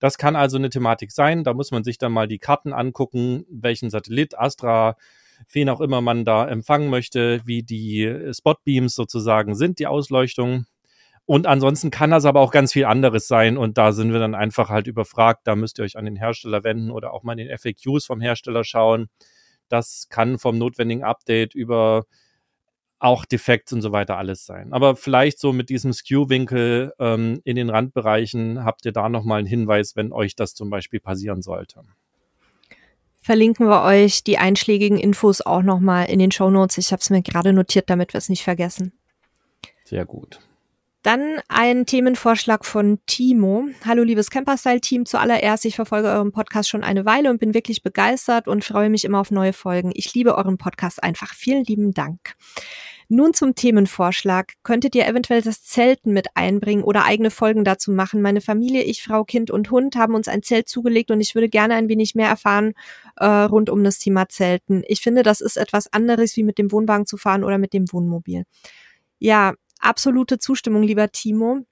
Das 0.00 0.18
kann 0.18 0.34
also 0.34 0.56
eine 0.56 0.70
Thematik 0.70 1.12
sein. 1.12 1.44
Da 1.44 1.54
muss 1.54 1.70
man 1.70 1.84
sich 1.84 1.98
dann 1.98 2.12
mal 2.12 2.26
die 2.26 2.38
Karten 2.38 2.72
angucken, 2.72 3.44
welchen 3.48 3.90
Satellit, 3.90 4.36
Astra, 4.38 4.96
wen 5.52 5.68
auch 5.68 5.80
immer 5.80 6.00
man 6.00 6.24
da 6.24 6.48
empfangen 6.48 6.90
möchte, 6.90 7.40
wie 7.44 7.62
die 7.62 8.32
Spotbeams 8.32 8.94
sozusagen 8.94 9.54
sind, 9.54 9.78
die 9.78 9.86
Ausleuchtung. 9.86 10.66
Und 11.26 11.46
ansonsten 11.46 11.90
kann 11.90 12.10
das 12.10 12.24
aber 12.24 12.40
auch 12.40 12.50
ganz 12.50 12.72
viel 12.72 12.86
anderes 12.86 13.28
sein 13.28 13.56
und 13.56 13.78
da 13.78 13.92
sind 13.92 14.12
wir 14.12 14.18
dann 14.18 14.34
einfach 14.34 14.68
halt 14.68 14.88
überfragt. 14.88 15.42
Da 15.44 15.54
müsst 15.54 15.78
ihr 15.78 15.84
euch 15.84 15.96
an 15.96 16.04
den 16.04 16.16
Hersteller 16.16 16.64
wenden 16.64 16.90
oder 16.90 17.12
auch 17.12 17.22
mal 17.22 17.38
in 17.38 17.46
den 17.46 17.56
FAQs 17.56 18.04
vom 18.06 18.20
Hersteller 18.20 18.64
schauen. 18.64 19.08
Das 19.68 20.08
kann 20.08 20.38
vom 20.38 20.58
notwendigen 20.58 21.04
Update 21.04 21.54
über 21.54 22.06
auch 23.00 23.24
defekt 23.24 23.72
und 23.72 23.82
so 23.82 23.92
weiter 23.92 24.18
alles 24.18 24.46
sein. 24.46 24.72
Aber 24.72 24.94
vielleicht 24.94 25.40
so 25.40 25.52
mit 25.52 25.70
diesem 25.70 25.92
Skew-Winkel 25.92 26.92
ähm, 26.98 27.40
in 27.44 27.56
den 27.56 27.70
Randbereichen 27.70 28.64
habt 28.64 28.84
ihr 28.84 28.92
da 28.92 29.08
nochmal 29.08 29.38
einen 29.38 29.48
Hinweis, 29.48 29.96
wenn 29.96 30.12
euch 30.12 30.36
das 30.36 30.54
zum 30.54 30.70
Beispiel 30.70 31.00
passieren 31.00 31.42
sollte. 31.42 31.82
Verlinken 33.18 33.66
wir 33.66 33.82
euch 33.82 34.22
die 34.22 34.38
einschlägigen 34.38 34.98
Infos 34.98 35.40
auch 35.40 35.62
nochmal 35.62 36.08
in 36.08 36.18
den 36.18 36.30
Show 36.30 36.50
Notes. 36.50 36.78
Ich 36.78 36.92
habe 36.92 37.00
es 37.00 37.10
mir 37.10 37.22
gerade 37.22 37.52
notiert, 37.52 37.90
damit 37.90 38.14
wir 38.14 38.18
es 38.18 38.28
nicht 38.28 38.44
vergessen. 38.44 38.92
Sehr 39.84 40.04
gut. 40.04 40.40
Dann 41.02 41.40
ein 41.48 41.86
Themenvorschlag 41.86 42.66
von 42.66 42.98
Timo. 43.06 43.64
Hallo 43.86 44.02
liebes 44.02 44.28
Camperstyle-Team. 44.28 45.06
Zuallererst, 45.06 45.64
ich 45.64 45.74
verfolge 45.74 46.08
euren 46.08 46.30
Podcast 46.30 46.68
schon 46.68 46.84
eine 46.84 47.06
Weile 47.06 47.30
und 47.30 47.40
bin 47.40 47.54
wirklich 47.54 47.82
begeistert 47.82 48.46
und 48.46 48.66
freue 48.66 48.90
mich 48.90 49.06
immer 49.06 49.18
auf 49.18 49.30
neue 49.30 49.54
Folgen. 49.54 49.92
Ich 49.94 50.12
liebe 50.12 50.36
euren 50.36 50.58
Podcast 50.58 51.02
einfach. 51.02 51.32
Vielen 51.32 51.64
lieben 51.64 51.94
Dank. 51.94 52.34
Nun 53.08 53.32
zum 53.32 53.54
Themenvorschlag. 53.54 54.52
Könntet 54.62 54.94
ihr 54.94 55.06
eventuell 55.06 55.40
das 55.40 55.64
Zelten 55.64 56.12
mit 56.12 56.28
einbringen 56.34 56.84
oder 56.84 57.06
eigene 57.06 57.30
Folgen 57.30 57.64
dazu 57.64 57.92
machen? 57.92 58.20
Meine 58.20 58.42
Familie, 58.42 58.82
ich, 58.82 59.02
Frau, 59.02 59.24
Kind 59.24 59.50
und 59.50 59.70
Hund 59.70 59.96
haben 59.96 60.14
uns 60.14 60.28
ein 60.28 60.42
Zelt 60.42 60.68
zugelegt 60.68 61.10
und 61.10 61.22
ich 61.22 61.34
würde 61.34 61.48
gerne 61.48 61.76
ein 61.76 61.88
wenig 61.88 62.14
mehr 62.14 62.28
erfahren 62.28 62.74
äh, 63.16 63.24
rund 63.24 63.70
um 63.70 63.82
das 63.84 64.00
Thema 64.00 64.28
Zelten. 64.28 64.82
Ich 64.86 65.00
finde, 65.00 65.22
das 65.22 65.40
ist 65.40 65.56
etwas 65.56 65.90
anderes, 65.94 66.36
wie 66.36 66.42
mit 66.42 66.58
dem 66.58 66.70
Wohnwagen 66.70 67.06
zu 67.06 67.16
fahren 67.16 67.42
oder 67.42 67.56
mit 67.56 67.72
dem 67.72 67.90
Wohnmobil. 67.90 68.44
Ja, 69.18 69.54
absolute 69.80 70.38
Zustimmung, 70.38 70.82
lieber 70.82 71.10
Timo. 71.10 71.66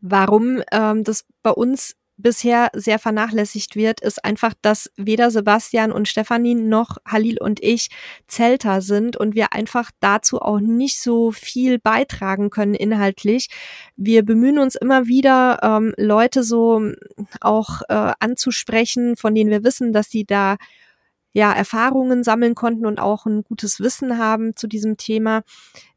Warum 0.00 0.62
ähm, 0.72 1.04
das 1.04 1.24
bei 1.42 1.50
uns 1.50 1.96
bisher 2.18 2.70
sehr 2.72 2.98
vernachlässigt 2.98 3.76
wird, 3.76 4.00
ist 4.00 4.24
einfach, 4.24 4.54
dass 4.62 4.90
weder 4.96 5.30
Sebastian 5.30 5.92
und 5.92 6.08
Stefanie 6.08 6.54
noch 6.54 6.96
Halil 7.06 7.38
und 7.38 7.62
ich 7.62 7.88
Zelter 8.26 8.80
sind 8.80 9.16
und 9.16 9.34
wir 9.34 9.52
einfach 9.52 9.90
dazu 10.00 10.40
auch 10.40 10.60
nicht 10.60 11.00
so 11.00 11.30
viel 11.30 11.78
beitragen 11.78 12.50
können 12.50 12.74
inhaltlich. 12.74 13.48
Wir 13.96 14.24
bemühen 14.24 14.58
uns 14.58 14.76
immer 14.76 15.06
wieder, 15.06 15.60
ähm, 15.62 15.94
Leute 15.98 16.42
so 16.42 16.92
auch 17.40 17.82
äh, 17.88 18.12
anzusprechen, 18.18 19.16
von 19.16 19.34
denen 19.34 19.50
wir 19.50 19.62
wissen, 19.62 19.92
dass 19.92 20.08
sie 20.08 20.24
da 20.24 20.56
ja, 21.36 21.52
Erfahrungen 21.52 22.24
sammeln 22.24 22.54
konnten 22.54 22.86
und 22.86 22.98
auch 22.98 23.26
ein 23.26 23.44
gutes 23.44 23.78
Wissen 23.78 24.16
haben 24.16 24.56
zu 24.56 24.66
diesem 24.66 24.96
Thema, 24.96 25.42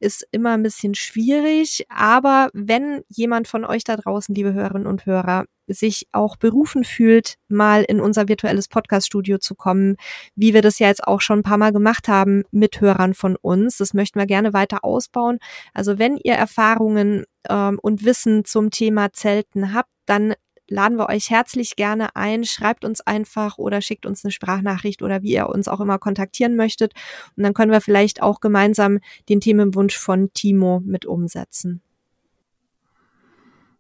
ist 0.02 0.28
immer 0.32 0.52
ein 0.52 0.64
bisschen 0.64 0.96
schwierig. 0.96 1.86
Aber 1.88 2.50
wenn 2.52 3.04
jemand 3.08 3.48
von 3.48 3.64
euch 3.64 3.86
da 3.86 3.96
draußen, 3.96 4.36
liebe 4.36 4.52
Hörerinnen 4.52 4.86
und 4.86 5.06
Hörer, 5.06 5.46
sich 5.66 6.08
auch 6.12 6.36
berufen 6.36 6.84
fühlt, 6.84 7.36
mal 7.48 7.84
in 7.84 8.02
unser 8.02 8.28
virtuelles 8.28 8.68
Podcast-Studio 8.68 9.38
zu 9.38 9.56
kommen, 9.56 9.96
wie 10.36 10.54
wir 10.54 10.62
das 10.62 10.78
ja 10.78 10.88
jetzt 10.88 11.06
auch 11.06 11.22
schon 11.22 11.40
ein 11.40 11.44
paar 11.44 11.58
Mal 11.58 11.72
gemacht 11.72 12.10
haben 12.10 12.44
mit 12.52 12.82
Hörern 12.82 13.14
von 13.14 13.38
uns. 13.38 13.78
Das 13.78 13.94
möchten 13.94 14.20
wir 14.20 14.26
gerne 14.26 14.52
weiter 14.52 14.84
ausbauen. 14.84 15.40
Also 15.74 15.98
wenn 16.00 16.18
ihr 16.18 16.34
Erfahrungen 16.34 17.24
ähm, 17.48 17.80
und 17.82 18.04
Wissen 18.04 18.44
zum 18.44 18.72
Thema 18.72 19.14
Zelten 19.14 19.74
habt, 19.74 19.90
dann 20.06 20.34
laden 20.70 20.98
wir 20.98 21.10
euch 21.10 21.30
herzlich 21.30 21.76
gerne 21.76 22.16
ein. 22.16 22.44
Schreibt 22.44 22.86
uns 22.86 23.02
einfach 23.02 23.58
oder 23.58 23.82
schickt 23.82 24.06
uns 24.06 24.24
eine 24.24 24.32
Sprachnachricht 24.32 25.02
oder 25.02 25.22
wie 25.22 25.34
ihr 25.34 25.50
uns 25.50 25.68
auch 25.68 25.80
immer 25.80 26.00
kontaktieren 26.00 26.56
möchtet. 26.56 26.94
Und 27.36 27.44
dann 27.44 27.54
können 27.54 27.72
wir 27.72 27.82
vielleicht 27.82 28.22
auch 28.22 28.40
gemeinsam 28.40 29.00
den 29.30 29.40
Themenwunsch 29.42 29.98
von 29.98 30.32
Timo 30.34 30.82
mit 30.86 31.06
umsetzen. 31.06 31.82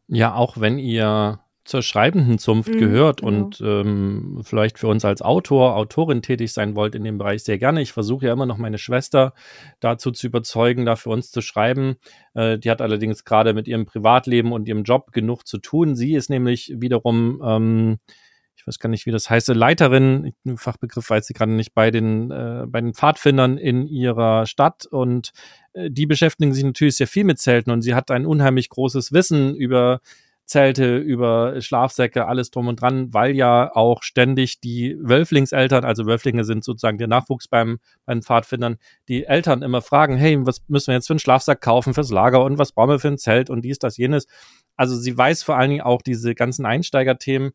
Ja, 0.07 0.33
auch 0.33 0.59
wenn 0.59 0.79
ihr 0.79 1.39
zur 1.69 1.83
schreibenden 1.83 2.39
Zunft 2.39 2.73
mhm, 2.73 2.79
gehört 2.79 3.21
genau. 3.21 3.31
und 3.31 3.61
ähm, 3.61 4.41
vielleicht 4.43 4.79
für 4.79 4.87
uns 4.87 5.05
als 5.05 5.21
Autor, 5.21 5.75
Autorin 5.75 6.21
tätig 6.23 6.51
sein 6.51 6.75
wollt 6.75 6.95
in 6.95 7.03
dem 7.03 7.19
Bereich, 7.19 7.43
sehr 7.43 7.59
gerne. 7.59 7.81
Ich 7.81 7.93
versuche 7.93 8.25
ja 8.25 8.33
immer 8.33 8.47
noch 8.47 8.57
meine 8.57 8.79
Schwester 8.79 9.33
dazu 9.79 10.11
zu 10.11 10.27
überzeugen, 10.27 10.85
da 10.85 10.95
für 10.95 11.11
uns 11.11 11.29
zu 11.29 11.41
schreiben. 11.41 11.97
Äh, 12.33 12.57
die 12.57 12.71
hat 12.71 12.81
allerdings 12.81 13.23
gerade 13.23 13.53
mit 13.53 13.67
ihrem 13.67 13.85
Privatleben 13.85 14.51
und 14.51 14.67
ihrem 14.67 14.83
Job 14.83 15.11
genug 15.11 15.45
zu 15.45 15.59
tun. 15.59 15.95
Sie 15.95 16.15
ist 16.15 16.31
nämlich 16.31 16.73
wiederum, 16.75 17.39
ähm, 17.45 17.97
ich 18.55 18.65
weiß 18.65 18.79
gar 18.79 18.89
nicht, 18.89 19.05
wie 19.05 19.11
das 19.11 19.29
heißt, 19.29 19.49
Leiterin, 19.49 20.33
Fachbegriff 20.55 21.07
weiß 21.07 21.27
sie 21.27 21.33
gerade 21.33 21.51
nicht, 21.51 21.75
bei 21.75 21.91
den, 21.91 22.31
äh, 22.31 22.65
bei 22.67 22.81
den 22.81 22.95
Pfadfindern 22.95 23.59
in 23.59 23.87
ihrer 23.87 24.47
Stadt 24.47 24.87
und 24.87 25.33
äh, 25.73 25.91
die 25.91 26.07
beschäftigen 26.07 26.51
sich 26.51 26.63
natürlich 26.63 26.97
sehr 26.97 27.07
viel 27.07 27.25
mit 27.25 27.37
Zelten 27.37 27.69
und 27.69 27.83
sie 27.83 27.93
hat 27.93 28.09
ein 28.09 28.25
unheimlich 28.25 28.69
großes 28.69 29.13
Wissen 29.13 29.55
über 29.55 30.01
Zelte, 30.49 30.97
über 30.97 31.61
Schlafsäcke, 31.61 32.25
alles 32.25 32.49
drum 32.49 32.67
und 32.67 32.81
dran, 32.81 33.13
weil 33.13 33.35
ja 33.35 33.71
auch 33.75 34.01
ständig 34.01 34.59
die 34.59 34.97
Wölflingseltern, 34.99 35.85
also 35.85 36.07
Wölflinge 36.07 36.43
sind 36.43 36.63
sozusagen 36.63 36.97
der 36.97 37.07
Nachwuchs 37.07 37.47
beim, 37.47 37.77
beim 38.05 38.23
Pfadfindern, 38.23 38.77
die 39.07 39.25
Eltern 39.25 39.61
immer 39.61 39.83
fragen, 39.83 40.17
hey, 40.17 40.37
was 40.45 40.63
müssen 40.67 40.87
wir 40.87 40.95
jetzt 40.95 41.05
für 41.07 41.13
einen 41.13 41.19
Schlafsack 41.19 41.61
kaufen 41.61 41.93
fürs 41.93 42.09
Lager 42.09 42.43
und 42.43 42.57
was 42.57 42.71
brauchen 42.71 42.89
wir 42.89 42.99
für 42.99 43.09
ein 43.09 43.19
Zelt 43.19 43.51
und 43.51 43.61
dies, 43.63 43.77
das, 43.77 43.97
jenes. 43.97 44.25
Also 44.75 44.95
sie 44.95 45.15
weiß 45.15 45.43
vor 45.43 45.55
allen 45.55 45.69
Dingen 45.69 45.83
auch 45.83 46.01
diese 46.01 46.33
ganzen 46.33 46.65
Einsteigerthemen, 46.65 47.51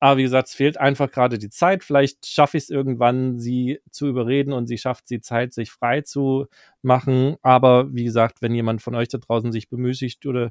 aber 0.00 0.16
wie 0.16 0.24
gesagt, 0.24 0.48
es 0.48 0.54
fehlt 0.54 0.78
einfach 0.78 1.12
gerade 1.12 1.38
die 1.38 1.48
Zeit. 1.48 1.84
Vielleicht 1.84 2.26
schaffe 2.26 2.56
ich 2.56 2.64
es 2.64 2.70
irgendwann, 2.70 3.38
sie 3.38 3.78
zu 3.92 4.08
überreden 4.08 4.52
und 4.52 4.66
sie 4.66 4.76
schafft 4.76 5.08
die 5.10 5.20
Zeit, 5.20 5.52
sich 5.54 5.70
frei 5.70 6.00
zu 6.00 6.46
machen. 6.82 7.36
Aber 7.42 7.94
wie 7.94 8.02
gesagt, 8.02 8.42
wenn 8.42 8.52
jemand 8.52 8.82
von 8.82 8.96
euch 8.96 9.06
da 9.06 9.18
draußen 9.18 9.52
sich 9.52 9.68
bemüßigt 9.68 10.26
oder 10.26 10.50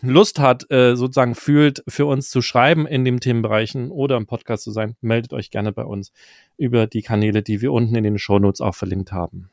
Lust 0.00 0.38
hat, 0.38 0.70
äh, 0.70 0.96
sozusagen 0.96 1.34
fühlt, 1.34 1.84
für 1.86 2.06
uns 2.06 2.30
zu 2.30 2.40
schreiben 2.40 2.86
in 2.86 3.04
den 3.04 3.20
Themenbereichen 3.20 3.90
oder 3.90 4.16
im 4.16 4.26
Podcast 4.26 4.64
zu 4.64 4.70
sein, 4.70 4.96
meldet 5.00 5.32
euch 5.32 5.50
gerne 5.50 5.72
bei 5.72 5.84
uns 5.84 6.12
über 6.56 6.86
die 6.86 7.02
Kanäle, 7.02 7.42
die 7.42 7.60
wir 7.60 7.72
unten 7.72 7.94
in 7.94 8.04
den 8.04 8.18
Shownotes 8.18 8.60
auch 8.60 8.74
verlinkt 8.74 9.12
haben. 9.12 9.50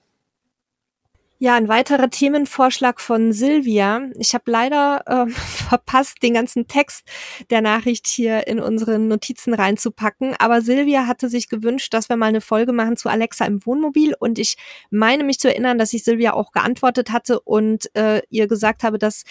Ja, 1.44 1.56
ein 1.56 1.68
weiterer 1.68 2.12
Themenvorschlag 2.12 3.02
von 3.02 3.34
Silvia. 3.34 4.10
Ich 4.20 4.36
habe 4.36 4.52
leider 4.52 5.02
äh, 5.08 5.28
verpasst, 5.32 6.22
den 6.22 6.36
ganzen 6.36 6.68
Text 6.68 7.08
der 7.50 7.62
Nachricht 7.62 8.06
hier 8.06 8.46
in 8.46 8.60
unseren 8.60 9.08
Notizen 9.08 9.56
reinzupacken. 9.56 10.36
Aber 10.38 10.62
Silvia 10.62 11.08
hatte 11.08 11.30
sich 11.30 11.50
gewünscht, 11.50 11.96
dass 11.96 12.10
wir 12.10 12.16
mal 12.16 12.28
eine 12.28 12.42
Folge 12.42 12.74
machen 12.74 12.96
zu 12.96 13.10
Alexa 13.10 13.46
im 13.46 13.66
Wohnmobil. 13.66 14.14
Und 14.20 14.38
ich 14.38 14.56
meine 14.92 15.24
mich 15.24 15.40
zu 15.40 15.48
erinnern, 15.48 15.80
dass 15.80 15.94
ich 15.94 16.04
Silvia 16.04 16.34
auch 16.34 16.52
geantwortet 16.52 17.12
hatte 17.12 17.40
und 17.40 17.90
äh, 17.96 18.22
ihr 18.30 18.48
gesagt 18.48 18.84
habe, 18.84 19.00
dass 19.00 19.24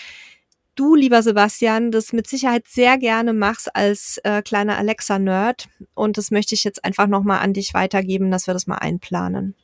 du, 0.75 0.95
lieber 0.95 1.23
Sebastian, 1.23 1.91
das 1.91 2.12
mit 2.12 2.27
Sicherheit 2.27 2.66
sehr 2.66 2.99
gerne 2.99 3.33
machst 3.33 3.75
als 3.75 4.18
äh, 4.25 4.43
kleiner 4.43 4.79
Alexa-Nerd. 4.79 5.68
Und 5.95 6.18
das 6.18 6.31
möchte 6.31 6.55
ich 6.55 6.64
jetzt 6.64 6.85
einfach 6.85 7.07
nochmal 7.07 7.41
an 7.41 7.53
dich 7.53 7.75
weitergeben, 7.75 8.31
dass 8.31 8.47
wir 8.47 8.55
das 8.55 8.66
mal 8.66 8.79
einplanen. 8.79 9.55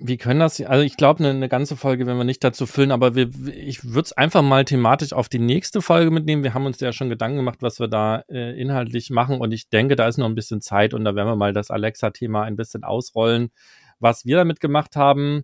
Wir 0.00 0.16
können 0.16 0.38
das, 0.38 0.60
also 0.60 0.84
ich 0.84 0.96
glaube, 0.96 1.18
eine, 1.18 1.30
eine 1.30 1.48
ganze 1.48 1.76
Folge 1.76 2.06
werden 2.06 2.18
wir 2.18 2.24
nicht 2.24 2.44
dazu 2.44 2.66
füllen, 2.66 2.92
aber 2.92 3.16
wir, 3.16 3.30
ich 3.52 3.82
würde 3.82 4.02
es 4.02 4.12
einfach 4.12 4.42
mal 4.42 4.64
thematisch 4.64 5.12
auf 5.12 5.28
die 5.28 5.40
nächste 5.40 5.82
Folge 5.82 6.12
mitnehmen. 6.12 6.44
Wir 6.44 6.54
haben 6.54 6.66
uns 6.66 6.78
ja 6.78 6.92
schon 6.92 7.08
Gedanken 7.08 7.38
gemacht, 7.38 7.62
was 7.62 7.80
wir 7.80 7.88
da 7.88 8.22
äh, 8.28 8.56
inhaltlich 8.60 9.10
machen 9.10 9.40
und 9.40 9.50
ich 9.50 9.70
denke, 9.70 9.96
da 9.96 10.06
ist 10.06 10.16
noch 10.16 10.26
ein 10.28 10.36
bisschen 10.36 10.60
Zeit 10.60 10.94
und 10.94 11.04
da 11.04 11.16
werden 11.16 11.26
wir 11.26 11.34
mal 11.34 11.52
das 11.52 11.72
Alexa-Thema 11.72 12.44
ein 12.44 12.54
bisschen 12.54 12.84
ausrollen, 12.84 13.50
was 13.98 14.24
wir 14.24 14.36
damit 14.36 14.60
gemacht 14.60 14.94
haben 14.94 15.42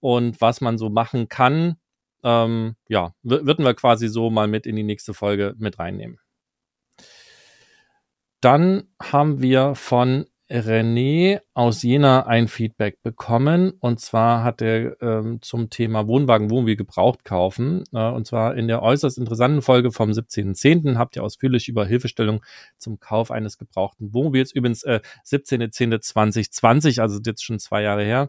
und 0.00 0.40
was 0.40 0.60
man 0.60 0.78
so 0.78 0.90
machen 0.90 1.28
kann. 1.28 1.76
Ähm, 2.22 2.76
ja, 2.88 3.14
würden 3.22 3.64
wir 3.64 3.74
quasi 3.74 4.08
so 4.08 4.30
mal 4.30 4.48
mit 4.48 4.66
in 4.66 4.76
die 4.76 4.82
nächste 4.82 5.14
Folge 5.14 5.54
mit 5.58 5.78
reinnehmen. 5.78 6.18
Dann 8.40 8.88
haben 9.00 9.40
wir 9.40 9.74
von 9.74 10.26
René 10.52 11.40
aus 11.54 11.82
Jena 11.82 12.26
ein 12.26 12.46
Feedback 12.46 13.02
bekommen. 13.02 13.72
Und 13.80 14.00
zwar 14.00 14.44
hat 14.44 14.60
er 14.60 15.00
ähm, 15.00 15.40
zum 15.40 15.70
Thema 15.70 16.06
Wohnwagen, 16.06 16.50
Wohnmobil 16.50 16.76
gebraucht 16.76 17.24
kaufen. 17.24 17.84
Äh, 17.92 18.10
und 18.10 18.26
zwar 18.26 18.54
in 18.54 18.68
der 18.68 18.82
äußerst 18.82 19.16
interessanten 19.16 19.62
Folge 19.62 19.92
vom 19.92 20.10
17.10. 20.10 20.98
habt 20.98 21.16
ihr 21.16 21.24
ausführlich 21.24 21.68
über 21.68 21.86
Hilfestellung 21.86 22.44
zum 22.76 23.00
Kauf 23.00 23.30
eines 23.30 23.56
gebrauchten 23.56 24.12
Wohnmobils. 24.12 24.52
Übrigens 24.52 24.82
äh, 24.82 25.00
17.10.2020, 25.26 27.00
also 27.00 27.18
jetzt 27.24 27.42
schon 27.42 27.58
zwei 27.58 27.82
Jahre 27.82 28.04
her, 28.04 28.28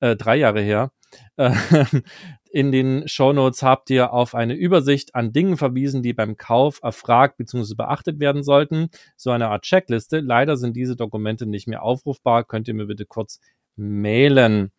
äh, 0.00 0.16
drei 0.16 0.36
Jahre 0.36 0.62
her, 0.62 0.90
äh, 1.36 1.52
in 2.58 2.72
den 2.72 3.06
Shownotes 3.06 3.62
habt 3.62 3.88
ihr 3.88 4.12
auf 4.12 4.34
eine 4.34 4.54
Übersicht 4.54 5.14
an 5.14 5.32
Dingen 5.32 5.56
verwiesen, 5.56 6.02
die 6.02 6.12
beim 6.12 6.36
Kauf 6.36 6.80
erfragt 6.82 7.36
bzw. 7.36 7.76
beachtet 7.76 8.18
werden 8.18 8.42
sollten. 8.42 8.88
So 9.16 9.30
eine 9.30 9.46
Art 9.46 9.62
Checkliste. 9.62 10.18
Leider 10.18 10.56
sind 10.56 10.74
diese 10.74 10.96
Dokumente 10.96 11.46
nicht 11.46 11.68
mehr 11.68 11.84
aufrufbar. 11.84 12.42
Könnt 12.42 12.66
ihr 12.66 12.74
mir 12.74 12.86
bitte 12.86 13.06
kurz 13.06 13.38
mailen. 13.76 14.72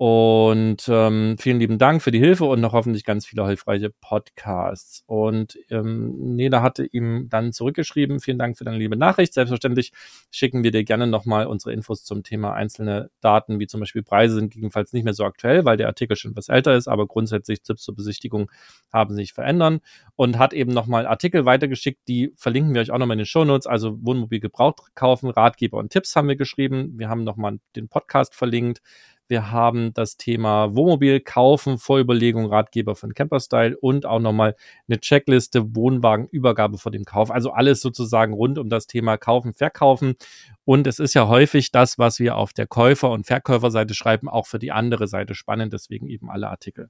Und 0.00 0.88
ähm, 0.88 1.34
vielen 1.40 1.58
lieben 1.58 1.76
Dank 1.76 2.02
für 2.02 2.12
die 2.12 2.20
Hilfe 2.20 2.44
und 2.44 2.60
noch 2.60 2.72
hoffentlich 2.72 3.04
ganz 3.04 3.26
viele 3.26 3.44
hilfreiche 3.48 3.90
Podcasts. 3.90 5.02
Und 5.06 5.58
ähm, 5.70 6.36
Neda 6.36 6.62
hatte 6.62 6.86
ihm 6.86 7.26
dann 7.28 7.52
zurückgeschrieben, 7.52 8.20
vielen 8.20 8.38
Dank 8.38 8.56
für 8.56 8.62
deine 8.62 8.78
liebe 8.78 8.96
Nachricht. 8.96 9.34
Selbstverständlich 9.34 9.92
schicken 10.30 10.62
wir 10.62 10.70
dir 10.70 10.84
gerne 10.84 11.08
nochmal 11.08 11.46
unsere 11.48 11.72
Infos 11.72 12.04
zum 12.04 12.22
Thema 12.22 12.54
einzelne 12.54 13.10
Daten, 13.20 13.58
wie 13.58 13.66
zum 13.66 13.80
Beispiel 13.80 14.04
Preise 14.04 14.36
sind 14.36 14.50
gegebenenfalls 14.50 14.92
nicht 14.92 15.02
mehr 15.02 15.14
so 15.14 15.24
aktuell, 15.24 15.64
weil 15.64 15.76
der 15.76 15.88
Artikel 15.88 16.16
schon 16.16 16.30
etwas 16.30 16.48
älter 16.48 16.76
ist, 16.76 16.86
aber 16.86 17.08
grundsätzlich 17.08 17.62
Tipps 17.62 17.82
zur 17.82 17.96
Besichtigung 17.96 18.52
haben 18.92 19.16
sich 19.16 19.32
verändern 19.32 19.80
und 20.14 20.38
hat 20.38 20.52
eben 20.52 20.72
nochmal 20.72 21.08
Artikel 21.08 21.44
weitergeschickt, 21.44 22.06
die 22.06 22.32
verlinken 22.36 22.72
wir 22.72 22.82
euch 22.82 22.92
auch 22.92 22.98
nochmal 22.98 23.16
in 23.16 23.22
den 23.22 23.26
Shownotes, 23.26 23.66
also 23.66 23.98
Wohnmobil 24.00 24.38
gebraucht 24.38 24.94
kaufen, 24.94 25.28
Ratgeber 25.28 25.78
und 25.78 25.90
Tipps 25.90 26.14
haben 26.14 26.28
wir 26.28 26.36
geschrieben. 26.36 26.96
Wir 26.96 27.08
haben 27.08 27.24
nochmal 27.24 27.58
den 27.74 27.88
Podcast 27.88 28.36
verlinkt 28.36 28.80
wir 29.28 29.50
haben 29.50 29.92
das 29.94 30.16
Thema 30.16 30.74
Wohnmobil 30.74 31.20
kaufen, 31.20 31.78
Vorüberlegung, 31.78 32.46
Ratgeber 32.46 32.96
von 32.96 33.14
Camperstyle 33.14 33.76
und 33.78 34.06
auch 34.06 34.20
nochmal 34.20 34.56
eine 34.88 34.98
Checkliste, 34.98 35.76
Wohnwagenübergabe 35.76 36.78
vor 36.78 36.90
dem 36.92 37.04
Kauf. 37.04 37.30
Also 37.30 37.52
alles 37.52 37.80
sozusagen 37.80 38.32
rund 38.32 38.58
um 38.58 38.68
das 38.68 38.86
Thema 38.86 39.16
Kaufen, 39.16 39.54
Verkaufen. 39.54 40.16
Und 40.64 40.86
es 40.86 40.98
ist 40.98 41.14
ja 41.14 41.28
häufig 41.28 41.70
das, 41.70 41.98
was 41.98 42.18
wir 42.18 42.36
auf 42.36 42.52
der 42.52 42.66
Käufer- 42.66 43.10
und 43.10 43.26
Verkäuferseite 43.26 43.94
schreiben, 43.94 44.28
auch 44.28 44.46
für 44.46 44.58
die 44.58 44.72
andere 44.72 45.06
Seite 45.06 45.34
spannend. 45.34 45.72
Deswegen 45.72 46.08
eben 46.08 46.30
alle 46.30 46.48
Artikel. 46.48 46.88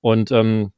Und 0.00 0.30
ähm, 0.32 0.72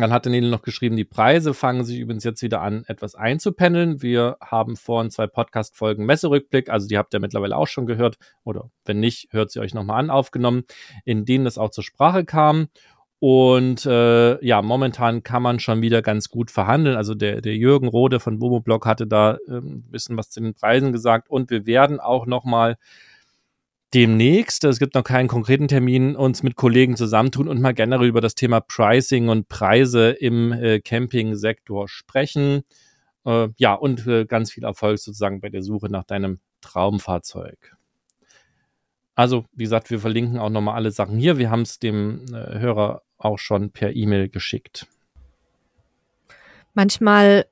dann 0.00 0.12
hat 0.12 0.26
Daniel 0.26 0.50
noch 0.50 0.62
geschrieben, 0.62 0.96
die 0.96 1.04
Preise 1.04 1.54
fangen 1.54 1.84
sich 1.84 1.98
übrigens 1.98 2.24
jetzt 2.24 2.42
wieder 2.42 2.60
an, 2.60 2.84
etwas 2.86 3.14
einzupendeln. 3.14 4.02
Wir 4.02 4.36
haben 4.40 4.76
vorhin 4.76 5.10
zwei 5.10 5.26
Podcast-Folgen 5.26 6.04
Messerückblick, 6.06 6.70
also 6.70 6.88
die 6.88 6.98
habt 6.98 7.14
ihr 7.14 7.20
mittlerweile 7.20 7.56
auch 7.56 7.68
schon 7.68 7.86
gehört, 7.86 8.18
oder 8.44 8.70
wenn 8.84 9.00
nicht, 9.00 9.28
hört 9.32 9.50
sie 9.50 9.60
euch 9.60 9.74
nochmal 9.74 10.00
an, 10.00 10.10
aufgenommen, 10.10 10.64
in 11.04 11.24
denen 11.24 11.44
das 11.44 11.58
auch 11.58 11.70
zur 11.70 11.84
Sprache 11.84 12.24
kam. 12.24 12.68
Und 13.20 13.84
äh, 13.84 14.44
ja, 14.44 14.62
momentan 14.62 15.24
kann 15.24 15.42
man 15.42 15.58
schon 15.58 15.82
wieder 15.82 16.02
ganz 16.02 16.28
gut 16.28 16.52
verhandeln. 16.52 16.96
Also 16.96 17.14
der, 17.14 17.40
der 17.40 17.56
Jürgen 17.56 17.88
Rode 17.88 18.20
von 18.20 18.38
Bomo 18.38 18.62
hatte 18.84 19.08
da 19.08 19.38
äh, 19.48 19.58
ein 19.58 19.90
bisschen 19.90 20.16
was 20.16 20.30
zu 20.30 20.40
den 20.40 20.54
Preisen 20.54 20.92
gesagt. 20.92 21.28
Und 21.28 21.50
wir 21.50 21.66
werden 21.66 21.98
auch 21.98 22.26
nochmal 22.26 22.76
demnächst, 23.94 24.64
es 24.64 24.78
gibt 24.78 24.94
noch 24.94 25.04
keinen 25.04 25.28
konkreten 25.28 25.68
Termin, 25.68 26.16
uns 26.16 26.42
mit 26.42 26.56
Kollegen 26.56 26.96
zusammentun 26.96 27.48
und 27.48 27.60
mal 27.60 27.74
generell 27.74 28.08
über 28.08 28.20
das 28.20 28.34
Thema 28.34 28.60
Pricing 28.60 29.28
und 29.28 29.48
Preise 29.48 30.10
im 30.10 30.52
äh, 30.52 30.80
Camping-Sektor 30.80 31.88
sprechen. 31.88 32.62
Äh, 33.24 33.48
ja, 33.56 33.74
und 33.74 34.06
äh, 34.06 34.24
ganz 34.26 34.52
viel 34.52 34.64
Erfolg 34.64 34.98
sozusagen 34.98 35.40
bei 35.40 35.48
der 35.48 35.62
Suche 35.62 35.88
nach 35.88 36.04
deinem 36.04 36.40
Traumfahrzeug. 36.60 37.76
Also, 39.14 39.46
wie 39.52 39.64
gesagt, 39.64 39.90
wir 39.90 39.98
verlinken 39.98 40.38
auch 40.38 40.50
nochmal 40.50 40.76
alle 40.76 40.92
Sachen 40.92 41.18
hier. 41.18 41.38
Wir 41.38 41.50
haben 41.50 41.62
es 41.62 41.78
dem 41.78 42.26
äh, 42.32 42.58
Hörer 42.58 43.02
auch 43.16 43.38
schon 43.38 43.70
per 43.70 43.96
E-Mail 43.96 44.28
geschickt. 44.28 44.86
Manchmal 46.74 47.46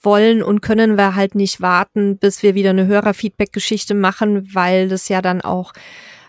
wollen 0.00 0.42
und 0.42 0.60
können 0.60 0.96
wir 0.96 1.14
halt 1.14 1.34
nicht 1.34 1.60
warten, 1.60 2.18
bis 2.18 2.42
wir 2.42 2.54
wieder 2.54 2.70
eine 2.70 2.86
Hörerfeedback-Geschichte 2.86 3.94
machen, 3.94 4.54
weil 4.54 4.88
das 4.88 5.08
ja 5.08 5.22
dann 5.22 5.40
auch 5.40 5.72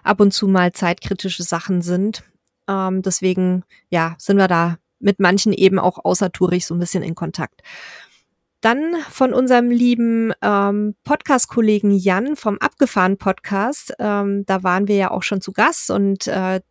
ab 0.04 0.20
und 0.20 0.34
zu 0.34 0.48
mal 0.48 0.72
zeitkritische 0.74 1.44
Sachen 1.44 1.82
sind. 1.82 2.24
Ähm, 2.68 3.02
deswegen, 3.02 3.64
ja, 3.90 4.16
sind 4.18 4.38
wir 4.38 4.48
da 4.48 4.78
mit 5.00 5.20
manchen 5.20 5.54
eben 5.54 5.80
auch 5.80 6.04
außertourig 6.04 6.66
so 6.66 6.74
ein 6.74 6.80
bisschen 6.80 7.04
in 7.04 7.16
Kontakt. 7.16 7.62
Dann 8.64 8.96
von 9.10 9.34
unserem 9.34 9.70
lieben 9.72 10.32
ähm, 10.42 10.96
Podcast-Kollegen 11.04 11.92
Jan 11.92 12.38
vom 12.38 12.58
Abgefahren 12.60 13.18
Podcast. 13.18 13.94
Ähm, 14.00 14.46
da 14.46 14.64
waren 14.64 14.88
wir 14.88 14.96
ja 14.96 15.12
auch 15.12 15.22
schon 15.22 15.42
zu 15.42 15.52
Gast 15.52 15.92
und, 15.92 16.28
äh, 16.28 16.62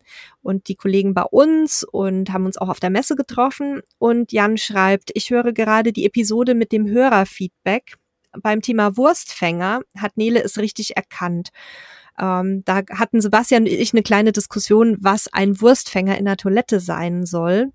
und 0.40 0.68
die 0.68 0.74
Kollegen 0.74 1.12
bei 1.12 1.24
uns 1.24 1.84
und 1.84 2.32
haben 2.32 2.46
uns 2.46 2.56
auch 2.56 2.70
auf 2.70 2.80
der 2.80 2.88
Messe 2.88 3.14
getroffen. 3.14 3.82
Und 3.98 4.32
Jan 4.32 4.56
schreibt, 4.56 5.10
ich 5.12 5.28
höre 5.28 5.52
gerade 5.52 5.92
die 5.92 6.06
Episode 6.06 6.54
mit 6.54 6.72
dem 6.72 6.88
Hörerfeedback. 6.88 7.96
Beim 8.40 8.62
Thema 8.62 8.96
Wurstfänger 8.96 9.82
hat 9.94 10.16
Nele 10.16 10.42
es 10.42 10.56
richtig 10.56 10.96
erkannt. 10.96 11.50
Ähm, 12.18 12.62
da 12.64 12.80
hatten 12.88 13.20
Sebastian 13.20 13.64
und 13.64 13.68
ich 13.68 13.92
eine 13.92 14.02
kleine 14.02 14.32
Diskussion, 14.32 14.96
was 15.02 15.30
ein 15.30 15.60
Wurstfänger 15.60 16.16
in 16.16 16.24
der 16.24 16.38
Toilette 16.38 16.80
sein 16.80 17.26
soll. 17.26 17.70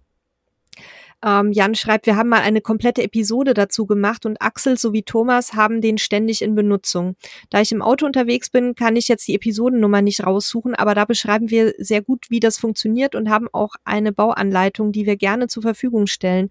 Ähm, 1.26 1.52
Jan 1.52 1.74
schreibt, 1.74 2.06
wir 2.06 2.16
haben 2.16 2.30
mal 2.30 2.42
eine 2.42 2.62
komplette 2.62 3.02
Episode 3.04 3.54
dazu 3.54 3.88
gemacht 3.88 4.26
und 4.26 4.42
Axel 4.42 4.78
sowie 4.78 5.04
Thomas 5.04 5.54
haben 5.54 5.82
den 5.82 5.98
ständig 5.98 6.42
in 6.42 6.54
Benutzung. 6.54 7.16
Da 7.50 7.62
ich 7.62 7.72
im 7.72 7.82
Auto 7.82 8.06
unterwegs 8.06 8.50
bin, 8.50 8.76
kann 8.76 8.96
ich 8.96 9.08
jetzt 9.08 9.28
die 9.28 9.36
Episodennummer 9.36 10.02
nicht 10.02 10.26
raussuchen, 10.26 10.76
aber 10.76 10.94
da 10.94 11.06
beschreiben 11.06 11.50
wir 11.50 11.74
sehr 11.80 12.02
gut, 12.02 12.28
wie 12.30 12.40
das 12.40 12.58
funktioniert 12.58 13.16
und 13.16 13.30
haben 13.30 13.48
auch 13.52 13.74
eine 13.84 14.12
Bauanleitung, 14.12 14.92
die 14.92 15.06
wir 15.06 15.18
gerne 15.18 15.48
zur 15.48 15.64
Verfügung 15.64 16.06
stellen. 16.06 16.50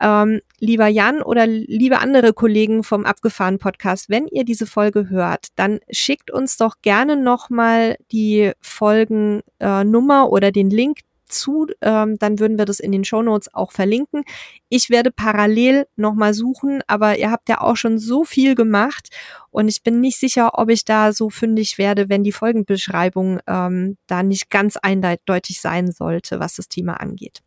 Ähm, 0.00 0.40
lieber 0.60 0.86
Jan 0.86 1.22
oder 1.22 1.46
liebe 1.48 1.98
andere 1.98 2.32
Kollegen 2.32 2.84
vom 2.84 3.04
Abgefahren 3.04 3.58
Podcast, 3.58 4.08
wenn 4.08 4.28
ihr 4.28 4.44
diese 4.44 4.66
Folge 4.66 5.08
hört, 5.10 5.48
dann 5.56 5.80
schickt 5.90 6.30
uns 6.30 6.56
doch 6.56 6.76
gerne 6.82 7.16
nochmal 7.16 7.96
die 8.12 8.52
Folgennummer 8.60 10.22
äh, 10.22 10.28
oder 10.28 10.52
den 10.52 10.70
Link 10.70 11.00
zu, 11.28 11.66
ähm, 11.80 12.16
dann 12.18 12.38
würden 12.38 12.58
wir 12.58 12.64
das 12.64 12.80
in 12.80 12.92
den 12.92 13.04
Show 13.04 13.22
Notes 13.22 13.52
auch 13.54 13.72
verlinken. 13.72 14.24
Ich 14.68 14.90
werde 14.90 15.10
parallel 15.10 15.86
nochmal 15.96 16.34
suchen, 16.34 16.82
aber 16.86 17.18
ihr 17.18 17.30
habt 17.30 17.48
ja 17.48 17.60
auch 17.60 17.76
schon 17.76 17.98
so 17.98 18.24
viel 18.24 18.54
gemacht 18.54 19.08
und 19.50 19.68
ich 19.68 19.82
bin 19.82 20.00
nicht 20.00 20.18
sicher, 20.18 20.58
ob 20.58 20.70
ich 20.70 20.84
da 20.84 21.12
so 21.12 21.30
fündig 21.30 21.78
werde, 21.78 22.08
wenn 22.08 22.24
die 22.24 22.32
Folgenbeschreibung 22.32 23.40
ähm, 23.46 23.96
da 24.06 24.22
nicht 24.22 24.50
ganz 24.50 24.76
eindeutig 24.76 25.60
sein 25.60 25.92
sollte, 25.92 26.40
was 26.40 26.56
das 26.56 26.68
Thema 26.68 27.00
angeht. 27.00 27.42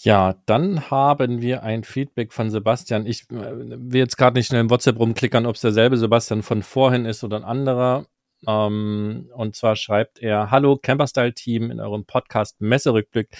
Ja, 0.00 0.36
dann 0.46 0.90
haben 0.90 1.42
wir 1.42 1.64
ein 1.64 1.82
Feedback 1.82 2.32
von 2.32 2.50
Sebastian. 2.50 3.04
Ich 3.04 3.22
äh, 3.30 3.34
will 3.34 3.98
jetzt 3.98 4.16
gerade 4.16 4.38
nicht 4.38 4.46
schnell 4.46 4.60
im 4.60 4.70
WhatsApp 4.70 4.98
rumklickern, 4.98 5.44
ob 5.44 5.56
es 5.56 5.60
derselbe 5.60 5.96
Sebastian 5.96 6.42
von 6.42 6.62
vorhin 6.62 7.04
ist 7.04 7.24
oder 7.24 7.36
ein 7.36 7.44
anderer. 7.44 8.06
Ähm, 8.46 9.30
und 9.34 9.56
zwar 9.56 9.76
schreibt 9.76 10.20
er, 10.20 10.50
Hallo 10.50 10.76
Camperstyle-Team, 10.76 11.70
in 11.70 11.80
eurem 11.80 12.04
Podcast 12.04 12.60
Messerückblick 12.60 13.30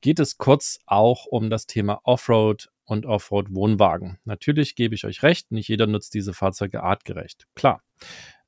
geht 0.00 0.20
es 0.20 0.38
kurz 0.38 0.78
auch 0.86 1.26
um 1.26 1.50
das 1.50 1.66
Thema 1.66 2.00
Offroad 2.04 2.70
und 2.84 3.06
Offroad-Wohnwagen. 3.06 4.18
Natürlich 4.24 4.74
gebe 4.74 4.94
ich 4.94 5.04
euch 5.04 5.22
recht, 5.22 5.52
nicht 5.52 5.68
jeder 5.68 5.86
nutzt 5.86 6.14
diese 6.14 6.32
Fahrzeuge 6.32 6.82
artgerecht. 6.82 7.46
Klar. 7.54 7.82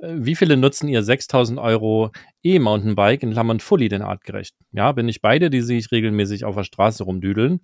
Äh, 0.01 0.15
wie 0.17 0.35
viele 0.35 0.57
nutzen 0.57 0.89
ihr 0.89 1.03
6000 1.03 1.59
Euro 1.59 2.11
E-Mountainbike 2.43 3.23
in 3.23 3.33
Klammern 3.33 3.61
Fully 3.61 3.89
denn 3.89 4.03
artgerecht? 4.03 4.55
Ja, 4.73 4.93
bin 4.93 5.09
ich 5.09 5.21
beide, 5.21 5.51
die 5.51 5.61
sich 5.61 5.91
regelmäßig 5.91 6.45
auf 6.45 6.57
der 6.57 6.65
Straße 6.65 7.05
rumdüdeln. 7.05 7.61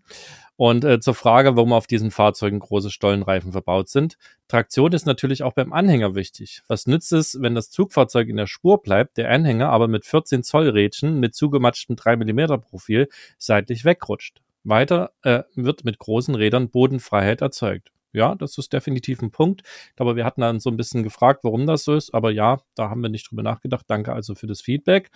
Und 0.59 0.85
äh, 0.85 1.01
zur 1.01 1.15
Frage, 1.15 1.55
warum 1.57 1.75
auf 1.75 1.87
diesen 1.87 2.11
Fahrzeugen 2.11 2.61
große 2.61 2.91
Stollenreifen 2.91 3.53
verbaut 3.53 3.91
sind. 3.91 4.17
Traktion 4.49 4.93
ist 4.93 5.05
natürlich 5.05 5.43
auch 5.43 5.53
beim 5.53 5.73
Anhänger 5.73 6.15
wichtig. 6.15 6.63
Was 6.67 6.87
nützt 6.87 7.13
es, 7.13 7.41
wenn 7.41 7.55
das 7.55 7.71
Zugfahrzeug 7.71 8.29
in 8.29 8.37
der 8.37 8.47
Spur 8.47 8.81
bleibt, 8.81 9.19
der 9.19 9.31
Anhänger 9.31 9.69
aber 9.69 9.87
mit 9.87 10.07
14 10.07 10.43
Zoll 10.43 10.71
Rädchen 10.71 11.21
mit 11.21 11.35
zugematschtem 11.35 11.97
3 11.97 12.17
mm 12.17 12.61
Profil 12.63 13.09
seitlich 13.37 13.85
wegrutscht? 13.85 14.41
Weiter 14.65 15.13
äh, 15.23 15.43
wird 15.55 15.85
mit 15.85 15.99
großen 15.99 16.35
Rädern 16.35 16.71
Bodenfreiheit 16.71 17.43
erzeugt. 17.43 17.93
Ja, 18.17 18.35
das 18.35 18.57
ist 18.57 18.73
definitiv 18.73 19.21
ein 19.23 19.31
Punkt. 19.31 19.63
Aber 19.99 20.17
wir 20.17 20.25
hatten 20.25 20.41
dann 20.41 20.59
so 20.59 20.71
ein 20.71 20.77
bisschen 20.77 21.03
gefragt, 21.03 21.45
warum 21.45 21.67
das 21.67 21.85
so 21.85 21.95
ist. 21.95 22.15
Aber 22.15 22.31
ja, 22.31 22.61
da 22.75 22.89
haben 22.91 23.03
wir 23.03 23.11
nicht 23.11 23.31
drüber 23.31 23.43
nachgedacht. 23.43 23.85
Danke 23.89 24.13
also 24.13 24.35
für 24.35 24.47
das 24.47 24.63
Feedback. 24.63 25.11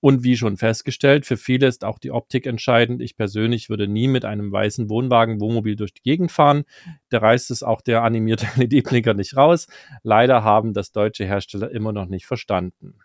Und 0.00 0.24
wie 0.24 0.36
schon 0.36 0.56
festgestellt, 0.56 1.24
für 1.24 1.36
viele 1.36 1.68
ist 1.68 1.84
auch 1.84 1.98
die 1.98 2.10
Optik 2.10 2.46
entscheidend. 2.46 3.00
Ich 3.00 3.16
persönlich 3.16 3.70
würde 3.70 3.86
nie 3.86 4.08
mit 4.08 4.24
einem 4.24 4.50
weißen 4.50 4.90
Wohnwagen 4.90 5.40
Wohnmobil 5.40 5.76
durch 5.76 5.94
die 5.94 6.02
Gegend 6.02 6.32
fahren. 6.32 6.64
Da 7.10 7.18
reißt 7.18 7.50
es 7.52 7.62
auch 7.62 7.80
der 7.80 8.02
animierte 8.02 8.46
LED-Blinker 8.56 9.14
nicht 9.14 9.36
raus. 9.36 9.68
Leider 10.02 10.42
haben 10.42 10.74
das 10.74 10.92
deutsche 10.92 11.24
Hersteller 11.24 11.70
immer 11.70 11.92
noch 11.92 12.06
nicht 12.06 12.26
verstanden. 12.26 12.98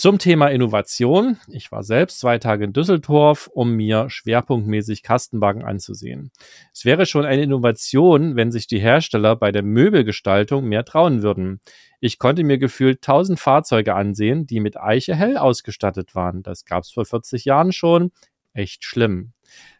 Zum 0.00 0.18
Thema 0.18 0.46
Innovation. 0.46 1.36
Ich 1.48 1.70
war 1.70 1.82
selbst 1.82 2.20
zwei 2.20 2.38
Tage 2.38 2.64
in 2.64 2.72
Düsseldorf, 2.72 3.50
um 3.52 3.76
mir 3.76 4.08
schwerpunktmäßig 4.08 5.02
Kastenwagen 5.02 5.62
anzusehen. 5.62 6.32
Es 6.72 6.86
wäre 6.86 7.04
schon 7.04 7.26
eine 7.26 7.42
Innovation, 7.42 8.34
wenn 8.34 8.50
sich 8.50 8.66
die 8.66 8.80
Hersteller 8.80 9.36
bei 9.36 9.52
der 9.52 9.62
Möbelgestaltung 9.62 10.64
mehr 10.64 10.86
trauen 10.86 11.22
würden. 11.22 11.60
Ich 12.00 12.18
konnte 12.18 12.44
mir 12.44 12.56
gefühlt 12.56 13.02
tausend 13.02 13.40
Fahrzeuge 13.40 13.94
ansehen, 13.94 14.46
die 14.46 14.60
mit 14.60 14.78
Eiche 14.78 15.14
hell 15.14 15.36
ausgestattet 15.36 16.14
waren. 16.14 16.42
Das 16.42 16.64
gab's 16.64 16.90
vor 16.90 17.04
40 17.04 17.44
Jahren 17.44 17.70
schon. 17.70 18.10
Echt 18.54 18.84
schlimm. 18.84 19.34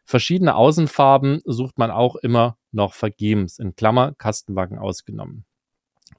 Verschiedene 0.04 0.54
Außenfarben 0.54 1.40
sucht 1.46 1.78
man 1.78 1.90
auch 1.90 2.16
immer 2.16 2.58
noch 2.72 2.92
vergebens, 2.92 3.58
in 3.58 3.74
Klammer 3.74 4.12
Kastenwagen 4.18 4.78
ausgenommen. 4.78 5.46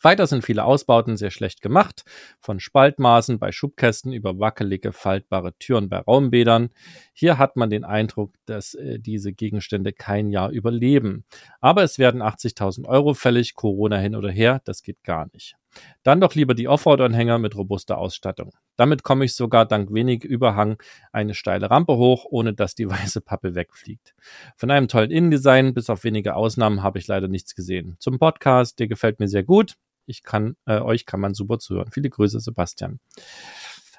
Weiter 0.01 0.27
sind 0.27 0.43
viele 0.43 0.65
Ausbauten 0.65 1.17
sehr 1.17 1.31
schlecht 1.31 1.61
gemacht, 1.61 2.03
von 2.39 2.59
Spaltmaßen 2.59 3.39
bei 3.39 3.51
Schubkästen 3.51 4.13
über 4.13 4.39
wackelige 4.39 4.93
faltbare 4.93 5.53
Türen 5.57 5.89
bei 5.89 5.99
Raumbädern. 5.99 6.69
Hier 7.13 7.37
hat 7.37 7.55
man 7.55 7.69
den 7.69 7.83
Eindruck, 7.83 8.33
dass 8.45 8.73
äh, 8.73 8.99
diese 8.99 9.33
Gegenstände 9.33 9.93
kein 9.93 10.29
Jahr 10.29 10.49
überleben. 10.49 11.25
Aber 11.59 11.83
es 11.83 11.99
werden 11.99 12.21
80.000 12.21 12.87
Euro 12.87 13.13
fällig, 13.13 13.55
Corona 13.55 13.97
hin 13.97 14.15
oder 14.15 14.31
her, 14.31 14.61
das 14.65 14.81
geht 14.81 15.03
gar 15.03 15.27
nicht. 15.33 15.55
Dann 16.03 16.19
doch 16.19 16.35
lieber 16.35 16.53
die 16.53 16.67
Offroad-Anhänger 16.67 17.37
mit 17.37 17.55
robuster 17.55 17.97
Ausstattung. 17.97 18.51
Damit 18.75 19.03
komme 19.03 19.25
ich 19.25 19.35
sogar 19.35 19.65
dank 19.65 19.93
wenig 19.93 20.23
Überhang 20.23 20.81
eine 21.11 21.33
steile 21.33 21.69
Rampe 21.69 21.95
hoch, 21.95 22.25
ohne 22.29 22.53
dass 22.53 22.75
die 22.75 22.89
weiße 22.89 23.21
Pappe 23.21 23.55
wegfliegt. 23.55 24.15
Von 24.57 24.71
einem 24.71 24.87
tollen 24.87 25.11
Innendesign 25.11 25.73
bis 25.73 25.89
auf 25.89 26.03
wenige 26.03 26.35
Ausnahmen 26.35 26.83
habe 26.83 26.99
ich 26.99 27.07
leider 27.07 27.27
nichts 27.27 27.55
gesehen. 27.55 27.95
Zum 27.99 28.19
Podcast, 28.19 28.79
der 28.79 28.87
gefällt 28.87 29.19
mir 29.19 29.27
sehr 29.27 29.43
gut. 29.43 29.75
Ich 30.05 30.23
kann, 30.23 30.55
äh, 30.65 30.79
euch 30.79 31.05
kann 31.05 31.19
man 31.19 31.33
super 31.33 31.59
zuhören. 31.59 31.91
Viele 31.91 32.09
Grüße, 32.09 32.39
Sebastian. 32.39 32.99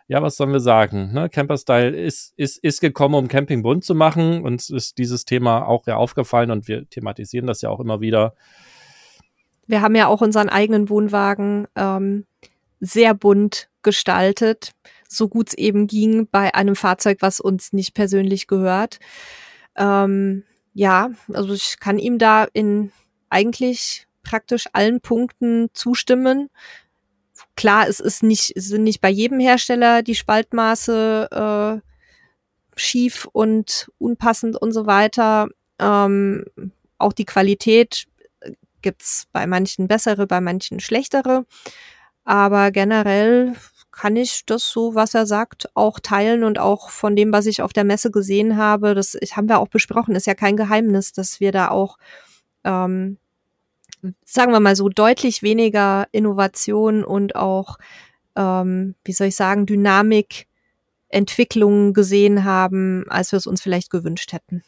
Ja, 0.09 0.20
was 0.20 0.36
sollen 0.36 0.53
wir 0.53 0.61
sagen? 0.61 1.12
Ne? 1.12 1.30
Camperstyle 1.30 1.96
ist, 1.96 2.34
ist, 2.36 2.59
ist 2.59 2.80
gekommen, 2.80 3.14
um 3.14 3.28
Camping 3.28 3.62
bunt 3.62 3.84
zu 3.84 3.94
machen. 3.94 4.42
Uns 4.42 4.68
ist 4.68 4.98
dieses 4.98 5.24
Thema 5.24 5.66
auch 5.66 5.86
ja 5.86 5.96
aufgefallen 5.96 6.50
und 6.50 6.68
wir 6.68 6.88
thematisieren 6.88 7.46
das 7.46 7.62
ja 7.62 7.70
auch 7.70 7.80
immer 7.80 8.00
wieder. 8.00 8.34
Wir 9.66 9.80
haben 9.80 9.94
ja 9.94 10.09
auch 10.09 10.20
unseren 10.20 10.48
eigenen 10.48 10.88
Wohnwagen 10.88 11.66
ähm, 11.76 12.26
sehr 12.80 13.14
bunt 13.14 13.70
gestaltet, 13.82 14.72
so 15.09 15.28
gut 15.28 15.48
es 15.48 15.55
eben 15.55 15.86
ging 15.86 16.28
bei 16.30 16.55
einem 16.55 16.76
Fahrzeug, 16.76 17.18
was 17.20 17.40
uns 17.40 17.72
nicht 17.72 17.94
persönlich 17.94 18.46
gehört. 18.48 18.98
Ähm, 19.76 20.44
ja, 20.74 21.11
also 21.32 21.53
ich 21.53 21.76
kann 21.80 21.98
ihm 21.98 22.18
da 22.18 22.46
in 22.53 22.92
eigentlich 23.28 24.07
praktisch 24.23 24.66
allen 24.73 25.01
Punkten 25.01 25.68
zustimmen. 25.75 26.49
Klar, 27.57 27.89
es 27.89 28.01
ist 28.01 28.23
nicht, 28.23 28.53
es 28.57 28.68
sind 28.68 28.85
nicht 28.85 29.01
bei 29.01 29.11
jedem 29.11 29.41
Hersteller 29.41 30.03
die 30.03 30.14
Spaltmaße 30.14 31.83
äh, 31.83 31.89
schief 32.77 33.29
und 33.33 33.91
unpassend 33.99 34.57
und 34.61 34.73
so 34.73 34.87
weiter. 34.87 35.49
Ähm, 35.79 36.45
auch 36.99 37.12
die 37.12 37.25
Qualität 37.25 38.07
gibt's 38.81 39.27
bei 39.33 39.47
manchen 39.47 39.89
bessere, 39.89 40.27
bei 40.27 40.41
manchen 40.41 40.81
schlechtere. 40.81 41.47
Aber 42.25 42.70
generell 42.70 43.55
kann 43.91 44.16
ich 44.16 44.45
das 44.47 44.68
so, 44.70 44.95
was 44.95 45.14
er 45.14 45.27
sagt, 45.27 45.68
auch 45.75 46.01
teilen 46.01 46.45
und 46.45 46.59
auch 46.59 46.91
von 46.91 47.14
dem, 47.14 47.33
was 47.33 47.47
ich 47.47 47.62
auf 47.62 47.73
der 47.73 47.85
Messe 47.85 48.11
gesehen 48.11 48.57
habe, 48.57 48.95
das 48.95 49.16
haben 49.33 49.49
wir 49.49 49.61
auch 49.61 49.68
besprochen, 49.68 50.14
ist 50.14 50.27
ja 50.27 50.35
kein 50.35 50.57
Geheimnis, 50.57 51.12
dass 51.12 51.41
wir 51.41 51.53
da 51.53 51.68
auch 51.68 51.99
ähm, 52.64 53.18
sagen 54.24 54.53
wir 54.53 54.61
mal 54.61 54.76
so, 54.76 54.88
deutlich 54.88 55.42
weniger 55.42 56.07
Innovation 56.12 57.05
und 57.05 57.36
auch, 57.36 57.78
ähm, 58.36 58.94
wie 59.05 59.12
soll 59.12 59.28
ich 59.28 59.36
sagen, 59.36 59.66
Dynamik, 59.66 60.46
Entwicklungen 61.09 61.92
gesehen 61.92 62.44
haben, 62.44 63.05
als 63.09 63.32
wir 63.32 63.36
es 63.36 63.46
uns 63.46 63.61
vielleicht 63.61 63.90
gewünscht 63.90 64.32
hätten. 64.32 64.62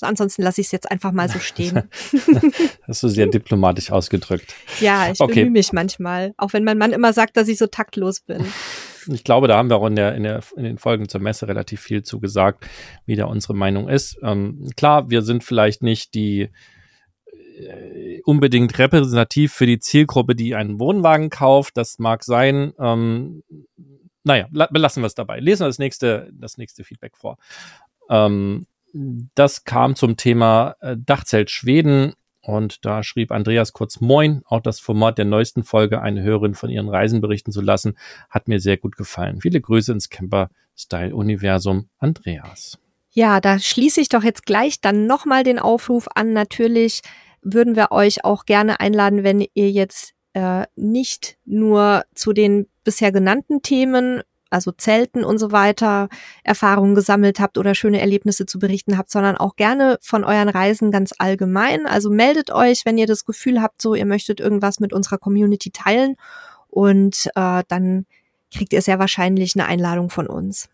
Ansonsten 0.00 0.42
lasse 0.42 0.60
ich 0.60 0.66
es 0.66 0.72
jetzt 0.72 0.90
einfach 0.90 1.12
mal 1.12 1.28
so 1.28 1.38
stehen. 1.38 1.88
Hast 2.82 3.02
du 3.02 3.08
sehr 3.08 3.26
diplomatisch 3.26 3.90
ausgedrückt. 3.90 4.54
Ja, 4.80 5.10
ich 5.10 5.20
okay. 5.20 5.34
bemühe 5.34 5.50
mich 5.50 5.72
manchmal, 5.72 6.34
auch 6.36 6.52
wenn 6.52 6.64
mein 6.64 6.76
Mann 6.76 6.92
immer 6.92 7.12
sagt, 7.12 7.36
dass 7.36 7.48
ich 7.48 7.56
so 7.56 7.66
taktlos 7.66 8.20
bin. 8.20 8.44
Ich 9.08 9.24
glaube, 9.24 9.48
da 9.48 9.56
haben 9.56 9.70
wir 9.70 9.76
auch 9.76 9.86
in, 9.86 9.96
der, 9.96 10.14
in, 10.14 10.24
der, 10.24 10.42
in 10.56 10.64
den 10.64 10.78
Folgen 10.78 11.08
zur 11.08 11.20
Messe 11.20 11.48
relativ 11.48 11.80
viel 11.80 12.02
zugesagt, 12.02 12.66
wie 13.06 13.16
da 13.16 13.26
unsere 13.26 13.54
Meinung 13.54 13.88
ist. 13.88 14.18
Ähm, 14.22 14.66
klar, 14.76 15.08
wir 15.08 15.22
sind 15.22 15.44
vielleicht 15.44 15.82
nicht 15.82 16.14
die 16.14 16.50
unbedingt 18.24 18.78
repräsentativ 18.78 19.52
für 19.52 19.66
die 19.66 19.78
Zielgruppe, 19.78 20.34
die 20.34 20.54
einen 20.54 20.78
Wohnwagen 20.78 21.30
kauft. 21.30 21.76
Das 21.76 21.98
mag 21.98 22.24
sein. 22.24 22.72
Ähm, 22.78 23.42
naja, 24.24 24.48
belassen 24.50 25.02
wir 25.02 25.06
es 25.06 25.14
dabei. 25.14 25.40
Lesen 25.40 25.64
wir 25.64 25.68
das 25.68 25.78
nächste, 25.78 26.30
das 26.32 26.58
nächste 26.58 26.84
Feedback 26.84 27.16
vor. 27.16 27.38
Ähm, 28.10 28.66
das 28.92 29.64
kam 29.64 29.94
zum 29.94 30.16
Thema 30.16 30.76
äh, 30.80 30.96
Dachzelt 30.98 31.50
Schweden 31.50 32.14
und 32.40 32.84
da 32.84 33.02
schrieb 33.02 33.32
Andreas 33.32 33.72
kurz 33.72 34.00
Moin, 34.00 34.42
auch 34.46 34.60
das 34.60 34.78
Format 34.78 35.18
der 35.18 35.24
neuesten 35.24 35.64
Folge, 35.64 36.00
eine 36.00 36.22
Hörerin 36.22 36.54
von 36.54 36.70
ihren 36.70 36.88
Reisen 36.88 37.20
berichten 37.20 37.52
zu 37.52 37.60
lassen, 37.60 37.96
hat 38.30 38.48
mir 38.48 38.60
sehr 38.60 38.76
gut 38.76 38.96
gefallen. 38.96 39.40
Viele 39.40 39.60
Grüße 39.60 39.92
ins 39.92 40.10
Camper-Style-Universum, 40.10 41.88
Andreas. 41.98 42.78
Ja, 43.10 43.40
da 43.40 43.58
schließe 43.58 44.00
ich 44.00 44.08
doch 44.10 44.22
jetzt 44.22 44.46
gleich 44.46 44.80
dann 44.80 45.06
nochmal 45.06 45.42
den 45.42 45.58
Aufruf 45.58 46.06
an. 46.14 46.34
Natürlich 46.34 47.00
würden 47.52 47.76
wir 47.76 47.92
euch 47.92 48.24
auch 48.24 48.44
gerne 48.44 48.80
einladen, 48.80 49.22
wenn 49.22 49.46
ihr 49.54 49.70
jetzt 49.70 50.12
äh, 50.32 50.66
nicht 50.74 51.38
nur 51.44 52.04
zu 52.14 52.32
den 52.32 52.66
bisher 52.84 53.12
genannten 53.12 53.62
Themen, 53.62 54.22
also 54.50 54.72
Zelten 54.72 55.24
und 55.24 55.38
so 55.38 55.52
weiter, 55.52 56.08
Erfahrungen 56.44 56.94
gesammelt 56.94 57.40
habt 57.40 57.58
oder 57.58 57.74
schöne 57.74 58.00
Erlebnisse 58.00 58.46
zu 58.46 58.58
berichten 58.58 58.98
habt, 58.98 59.10
sondern 59.10 59.36
auch 59.36 59.56
gerne 59.56 59.98
von 60.00 60.24
euren 60.24 60.48
Reisen 60.48 60.90
ganz 60.90 61.14
allgemein. 61.18 61.86
Also 61.86 62.10
meldet 62.10 62.50
euch, 62.52 62.82
wenn 62.84 62.98
ihr 62.98 63.06
das 63.06 63.24
Gefühl 63.24 63.62
habt, 63.62 63.80
so 63.80 63.94
ihr 63.94 64.06
möchtet 64.06 64.40
irgendwas 64.40 64.80
mit 64.80 64.92
unserer 64.92 65.18
Community 65.18 65.70
teilen 65.70 66.16
und 66.68 67.28
äh, 67.34 67.62
dann 67.68 68.06
kriegt 68.52 68.72
ihr 68.72 68.82
sehr 68.82 68.98
wahrscheinlich 68.98 69.54
eine 69.54 69.66
Einladung 69.66 70.10
von 70.10 70.26
uns. 70.26 70.68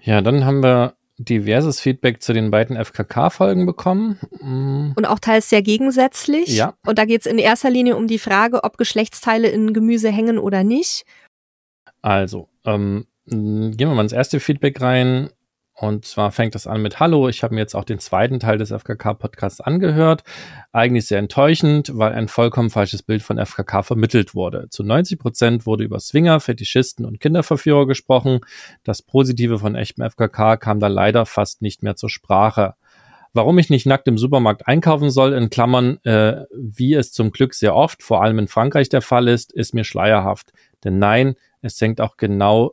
Ja, 0.00 0.20
dann 0.20 0.44
haben 0.44 0.62
wir 0.62 0.94
diverses 1.18 1.80
Feedback 1.80 2.22
zu 2.22 2.32
den 2.32 2.50
beiden 2.50 2.76
FKK-Folgen 2.76 3.66
bekommen. 3.66 4.18
Mm. 4.40 4.92
Und 4.94 5.04
auch 5.04 5.18
teils 5.18 5.50
sehr 5.50 5.62
gegensätzlich. 5.62 6.48
Ja. 6.48 6.74
Und 6.86 6.98
da 6.98 7.04
geht 7.04 7.22
es 7.22 7.26
in 7.26 7.38
erster 7.38 7.70
Linie 7.70 7.96
um 7.96 8.06
die 8.06 8.18
Frage, 8.18 8.62
ob 8.64 8.78
Geschlechtsteile 8.78 9.48
in 9.48 9.72
Gemüse 9.72 10.10
hängen 10.10 10.38
oder 10.38 10.62
nicht. 10.62 11.04
Also, 12.02 12.48
ähm, 12.64 13.06
gehen 13.26 13.76
wir 13.76 13.94
mal 13.94 14.02
ins 14.02 14.12
erste 14.12 14.40
Feedback 14.40 14.80
rein. 14.80 15.30
Und 15.80 16.04
zwar 16.04 16.32
fängt 16.32 16.56
das 16.56 16.66
an 16.66 16.82
mit 16.82 16.98
Hallo, 16.98 17.28
ich 17.28 17.44
habe 17.44 17.54
mir 17.54 17.60
jetzt 17.60 17.76
auch 17.76 17.84
den 17.84 18.00
zweiten 18.00 18.40
Teil 18.40 18.58
des 18.58 18.72
FKK-Podcasts 18.72 19.60
angehört. 19.60 20.24
Eigentlich 20.72 21.06
sehr 21.06 21.20
enttäuschend, 21.20 21.96
weil 21.96 22.14
ein 22.14 22.26
vollkommen 22.26 22.70
falsches 22.70 23.04
Bild 23.04 23.22
von 23.22 23.38
FKK 23.38 23.84
vermittelt 23.84 24.34
wurde. 24.34 24.66
Zu 24.70 24.82
90 24.82 25.20
Prozent 25.20 25.66
wurde 25.66 25.84
über 25.84 26.00
Swinger, 26.00 26.40
Fetischisten 26.40 27.04
und 27.04 27.20
Kinderverführer 27.20 27.86
gesprochen. 27.86 28.40
Das 28.82 29.02
Positive 29.02 29.60
von 29.60 29.76
echtem 29.76 30.02
FKK 30.10 30.56
kam 30.56 30.80
da 30.80 30.88
leider 30.88 31.26
fast 31.26 31.62
nicht 31.62 31.84
mehr 31.84 31.94
zur 31.94 32.10
Sprache. 32.10 32.74
Warum 33.32 33.56
ich 33.58 33.70
nicht 33.70 33.86
nackt 33.86 34.08
im 34.08 34.18
Supermarkt 34.18 34.66
einkaufen 34.66 35.10
soll, 35.10 35.32
in 35.32 35.48
Klammern, 35.48 35.98
äh, 36.02 36.44
wie 36.52 36.94
es 36.94 37.12
zum 37.12 37.30
Glück 37.30 37.54
sehr 37.54 37.76
oft, 37.76 38.02
vor 38.02 38.24
allem 38.24 38.40
in 38.40 38.48
Frankreich 38.48 38.88
der 38.88 39.02
Fall 39.02 39.28
ist, 39.28 39.52
ist 39.52 39.74
mir 39.74 39.84
schleierhaft. 39.84 40.50
Denn 40.82 40.98
nein, 40.98 41.36
es 41.62 41.78
senkt 41.78 42.00
auch 42.00 42.16
genau 42.16 42.72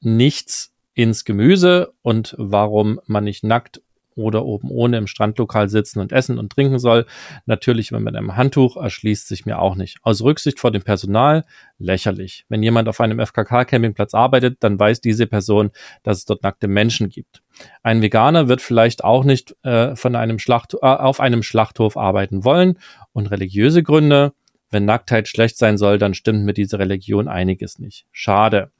nichts 0.00 0.69
ins 1.00 1.24
Gemüse 1.24 1.94
und 2.02 2.34
warum 2.36 3.00
man 3.06 3.24
nicht 3.24 3.42
nackt 3.42 3.80
oder 4.16 4.44
oben 4.44 4.70
ohne 4.70 4.98
im 4.98 5.06
Strandlokal 5.06 5.70
sitzen 5.70 5.98
und 6.00 6.12
essen 6.12 6.38
und 6.38 6.52
trinken 6.52 6.78
soll. 6.78 7.06
Natürlich, 7.46 7.90
wenn 7.90 8.02
mit 8.02 8.16
einem 8.16 8.36
Handtuch 8.36 8.76
erschließt 8.76 9.26
sich 9.26 9.46
mir 9.46 9.60
auch 9.60 9.76
nicht. 9.76 9.98
Aus 10.02 10.20
Rücksicht 10.20 10.60
vor 10.60 10.72
dem 10.72 10.82
Personal 10.82 11.46
lächerlich. 11.78 12.44
Wenn 12.50 12.62
jemand 12.62 12.88
auf 12.88 13.00
einem 13.00 13.18
FKK-Campingplatz 13.18 14.12
arbeitet, 14.12 14.58
dann 14.60 14.78
weiß 14.78 15.00
diese 15.00 15.26
Person, 15.26 15.70
dass 16.02 16.18
es 16.18 16.24
dort 16.26 16.42
nackte 16.42 16.68
Menschen 16.68 17.08
gibt. 17.08 17.42
Ein 17.82 18.02
Veganer 18.02 18.48
wird 18.48 18.60
vielleicht 18.60 19.02
auch 19.02 19.24
nicht 19.24 19.56
äh, 19.62 19.96
von 19.96 20.16
einem 20.16 20.38
Schlacht, 20.38 20.74
äh, 20.74 20.86
auf 20.86 21.20
einem 21.20 21.42
Schlachthof 21.42 21.96
arbeiten 21.96 22.44
wollen 22.44 22.78
und 23.12 23.30
religiöse 23.30 23.82
Gründe 23.82 24.34
wenn 24.70 24.84
Nacktheit 24.84 25.28
schlecht 25.28 25.58
sein 25.58 25.78
soll, 25.78 25.98
dann 25.98 26.14
stimmt 26.14 26.44
mit 26.44 26.56
dieser 26.56 26.78
Religion 26.78 27.28
einiges 27.28 27.78
nicht. 27.78 28.06
Schade. 28.12 28.70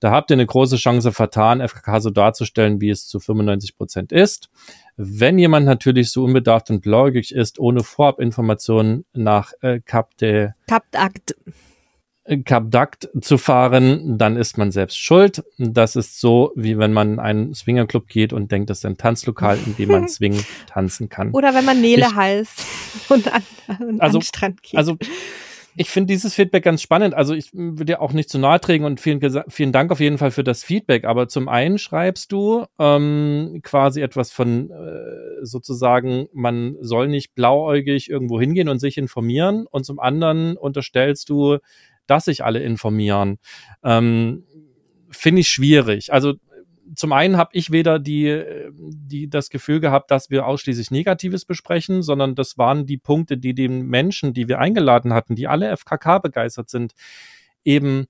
Da 0.00 0.10
habt 0.10 0.30
ihr 0.30 0.34
eine 0.34 0.46
große 0.46 0.76
Chance 0.76 1.12
vertan, 1.12 1.66
FKK 1.66 2.00
so 2.00 2.10
darzustellen, 2.10 2.80
wie 2.80 2.90
es 2.90 3.06
zu 3.06 3.18
95 3.18 3.76
Prozent 3.76 4.12
ist. 4.12 4.50
Wenn 4.96 5.38
jemand 5.38 5.66
natürlich 5.66 6.10
so 6.10 6.24
unbedarft 6.24 6.70
und 6.70 6.82
blauäugig 6.82 7.34
ist, 7.34 7.58
ohne 7.58 7.82
Vorabinformationen 7.82 9.04
nach 9.12 9.52
äh, 9.60 9.80
Cap 9.80 10.16
de 10.18 10.50
Captakt 12.24 12.62
Kapdakt 12.72 13.08
zu 13.20 13.36
fahren, 13.36 14.16
dann 14.16 14.36
ist 14.36 14.56
man 14.56 14.70
selbst 14.70 14.98
schuld. 14.98 15.42
Das 15.58 15.96
ist 15.96 16.20
so, 16.20 16.52
wie 16.54 16.78
wenn 16.78 16.92
man 16.92 17.14
in 17.14 17.18
einen 17.18 17.54
Swingerclub 17.54 18.06
geht 18.06 18.32
und 18.32 18.52
denkt, 18.52 18.70
das 18.70 18.78
ist 18.78 18.86
ein 18.86 18.96
Tanzlokal, 18.96 19.58
in 19.66 19.76
dem 19.76 19.90
man 19.90 20.08
Swing 20.08 20.44
tanzen 20.68 21.08
kann. 21.08 21.32
Oder 21.32 21.54
wenn 21.54 21.64
man 21.64 21.80
Nele 21.80 22.06
ich, 22.06 22.14
heißt 22.14 22.66
und 23.08 23.32
an, 23.32 23.42
und 23.80 24.00
also, 24.00 24.18
an 24.18 24.22
den 24.22 24.26
Strand 24.26 24.62
geht. 24.62 24.76
Also 24.76 24.96
ich 25.74 25.88
finde 25.88 26.12
dieses 26.12 26.34
Feedback 26.34 26.64
ganz 26.64 26.82
spannend. 26.82 27.14
Also 27.14 27.34
ich 27.34 27.50
will 27.54 27.86
dir 27.86 28.02
auch 28.02 28.12
nicht 28.12 28.28
zu 28.28 28.38
nahe 28.38 28.60
trägen 28.60 28.86
und 28.86 29.00
vielen, 29.00 29.20
vielen 29.48 29.72
Dank 29.72 29.90
auf 29.90 30.00
jeden 30.00 30.18
Fall 30.18 30.30
für 30.30 30.44
das 30.44 30.62
Feedback. 30.62 31.04
Aber 31.04 31.28
zum 31.28 31.48
einen 31.48 31.78
schreibst 31.78 32.30
du 32.30 32.66
ähm, 32.78 33.60
quasi 33.62 34.02
etwas 34.02 34.30
von 34.30 34.70
äh, 34.70 35.44
sozusagen, 35.44 36.28
man 36.34 36.76
soll 36.80 37.08
nicht 37.08 37.34
blauäugig 37.34 38.10
irgendwo 38.10 38.38
hingehen 38.38 38.68
und 38.68 38.80
sich 38.80 38.98
informieren. 38.98 39.66
Und 39.70 39.86
zum 39.86 39.98
anderen 39.98 40.56
unterstellst 40.58 41.30
du, 41.30 41.58
dass 42.06 42.26
sich 42.26 42.44
alle 42.44 42.60
informieren, 42.60 43.38
ähm, 43.82 44.44
finde 45.10 45.40
ich 45.40 45.48
schwierig. 45.48 46.12
Also 46.12 46.34
zum 46.94 47.12
einen 47.12 47.36
habe 47.36 47.50
ich 47.54 47.70
weder 47.70 47.98
die, 47.98 48.42
die 48.72 49.30
das 49.30 49.48
Gefühl 49.48 49.80
gehabt, 49.80 50.10
dass 50.10 50.30
wir 50.30 50.46
ausschließlich 50.46 50.90
Negatives 50.90 51.44
besprechen, 51.44 52.02
sondern 52.02 52.34
das 52.34 52.58
waren 52.58 52.86
die 52.86 52.98
Punkte, 52.98 53.38
die 53.38 53.54
den 53.54 53.86
Menschen, 53.86 54.34
die 54.34 54.48
wir 54.48 54.58
eingeladen 54.58 55.12
hatten, 55.12 55.34
die 55.34 55.48
alle 55.48 55.74
FKK 55.76 56.18
begeistert 56.18 56.68
sind, 56.68 56.92
eben 57.64 58.06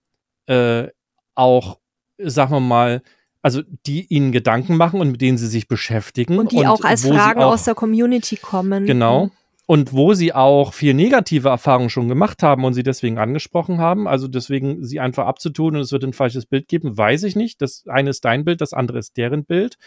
äh, 0.47 0.89
auch, 1.35 1.79
sagen 2.19 2.53
wir 2.53 2.61
mal, 2.61 3.03
also 3.41 3.63
die 3.87 4.07
ihnen 4.07 4.33
Gedanken 4.33 4.77
machen 4.77 5.01
und 5.01 5.11
mit 5.11 5.21
denen 5.21 5.39
sie 5.39 5.49
sich 5.49 5.69
beschäftigen. 5.69 6.39
Und 6.39 6.53
die 6.53 6.57
und 6.57 6.67
auch 6.67 6.83
als 6.83 7.07
Fragen 7.07 7.41
auch, 7.43 7.53
aus 7.53 7.65
der 7.65 7.75
Community 7.75 8.37
kommen. 8.37 8.87
Genau 8.87 9.31
und 9.73 9.95
wo 9.95 10.13
sie 10.13 10.35
auch 10.35 10.75
viel 10.75 10.93
negative 10.93 11.49
Erfahrungen 11.49 11.89
schon 11.89 12.07
gemacht 12.07 12.43
haben 12.43 12.67
und 12.67 12.75
sie 12.75 12.83
deswegen 12.83 13.17
angesprochen 13.17 13.79
haben, 13.79 14.07
also 14.07 14.29
deswegen 14.29 14.85
sie 14.85 15.01
einfach 15.01 15.25
abzutun 15.25 15.77
und 15.77 15.81
es 15.81 15.93
wird 15.93 16.05
ein 16.05 16.13
falsches 16.13 16.45
Bild 16.45 16.69
geben, 16.69 16.99
weiß 16.99 17.23
ich 17.23 17.37
nicht. 17.37 17.63
Das 17.63 17.85
eine 17.89 18.11
ist 18.11 18.27
dein 18.27 18.45
Bild, 18.45 18.61
das 18.61 18.75
andere 18.75 18.99
ist 18.99 19.17
deren 19.17 19.47
Bild. 19.47 19.79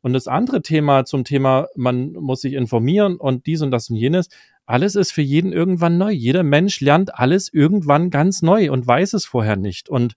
Und 0.00 0.12
das 0.12 0.28
andere 0.28 0.62
Thema 0.62 1.06
zum 1.06 1.24
Thema, 1.24 1.66
man 1.74 2.12
muss 2.12 2.42
sich 2.42 2.52
informieren 2.52 3.16
und 3.16 3.46
dies 3.46 3.62
und 3.62 3.72
das 3.72 3.90
und 3.90 3.96
jenes, 3.96 4.28
alles 4.64 4.94
ist 4.94 5.10
für 5.10 5.22
jeden 5.22 5.52
irgendwann 5.52 5.98
neu. 5.98 6.12
Jeder 6.12 6.44
Mensch 6.44 6.80
lernt 6.80 7.18
alles 7.18 7.52
irgendwann 7.52 8.10
ganz 8.10 8.42
neu 8.42 8.70
und 8.70 8.86
weiß 8.86 9.12
es 9.14 9.24
vorher 9.24 9.56
nicht. 9.56 9.88
Und 9.88 10.14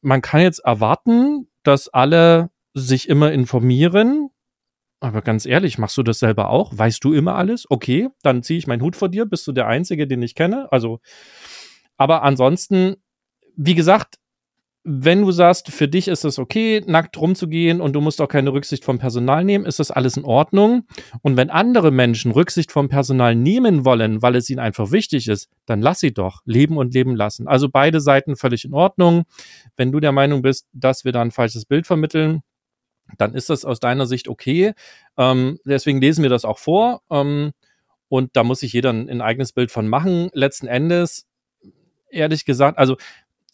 man 0.00 0.20
kann 0.20 0.40
jetzt 0.40 0.64
erwarten, 0.64 1.46
dass 1.62 1.86
alle 1.86 2.50
sich 2.74 3.08
immer 3.08 3.30
informieren, 3.30 4.30
aber 5.00 5.22
ganz 5.22 5.46
ehrlich, 5.46 5.78
machst 5.78 5.96
du 5.96 6.02
das 6.02 6.18
selber 6.18 6.50
auch? 6.50 6.76
Weißt 6.76 7.04
du 7.04 7.12
immer 7.12 7.34
alles? 7.34 7.66
Okay, 7.68 8.08
dann 8.22 8.42
ziehe 8.42 8.58
ich 8.58 8.66
meinen 8.66 8.82
Hut 8.82 8.96
vor 8.96 9.08
dir. 9.08 9.26
Bist 9.26 9.46
du 9.46 9.52
der 9.52 9.66
Einzige, 9.66 10.06
den 10.06 10.22
ich 10.22 10.34
kenne? 10.34 10.70
Also, 10.72 11.00
aber 11.96 12.22
ansonsten, 12.22 12.96
wie 13.56 13.74
gesagt, 13.74 14.16
wenn 14.88 15.22
du 15.22 15.32
sagst, 15.32 15.72
für 15.72 15.88
dich 15.88 16.06
ist 16.06 16.24
es 16.24 16.38
okay, 16.38 16.80
nackt 16.86 17.20
rumzugehen 17.20 17.80
und 17.80 17.94
du 17.94 18.00
musst 18.00 18.20
auch 18.20 18.28
keine 18.28 18.52
Rücksicht 18.52 18.84
vom 18.84 19.00
Personal 19.00 19.42
nehmen, 19.42 19.66
ist 19.66 19.80
das 19.80 19.90
alles 19.90 20.16
in 20.16 20.24
Ordnung. 20.24 20.86
Und 21.22 21.36
wenn 21.36 21.50
andere 21.50 21.90
Menschen 21.90 22.30
Rücksicht 22.30 22.70
vom 22.70 22.88
Personal 22.88 23.34
nehmen 23.34 23.84
wollen, 23.84 24.22
weil 24.22 24.36
es 24.36 24.48
ihnen 24.48 24.60
einfach 24.60 24.92
wichtig 24.92 25.26
ist, 25.26 25.50
dann 25.66 25.82
lass 25.82 25.98
sie 25.98 26.14
doch 26.14 26.40
leben 26.44 26.76
und 26.76 26.94
leben 26.94 27.16
lassen. 27.16 27.48
Also 27.48 27.68
beide 27.68 28.00
Seiten 28.00 28.36
völlig 28.36 28.64
in 28.64 28.74
Ordnung. 28.74 29.24
Wenn 29.76 29.90
du 29.90 29.98
der 29.98 30.12
Meinung 30.12 30.40
bist, 30.40 30.68
dass 30.72 31.04
wir 31.04 31.10
da 31.10 31.20
ein 31.20 31.32
falsches 31.32 31.64
Bild 31.64 31.88
vermitteln, 31.88 32.42
dann 33.18 33.34
ist 33.34 33.50
das 33.50 33.64
aus 33.64 33.80
deiner 33.80 34.06
Sicht 34.06 34.28
okay. 34.28 34.72
Ähm, 35.16 35.58
deswegen 35.64 36.00
lesen 36.00 36.22
wir 36.22 36.30
das 36.30 36.44
auch 36.44 36.58
vor. 36.58 37.02
Ähm, 37.10 37.52
und 38.08 38.36
da 38.36 38.44
muss 38.44 38.60
sich 38.60 38.72
jeder 38.72 38.92
ein, 38.92 39.08
ein, 39.08 39.20
eigenes 39.20 39.52
Bild 39.52 39.70
von 39.70 39.88
machen. 39.88 40.30
Letzten 40.32 40.66
Endes, 40.66 41.26
ehrlich 42.10 42.44
gesagt, 42.44 42.78
also 42.78 42.96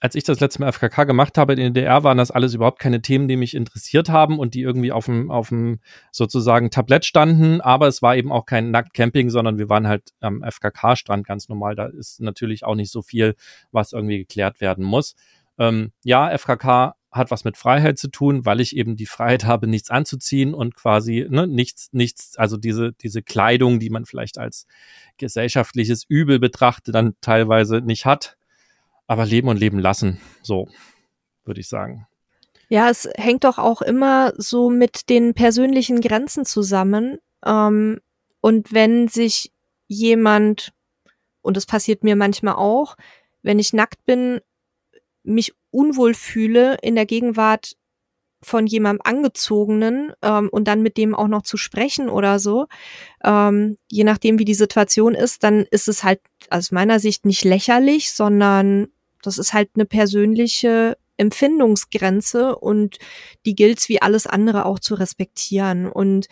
als 0.02 0.16
ich 0.16 0.24
das 0.24 0.40
letzte 0.40 0.60
Mal 0.60 0.72
FKK 0.72 1.04
gemacht 1.04 1.38
habe 1.38 1.52
in 1.52 1.60
der 1.60 1.70
DDR, 1.70 2.02
waren 2.02 2.18
das 2.18 2.32
alles 2.32 2.54
überhaupt 2.54 2.80
keine 2.80 3.02
Themen, 3.02 3.28
die 3.28 3.36
mich 3.36 3.54
interessiert 3.54 4.08
haben 4.08 4.40
und 4.40 4.54
die 4.54 4.60
irgendwie 4.60 4.90
auf 4.90 5.04
dem, 5.04 5.30
auf 5.30 5.50
dem 5.50 5.78
sozusagen 6.10 6.70
Tablett 6.70 7.04
standen. 7.04 7.60
Aber 7.60 7.86
es 7.86 8.02
war 8.02 8.16
eben 8.16 8.32
auch 8.32 8.44
kein 8.44 8.72
Nacktcamping, 8.72 9.30
sondern 9.30 9.58
wir 9.58 9.68
waren 9.68 9.86
halt 9.86 10.10
am 10.18 10.42
FKK-Strand 10.42 11.24
ganz 11.24 11.48
normal. 11.48 11.76
Da 11.76 11.86
ist 11.86 12.20
natürlich 12.20 12.64
auch 12.64 12.74
nicht 12.74 12.90
so 12.90 13.00
viel, 13.00 13.36
was 13.70 13.92
irgendwie 13.92 14.18
geklärt 14.18 14.60
werden 14.60 14.84
muss. 14.84 15.14
Ähm, 15.56 15.92
ja, 16.02 16.36
FKK 16.36 16.96
hat 17.12 17.30
was 17.30 17.44
mit 17.44 17.58
Freiheit 17.58 17.98
zu 17.98 18.08
tun, 18.08 18.46
weil 18.46 18.60
ich 18.60 18.74
eben 18.74 18.96
die 18.96 19.06
Freiheit 19.06 19.44
habe, 19.44 19.66
nichts 19.66 19.90
anzuziehen 19.90 20.54
und 20.54 20.74
quasi 20.74 21.26
ne, 21.28 21.46
nichts, 21.46 21.90
nichts, 21.92 22.36
also 22.38 22.56
diese, 22.56 22.92
diese 22.94 23.22
Kleidung, 23.22 23.78
die 23.78 23.90
man 23.90 24.06
vielleicht 24.06 24.38
als 24.38 24.66
gesellschaftliches 25.18 26.04
Übel 26.08 26.38
betrachtet, 26.38 26.94
dann 26.94 27.14
teilweise 27.20 27.80
nicht 27.82 28.06
hat. 28.06 28.38
Aber 29.06 29.26
leben 29.26 29.48
und 29.48 29.58
leben 29.58 29.78
lassen, 29.78 30.20
so 30.42 30.68
würde 31.44 31.60
ich 31.60 31.68
sagen. 31.68 32.06
Ja, 32.68 32.88
es 32.88 33.08
hängt 33.16 33.44
doch 33.44 33.58
auch 33.58 33.82
immer 33.82 34.32
so 34.38 34.70
mit 34.70 35.10
den 35.10 35.34
persönlichen 35.34 36.00
Grenzen 36.00 36.46
zusammen. 36.46 37.18
Ähm, 37.44 38.00
und 38.40 38.72
wenn 38.72 39.08
sich 39.08 39.52
jemand, 39.86 40.72
und 41.42 41.58
das 41.58 41.66
passiert 41.66 42.04
mir 42.04 42.16
manchmal 42.16 42.54
auch, 42.54 42.96
wenn 43.42 43.58
ich 43.58 43.74
nackt 43.74 44.02
bin, 44.06 44.40
mich 45.22 45.52
unwohl 45.72 46.14
fühle 46.14 46.76
in 46.82 46.94
der 46.94 47.06
Gegenwart 47.06 47.76
von 48.42 48.66
jemandem 48.66 49.02
Angezogenen 49.04 50.12
ähm, 50.22 50.48
und 50.50 50.66
dann 50.66 50.82
mit 50.82 50.96
dem 50.96 51.14
auch 51.14 51.28
noch 51.28 51.42
zu 51.42 51.56
sprechen 51.56 52.08
oder 52.08 52.38
so, 52.38 52.66
ähm, 53.24 53.76
je 53.88 54.04
nachdem 54.04 54.38
wie 54.38 54.44
die 54.44 54.54
Situation 54.54 55.14
ist, 55.14 55.44
dann 55.44 55.64
ist 55.70 55.88
es 55.88 56.02
halt 56.02 56.20
aus 56.50 56.72
meiner 56.72 56.98
Sicht 56.98 57.24
nicht 57.24 57.44
lächerlich, 57.44 58.12
sondern 58.12 58.88
das 59.22 59.38
ist 59.38 59.54
halt 59.54 59.70
eine 59.74 59.86
persönliche 59.86 60.96
Empfindungsgrenze 61.22 62.56
und 62.56 62.98
die 63.46 63.54
gilt 63.54 63.88
wie 63.88 64.02
alles 64.02 64.26
andere 64.26 64.66
auch 64.66 64.78
zu 64.78 64.94
respektieren. 64.94 65.86
Und 65.86 66.26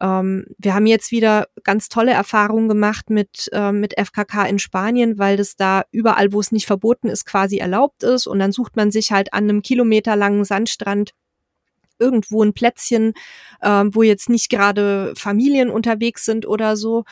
ähm, 0.00 0.46
wir 0.58 0.74
haben 0.74 0.86
jetzt 0.86 1.10
wieder 1.10 1.46
ganz 1.64 1.88
tolle 1.88 2.12
Erfahrungen 2.12 2.68
gemacht 2.68 3.08
mit, 3.08 3.48
äh, 3.52 3.72
mit 3.72 3.94
FKK 3.98 4.44
in 4.46 4.58
Spanien, 4.58 5.18
weil 5.18 5.36
das 5.36 5.56
da 5.56 5.84
überall, 5.90 6.32
wo 6.32 6.40
es 6.40 6.52
nicht 6.52 6.66
verboten 6.66 7.08
ist, 7.08 7.24
quasi 7.24 7.58
erlaubt 7.58 8.02
ist. 8.02 8.26
Und 8.26 8.38
dann 8.38 8.52
sucht 8.52 8.76
man 8.76 8.90
sich 8.90 9.12
halt 9.12 9.32
an 9.32 9.44
einem 9.44 9.62
kilometerlangen 9.62 10.44
Sandstrand 10.44 11.12
irgendwo 11.98 12.42
ein 12.42 12.52
Plätzchen, 12.52 13.14
äh, 13.60 13.84
wo 13.90 14.02
jetzt 14.02 14.28
nicht 14.28 14.50
gerade 14.50 15.14
Familien 15.16 15.70
unterwegs 15.70 16.24
sind 16.24 16.46
oder 16.46 16.76
so. 16.76 17.04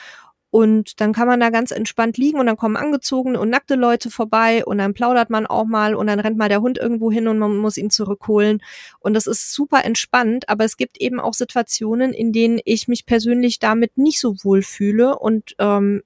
Und 0.51 1.01
dann 1.01 1.13
kann 1.13 1.29
man 1.29 1.39
da 1.39 1.51
ganz 1.51 1.71
entspannt 1.71 2.19
liegen 2.19 2.41
und 2.41 2.47
dann 2.47 2.57
kommen 2.57 2.77
angezogene 2.77 3.39
und 3.39 3.51
nackte 3.51 3.77
Leute 3.77 4.11
vorbei 4.11 4.65
und 4.65 4.79
dann 4.79 4.95
plaudert 4.95 5.31
man 5.31 5.47
auch 5.47 5.65
mal 5.65 5.95
und 5.95 6.09
dann 6.09 6.19
rennt 6.19 6.37
mal 6.37 6.49
der 6.49 6.61
Hund 6.61 6.77
irgendwo 6.77 7.13
hin 7.13 7.29
und 7.29 7.39
man 7.39 7.57
muss 7.57 7.77
ihn 7.77 7.91
zurückholen. 7.91 8.61
Und 8.99 9.15
das 9.15 9.27
ist 9.27 9.53
super 9.55 9.85
entspannt, 9.85 10.49
aber 10.49 10.65
es 10.65 10.77
gibt 10.77 11.01
eben 11.01 11.21
auch 11.21 11.35
Situationen, 11.35 12.13
in 12.13 12.33
denen 12.33 12.61
ich 12.65 12.89
mich 12.89 13.07
persönlich 13.07 13.61
damit 13.61 13.97
nicht 13.97 14.19
so 14.19 14.35
wohl 14.43 14.63
fühle 14.63 15.19
und 15.19 15.55
ähm, 15.59 16.03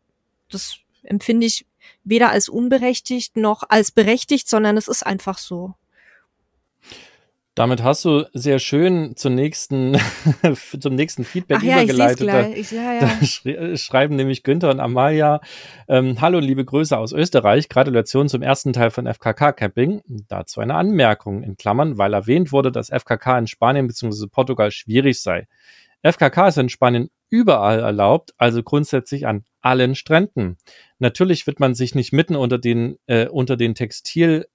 das 0.50 0.76
empfinde 1.02 1.46
ich 1.46 1.66
weder 2.02 2.30
als 2.30 2.48
unberechtigt 2.48 3.36
noch 3.36 3.62
als 3.68 3.90
berechtigt, 3.92 4.48
sondern 4.48 4.76
es 4.76 4.88
ist 4.88 5.04
einfach 5.04 5.38
so. 5.38 5.74
Damit 7.54 7.84
hast 7.84 8.04
du 8.04 8.24
sehr 8.32 8.58
schön 8.58 9.14
zum 9.14 9.36
nächsten, 9.36 9.96
zum 10.80 10.94
nächsten 10.96 11.24
Feedback 11.24 11.58
Ach 11.60 11.62
ja, 11.62 11.76
übergeleitet. 11.76 12.26
Da, 12.26 12.48
ich, 12.48 12.72
ja, 12.72 12.94
ja. 12.94 13.00
da 13.20 13.24
schri 13.24 13.76
schreiben 13.76 14.16
nämlich 14.16 14.42
Günther 14.42 14.70
und 14.70 14.80
Amalia, 14.80 15.40
ähm, 15.86 16.20
hallo 16.20 16.40
liebe 16.40 16.64
Grüße 16.64 16.98
aus 16.98 17.12
Österreich, 17.12 17.68
Gratulation 17.68 18.28
zum 18.28 18.42
ersten 18.42 18.72
Teil 18.72 18.90
von 18.90 19.06
FKK 19.06 19.52
Camping. 19.52 20.02
Dazu 20.26 20.60
eine 20.60 20.74
Anmerkung 20.74 21.44
in 21.44 21.56
Klammern, 21.56 21.96
weil 21.96 22.12
erwähnt 22.12 22.50
wurde, 22.50 22.72
dass 22.72 22.90
FKK 22.90 23.38
in 23.38 23.46
Spanien 23.46 23.86
bzw. 23.86 24.26
Portugal 24.26 24.72
schwierig 24.72 25.22
sei. 25.22 25.46
FKK 26.02 26.48
ist 26.48 26.58
in 26.58 26.68
Spanien 26.68 27.08
überall 27.30 27.78
erlaubt, 27.78 28.34
also 28.36 28.64
grundsätzlich 28.64 29.28
an 29.28 29.44
allen 29.60 29.94
Stränden. 29.94 30.58
Natürlich 30.98 31.46
wird 31.46 31.60
man 31.60 31.74
sich 31.74 31.94
nicht 31.94 32.12
mitten 32.12 32.34
unter 32.34 32.58
den, 32.58 32.96
äh, 33.06 33.28
unter 33.28 33.56
den 33.56 33.74
Textil 33.74 34.46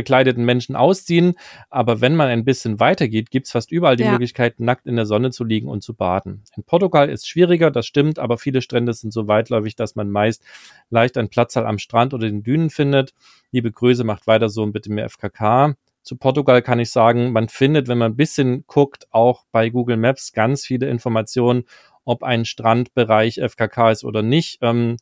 bekleideten 0.00 0.44
Menschen 0.46 0.76
ausziehen. 0.76 1.34
Aber 1.68 2.00
wenn 2.00 2.16
man 2.16 2.28
ein 2.28 2.46
bisschen 2.46 2.80
weitergeht, 2.80 3.30
gibt's 3.30 3.52
fast 3.52 3.70
überall 3.70 3.96
die 3.96 4.04
Ja. 4.04 4.12
Möglichkeit, 4.12 4.58
nackt 4.58 4.86
in 4.86 4.96
der 4.96 5.04
Sonne 5.04 5.30
zu 5.30 5.44
liegen 5.44 5.68
und 5.68 5.82
zu 5.82 5.92
baden. 5.94 6.42
In 6.56 6.64
Portugal 6.64 7.10
ist 7.10 7.28
schwieriger, 7.28 7.70
das 7.70 7.86
stimmt, 7.86 8.18
aber 8.18 8.38
viele 8.38 8.62
Strände 8.62 8.94
sind 8.94 9.12
so 9.12 9.28
weitläufig, 9.28 9.76
dass 9.76 9.94
man 9.94 10.10
meist 10.10 10.42
leicht 10.88 11.18
einen 11.18 11.28
Platzsaal 11.28 11.66
am 11.66 11.78
Strand 11.78 12.14
oder 12.14 12.26
den 12.26 12.42
Dünen 12.42 12.70
findet. 12.70 13.12
Liebe 13.52 13.70
Grüße, 13.70 14.04
macht 14.04 14.26
weiter 14.26 14.48
so 14.48 14.62
und 14.62 14.72
bitte 14.72 14.90
mehr 14.90 15.04
FKK. 15.04 15.74
Zu 16.02 16.16
Portugal 16.16 16.62
kann 16.62 16.80
ich 16.80 16.90
sagen, 16.90 17.32
man 17.32 17.50
findet, 17.50 17.86
wenn 17.86 17.98
man 17.98 18.12
ein 18.12 18.16
bisschen 18.16 18.64
guckt, 18.66 19.06
auch 19.10 19.44
bei 19.52 19.68
Google 19.68 19.98
Maps 19.98 20.32
ganz 20.32 20.64
viele 20.64 20.88
Informationen, 20.88 21.64
ob 22.06 22.22
ein 22.22 22.46
Strandbereich 22.46 23.38
FKK 23.38 23.90
ist 23.90 24.04
oder 24.04 24.22
nicht. 24.22 24.58
Ähm, 24.62 24.96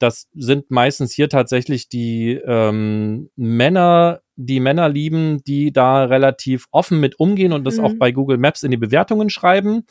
das 0.00 0.28
sind 0.34 0.70
meistens 0.70 1.12
hier 1.12 1.28
tatsächlich 1.28 1.88
die 1.90 2.32
ähm, 2.46 3.28
Männer, 3.36 4.22
die 4.46 4.60
Männer 4.60 4.88
lieben, 4.88 5.42
die 5.44 5.72
da 5.72 6.04
relativ 6.04 6.66
offen 6.70 7.00
mit 7.00 7.18
umgehen 7.20 7.52
und 7.52 7.64
das 7.64 7.76
Mhm. 7.78 7.84
auch 7.84 7.92
bei 7.98 8.12
Google 8.12 8.38
Maps 8.38 8.62
in 8.62 8.70
die 8.70 8.76
Bewertungen 8.76 9.30
schreiben. 9.30 9.84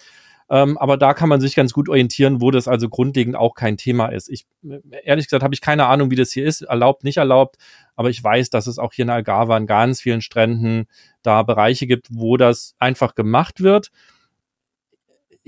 Ähm, 0.52 0.80
aber 0.80 0.98
da 0.98 1.14
kann 1.14 1.30
man 1.30 1.40
sich 1.42 1.54
ganz 1.54 1.74
gut 1.74 1.90
orientieren, 1.90 2.42
wo 2.42 2.50
das 2.50 2.68
also 2.68 2.90
grundlegend 2.90 3.36
auch 3.36 3.54
kein 3.54 3.78
Thema 3.78 4.08
ist. 4.08 4.30
Ich 4.30 4.48
ehrlich 5.04 5.28
gesagt 5.28 5.44
habe 5.44 5.54
ich 5.54 5.62
keine 5.62 5.86
Ahnung, 5.86 6.10
wie 6.10 6.16
das 6.16 6.32
hier 6.32 6.44
ist, 6.46 6.62
erlaubt, 6.64 7.04
nicht 7.04 7.18
erlaubt, 7.18 7.58
aber 7.96 8.10
ich 8.10 8.24
weiß, 8.24 8.50
dass 8.50 8.66
es 8.66 8.80
auch 8.80 8.92
hier 8.94 9.04
in 9.04 9.12
Algarve 9.12 9.54
an 9.54 9.68
ganz 9.68 10.02
vielen 10.02 10.22
Stränden 10.22 10.88
da 11.22 11.44
Bereiche 11.44 11.86
gibt, 11.86 12.08
wo 12.10 12.36
das 12.36 12.74
einfach 12.80 13.14
gemacht 13.14 13.62
wird. 13.62 13.92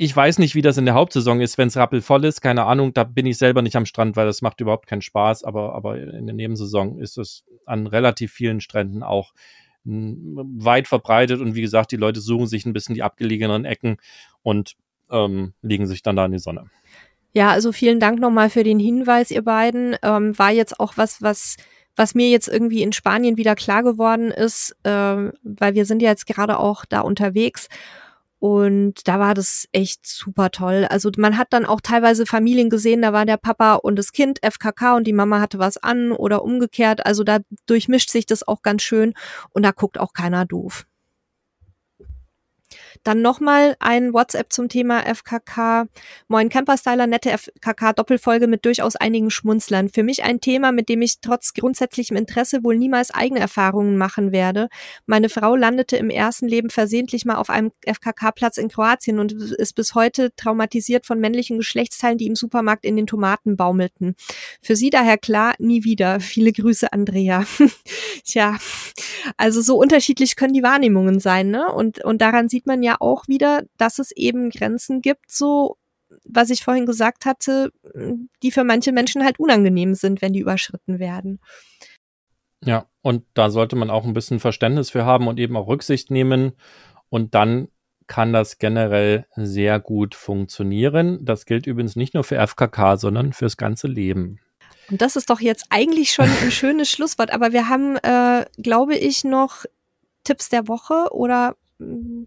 Ich 0.04 0.16
weiß 0.16 0.40
nicht, 0.40 0.56
wie 0.56 0.64
das 0.64 0.80
in 0.80 0.86
der 0.86 0.96
Hauptsaison 0.96 1.42
ist, 1.42 1.60
wenn 1.60 1.68
es 1.68 1.78
rappelvoll 1.78 2.26
ist. 2.26 2.42
Keine 2.42 2.64
Ahnung, 2.64 2.92
da 2.92 3.04
bin 3.04 3.28
ich 3.28 3.38
selber 3.38 3.62
nicht 3.62 3.76
am 3.76 3.86
Strand, 3.86 4.16
weil 4.16 4.26
das 4.26 4.42
macht 4.42 4.60
überhaupt 4.60 4.88
keinen 4.88 5.04
Spaß. 5.04 5.44
Aber, 5.44 5.76
aber 5.76 6.00
in 6.00 6.26
der 6.26 6.34
Nebensaison 6.34 6.98
ist 6.98 7.20
es 7.20 7.44
an 7.68 7.86
relativ 7.86 8.32
vielen 8.32 8.62
Stränden 8.62 9.04
auch 9.04 9.36
mh, 9.84 10.44
weit 10.58 10.88
verbreitet. 10.88 11.40
Und 11.40 11.54
wie 11.54 11.62
gesagt, 11.62 11.92
die 11.92 11.98
Leute 11.98 12.20
suchen 12.20 12.48
sich 12.48 12.66
ein 12.66 12.74
bisschen 12.74 12.96
die 12.96 13.04
abgelegeneren 13.04 13.64
Ecken 13.64 13.98
und 14.42 14.74
ähm, 15.12 15.54
legen 15.62 15.86
sich 15.86 16.02
dann 16.02 16.16
da 16.16 16.26
in 16.26 16.32
die 16.32 16.40
Sonne. 16.40 16.66
Ja, 17.34 17.52
also 17.52 17.72
vielen 17.72 18.00
Dank 18.00 18.20
nochmal 18.20 18.50
für 18.50 18.64
den 18.64 18.80
Hinweis, 18.80 19.30
ihr 19.30 19.44
beiden. 19.44 19.96
Ähm, 20.02 20.36
war 20.36 20.50
jetzt 20.50 20.80
auch 20.80 20.94
was, 20.96 21.22
was, 21.22 21.58
was 21.96 22.16
mir 22.16 22.28
jetzt 22.32 22.48
irgendwie 22.48 22.82
in 22.82 22.92
Spanien 22.92 23.38
wieder 23.38 23.54
klar 23.54 23.84
geworden 23.84 24.32
ist, 24.32 24.76
ähm, 24.84 25.34
weil 25.44 25.76
wir 25.76 25.86
sind 25.86 26.02
ja 26.02 26.10
jetzt 26.10 26.26
gerade 26.26 26.58
auch 26.58 26.86
da 26.86 27.02
unterwegs. 27.02 27.70
Und 28.42 29.08
da 29.08 29.20
war 29.20 29.36
das 29.36 29.68
echt 29.72 30.04
super 30.04 30.50
toll. 30.50 30.88
Also 30.90 31.12
man 31.16 31.38
hat 31.38 31.50
dann 31.52 31.64
auch 31.64 31.80
teilweise 31.80 32.26
Familien 32.26 32.72
gesehen, 32.72 33.04
da 33.04 33.14
war 33.14 33.28
der 33.28 33.38
Papa 33.38 33.76
und 33.76 33.98
das 33.98 34.14
Kind 34.14 34.40
FKK 34.42 34.96
und 34.96 35.06
die 35.06 35.14
Mama 35.14 35.40
hatte 35.40 35.60
was 35.60 35.78
an 35.78 36.12
oder 36.12 36.42
umgekehrt. 36.44 37.06
Also 37.06 37.24
da 37.24 37.38
durchmischt 37.68 38.10
sich 38.10 38.26
das 38.26 38.48
auch 38.48 38.64
ganz 38.64 38.82
schön 38.82 39.14
und 39.52 39.62
da 39.62 39.70
guckt 39.70 40.00
auch 40.00 40.14
keiner 40.14 40.48
doof. 40.48 40.88
Dann 43.04 43.22
nochmal 43.22 43.76
ein 43.80 44.14
WhatsApp 44.14 44.52
zum 44.52 44.70
Thema 44.70 45.02
FKK. 45.02 45.88
Moin 46.28 46.50
Camperstyler, 46.50 47.08
nette 47.08 47.30
FKK-Doppelfolge 47.30 48.48
mit 48.48 48.66
durchaus 48.66 48.96
einigen 48.96 49.32
Schmunzlern. 49.32 49.90
Für 49.90 50.04
mich 50.04 50.24
ein 50.24 50.42
Thema, 50.42 50.72
mit 50.72 50.90
dem 50.90 51.02
ich 51.02 51.22
trotz 51.22 51.54
grundsätzlichem 51.54 52.18
Interesse 52.18 52.64
wohl 52.64 52.78
niemals 52.78 53.12
eigene 53.12 53.40
Erfahrungen 53.40 53.98
machen 53.98 54.32
werde. 54.32 54.70
Meine 55.06 55.30
Frau 55.30 55.56
landete 55.56 55.98
im 55.98 56.10
ersten 56.10 56.48
Leben 56.48 56.70
versehentlich 56.70 57.26
mal 57.26 57.36
auf 57.36 57.50
einem 57.50 57.72
FKK-Platz 57.86 58.58
in 58.58 58.70
Kroatien 58.70 59.20
und 59.20 59.34
ist 59.34 59.74
bis 59.76 59.96
heute 59.96 60.34
traumatisiert 60.36 61.06
von 61.06 61.20
männlichen 61.20 61.58
Geschlechtsteilen, 61.58 62.18
die 62.18 62.28
im 62.28 62.36
Supermarkt 62.36 62.86
in 62.86 62.96
den 62.96 63.08
Tomaten 63.08 63.56
baumelten. 63.56 64.16
Für 64.62 64.76
sie 64.76 64.90
daher 64.90 65.18
klar, 65.18 65.56
nie 65.60 65.84
wieder. 65.84 66.20
Viele 66.20 66.52
Grüße, 66.52 66.92
Andrea. 66.92 67.46
Tja, 68.26 68.58
also 69.38 69.62
so 69.62 69.78
unterschiedlich 69.78 70.36
können 70.36 70.54
die 70.54 70.64
Wahrnehmungen 70.64 71.20
sein, 71.20 71.50
ne? 71.50 71.72
Und, 71.72 72.04
und 72.04 72.22
daran 72.22 72.50
sieht 72.50 72.68
man 72.68 72.81
ja 72.84 72.98
auch 73.00 73.28
wieder, 73.28 73.64
dass 73.78 74.00
es 74.00 74.12
eben 74.12 74.50
Grenzen 74.50 75.02
gibt, 75.02 75.32
so 75.32 75.78
was 76.26 76.50
ich 76.50 76.64
vorhin 76.64 76.86
gesagt 76.86 77.26
hatte, 77.26 77.72
die 78.44 78.52
für 78.52 78.64
manche 78.64 78.92
Menschen 78.92 79.24
halt 79.24 79.40
unangenehm 79.40 79.94
sind, 79.96 80.22
wenn 80.22 80.34
die 80.34 80.40
überschritten 80.40 81.00
werden. 81.00 81.40
Ja, 82.64 82.88
und 83.02 83.24
da 83.34 83.50
sollte 83.50 83.76
man 83.76 83.90
auch 83.90 84.06
ein 84.06 84.14
bisschen 84.14 84.40
Verständnis 84.40 84.92
für 84.92 85.06
haben 85.06 85.28
und 85.28 85.40
eben 85.40 85.58
auch 85.58 85.68
Rücksicht 85.68 86.12
nehmen. 86.12 86.54
Und 87.10 87.34
dann 87.34 87.70
kann 88.08 88.34
das 88.34 88.60
generell 88.60 89.26
sehr 89.36 89.80
gut 89.80 90.16
funktionieren. 90.16 91.26
Das 91.26 91.46
gilt 91.46 91.66
übrigens 91.66 91.96
nicht 91.96 92.14
nur 92.14 92.24
für 92.24 92.46
FKK, 92.46 92.98
sondern 92.98 93.34
fürs 93.34 93.58
ganze 93.58 93.88
Leben. 93.88 94.40
Und 94.90 95.02
das 95.02 95.16
ist 95.16 95.30
doch 95.30 95.40
jetzt 95.40 95.66
eigentlich 95.70 96.12
schon 96.12 96.30
ein 96.30 96.52
schönes 96.52 96.90
Schlusswort. 96.90 97.32
Aber 97.32 97.52
wir 97.54 97.70
haben, 97.70 97.96
äh, 97.98 98.46
glaube 98.62 98.96
ich, 98.96 99.24
noch 99.24 99.66
Tipps 100.24 100.50
der 100.50 100.68
Woche 100.68 101.08
oder 101.12 101.56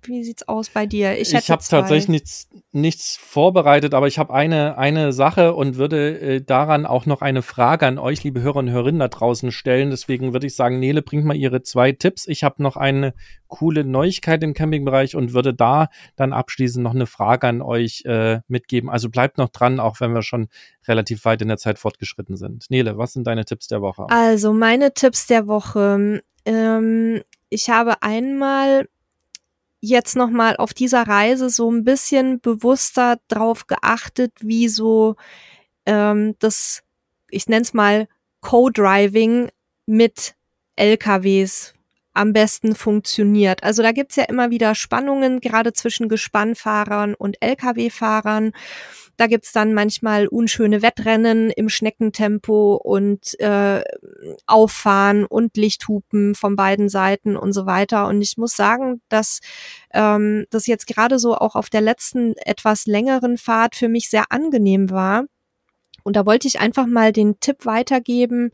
wie 0.03 0.25
sieht's 0.25 0.49
aus 0.49 0.71
bei 0.71 0.87
dir? 0.87 1.19
Ich, 1.19 1.33
ich 1.33 1.51
habe 1.51 1.63
tatsächlich 1.63 2.09
nichts, 2.09 2.49
nichts 2.73 3.17
vorbereitet, 3.17 3.95
aber 3.95 4.07
ich 4.07 4.19
habe 4.19 4.35
eine, 4.35 4.77
eine 4.79 5.13
Sache 5.13 5.55
und 5.55 5.77
würde 5.77 6.19
äh, 6.21 6.41
daran 6.41 6.87
auch 6.87 7.07
noch 7.07 7.23
eine 7.23 7.43
Frage 7.43 7.87
an 7.87 7.99
euch, 7.99 8.25
liebe 8.25 8.41
Hörer 8.41 8.57
und 8.57 8.71
Hörerinnen 8.71 8.99
da 8.99 9.09
draußen 9.09 9.53
stellen. 9.53 9.91
Deswegen 9.91 10.33
würde 10.33 10.47
ich 10.47 10.57
sagen, 10.57 10.81
Nele, 10.81 11.03
bringt 11.03 11.25
mal 11.25 11.37
ihre 11.37 11.63
zwei 11.63 11.93
Tipps. 11.93 12.27
Ich 12.27 12.43
habe 12.43 12.63
noch 12.63 12.77
eine 12.77 13.15
coole 13.49 13.85
Neuigkeit 13.85 14.43
im 14.43 14.55
Campingbereich 14.55 15.15
und 15.15 15.33
würde 15.33 15.55
da 15.55 15.89
dann 16.17 16.33
abschließend 16.33 16.83
noch 16.83 16.95
eine 16.95 17.07
Frage 17.07 17.47
an 17.47 17.63
euch 17.63 18.03
äh, 18.05 18.41
mitgeben. 18.49 18.91
Also 18.91 19.11
bleibt 19.11 19.39
noch 19.39 19.51
dran, 19.51 19.79
auch 19.79 20.01
wenn 20.01 20.13
wir 20.13 20.23
schon 20.23 20.49
relativ 20.89 21.25
weit 21.25 21.43
in 21.43 21.49
der 21.49 21.59
Zeit 21.59 21.79
fortgeschritten 21.79 22.37
sind. 22.37 22.67
Nele, 22.71 22.99
was 22.99 23.13
sind 23.13 23.27
deine 23.27 23.45
Tipps 23.45 23.69
der 23.69 23.81
Woche? 23.81 24.07
Also 24.09 24.53
meine 24.53 24.93
Tipps 24.95 25.27
der 25.27 25.47
Woche. 25.47 26.23
Ähm, 26.45 27.23
ich 27.49 27.71
habe 27.71 28.03
einmal 28.03 28.89
jetzt 29.85 30.17
noch 30.17 30.31
mal 30.31 30.57
auf 30.57 30.73
dieser 30.75 31.03
Reise 31.03 31.51
so 31.51 31.71
ein 31.71 31.85
bisschen 31.85 32.41
bewusster 32.41 33.19
drauf 33.29 33.67
geachtet, 33.67 34.33
wie 34.41 34.69
so 34.69 35.17
ähm, 35.87 36.35
das, 36.39 36.83
ich 37.31 37.49
nenne 37.49 37.63
es 37.63 37.75
mal 37.75 38.09
Co-Driving 38.41 39.51
mit 39.87 40.35
LKWs 40.77 41.75
am 42.15 42.33
besten 42.33 42.75
funktioniert. 42.75 43.63
Also 43.63 43.83
da 43.83 43.93
gibt's 43.93 44.17
ja 44.17 44.25
immer 44.25 44.51
wieder 44.51 44.75
Spannungen, 44.75 45.41
gerade 45.41 45.73
zwischen 45.73 46.09
Gespannfahrern 46.09 47.15
und 47.15 47.37
Lkw-Fahrern. 47.41 48.53
Da 49.17 49.27
gibt's 49.27 49.53
dann 49.53 49.75
manchmal 49.75 50.27
unschöne 50.27 50.83
Wettrennen 50.83 51.51
im 51.51 51.69
Schneckentempo 51.69 52.75
und 52.75 53.39
äh, 53.39 53.83
Auffahren 54.47 55.25
und 55.25 55.57
Lichthupen 55.57 56.35
von 56.35 56.57
beiden 56.57 56.89
Seiten 56.89 57.37
und 57.37 57.53
so 57.53 57.67
weiter. 57.67 58.09
Und 58.09 58.23
ich 58.23 58.37
muss 58.37 58.57
sagen, 58.57 59.03
dass 59.09 59.41
ähm, 59.93 60.47
das 60.51 60.67
jetzt 60.67 60.87
gerade 60.87 61.19
so 61.19 61.37
auch 61.37 61.55
auf 61.55 61.71
der 61.71 61.81
letzten 61.81 62.35
etwas 62.39 62.87
längeren 62.87 63.39
Fahrt 63.39 63.77
für 63.77 63.89
mich 63.89 64.09
sehr 64.09 64.25
angenehm 64.31 64.91
war. 64.91 65.27
Und 66.03 66.17
da 66.17 66.27
wollte 66.27 66.49
ich 66.49 66.61
einfach 66.61 66.87
mal 66.87 67.13
den 67.13 67.39
Tipp 67.41 67.67
weitergeben, 67.67 68.51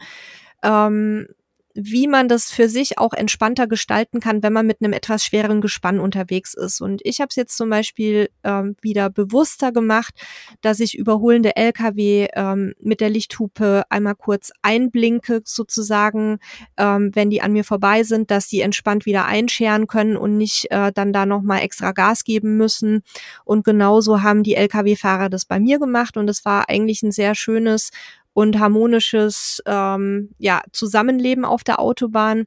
ähm, 0.63 1.27
wie 1.75 2.09
man 2.09 2.29
das 2.29 2.51
für 2.51 2.69
sich 2.69 2.99
auch 2.99 3.13
entspannter 3.13 3.67
gestalten 3.67 4.21
kann, 4.21 4.43
wenn 4.43 4.53
man 4.53 4.67
mit 4.67 4.79
einem 4.81 4.93
etwas 4.93 5.25
schwereren 5.25 5.61
Gespann 5.61 6.01
unterwegs 6.01 6.55
ist. 6.55 6.81
Und 6.81 7.01
ich 7.05 7.21
habe 7.21 7.29
es 7.31 7.37
jetzt 7.37 7.57
zum 7.57 7.71
Beispiel 7.71 8.29
ähm, 8.43 8.77
wieder 8.81 9.09
bewusster 9.11 9.71
gemacht, 9.71 10.15
dass 10.63 10.81
ich 10.81 10.99
überholende 10.99 11.57
Lkw 11.57 12.29
ähm, 12.35 12.75
mit 12.81 13.01
der 13.01 13.11
Lichthupe 13.11 13.85
einmal 13.89 14.17
kurz 14.17 14.51
einblinke, 14.63 15.43
sozusagen, 15.45 16.39
ähm, 16.77 17.11
wenn 17.15 17.31
die 17.31 17.43
an 17.43 17.53
mir 17.53 17.65
vorbei 17.65 18.03
sind, 18.03 18.31
dass 18.31 18.49
die 18.49 18.61
entspannt 18.61 19.07
wieder 19.07 19.27
einscheren 19.27 19.87
können 19.87 20.17
und 20.17 20.37
nicht 20.37 20.71
äh, 20.71 20.91
dann 20.93 21.13
da 21.13 21.25
nochmal 21.25 21.61
extra 21.61 21.93
Gas 21.93 22.25
geben 22.25 22.57
müssen. 22.57 23.03
Und 23.45 23.65
genauso 23.65 24.23
haben 24.23 24.43
die 24.43 24.57
Lkw-Fahrer 24.57 25.29
das 25.29 25.45
bei 25.45 25.61
mir 25.61 25.79
gemacht 25.79 26.17
und 26.17 26.29
es 26.29 26.45
war 26.45 26.69
eigentlich 26.69 27.03
ein 27.03 27.13
sehr 27.13 27.35
schönes 27.35 27.91
und 28.33 28.59
harmonisches 28.59 29.63
ähm, 29.67 30.31
ja, 30.39 30.63
Zusammenleben 30.73 31.45
auf 31.45 31.65
der 31.65 31.81
Autobahn. 31.81 32.45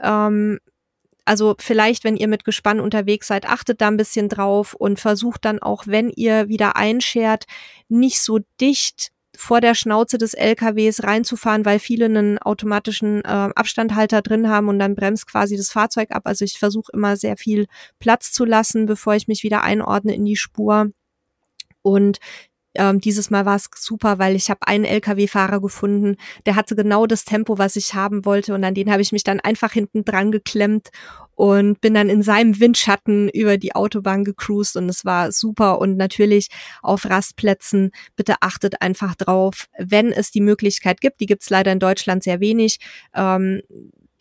Ähm, 0.00 0.58
also 1.24 1.54
vielleicht, 1.58 2.04
wenn 2.04 2.16
ihr 2.16 2.28
mit 2.28 2.44
Gespann 2.44 2.80
unterwegs 2.80 3.28
seid, 3.28 3.48
achtet 3.48 3.80
da 3.80 3.88
ein 3.88 3.96
bisschen 3.96 4.28
drauf 4.28 4.74
und 4.74 4.98
versucht 4.98 5.44
dann 5.44 5.60
auch, 5.60 5.86
wenn 5.86 6.10
ihr 6.10 6.48
wieder 6.48 6.76
einschert, 6.76 7.44
nicht 7.88 8.20
so 8.22 8.40
dicht 8.60 9.12
vor 9.36 9.60
der 9.60 9.74
Schnauze 9.74 10.18
des 10.18 10.34
LKWs 10.34 11.04
reinzufahren, 11.04 11.64
weil 11.64 11.78
viele 11.78 12.04
einen 12.06 12.38
automatischen 12.38 13.24
äh, 13.24 13.48
Abstandhalter 13.54 14.20
drin 14.20 14.48
haben 14.48 14.68
und 14.68 14.78
dann 14.78 14.94
bremst 14.94 15.26
quasi 15.26 15.56
das 15.56 15.70
Fahrzeug 15.70 16.10
ab. 16.10 16.22
Also 16.26 16.44
ich 16.44 16.58
versuche 16.58 16.92
immer 16.92 17.16
sehr 17.16 17.36
viel 17.36 17.66
Platz 17.98 18.32
zu 18.32 18.44
lassen, 18.44 18.86
bevor 18.86 19.14
ich 19.14 19.28
mich 19.28 19.42
wieder 19.42 19.62
einordne 19.62 20.14
in 20.14 20.24
die 20.24 20.36
Spur. 20.36 20.90
Und 21.80 22.18
ähm, 22.74 23.00
dieses 23.00 23.30
Mal 23.30 23.44
war 23.44 23.56
es 23.56 23.68
super, 23.76 24.18
weil 24.18 24.36
ich 24.36 24.50
habe 24.50 24.66
einen 24.66 24.84
Lkw-Fahrer 24.84 25.60
gefunden, 25.60 26.16
der 26.46 26.56
hatte 26.56 26.74
genau 26.74 27.06
das 27.06 27.24
Tempo, 27.24 27.58
was 27.58 27.76
ich 27.76 27.94
haben 27.94 28.24
wollte 28.24 28.54
und 28.54 28.64
an 28.64 28.74
den 28.74 28.90
habe 28.90 29.02
ich 29.02 29.12
mich 29.12 29.24
dann 29.24 29.40
einfach 29.40 29.72
hinten 29.72 30.04
dran 30.04 30.32
geklemmt 30.32 30.90
und 31.34 31.80
bin 31.80 31.94
dann 31.94 32.08
in 32.08 32.22
seinem 32.22 32.60
Windschatten 32.60 33.28
über 33.30 33.56
die 33.56 33.74
Autobahn 33.74 34.24
gecruised 34.24 34.76
und 34.76 34.88
es 34.88 35.04
war 35.04 35.32
super. 35.32 35.80
Und 35.80 35.96
natürlich 35.96 36.48
auf 36.82 37.08
Rastplätzen, 37.08 37.90
bitte 38.16 38.36
achtet 38.40 38.80
einfach 38.82 39.14
drauf, 39.14 39.66
wenn 39.78 40.12
es 40.12 40.30
die 40.30 40.40
Möglichkeit 40.40 41.00
gibt, 41.00 41.20
die 41.20 41.26
gibt 41.26 41.42
es 41.42 41.50
leider 41.50 41.72
in 41.72 41.78
Deutschland 41.78 42.22
sehr 42.22 42.40
wenig, 42.40 42.78
ähm, 43.14 43.62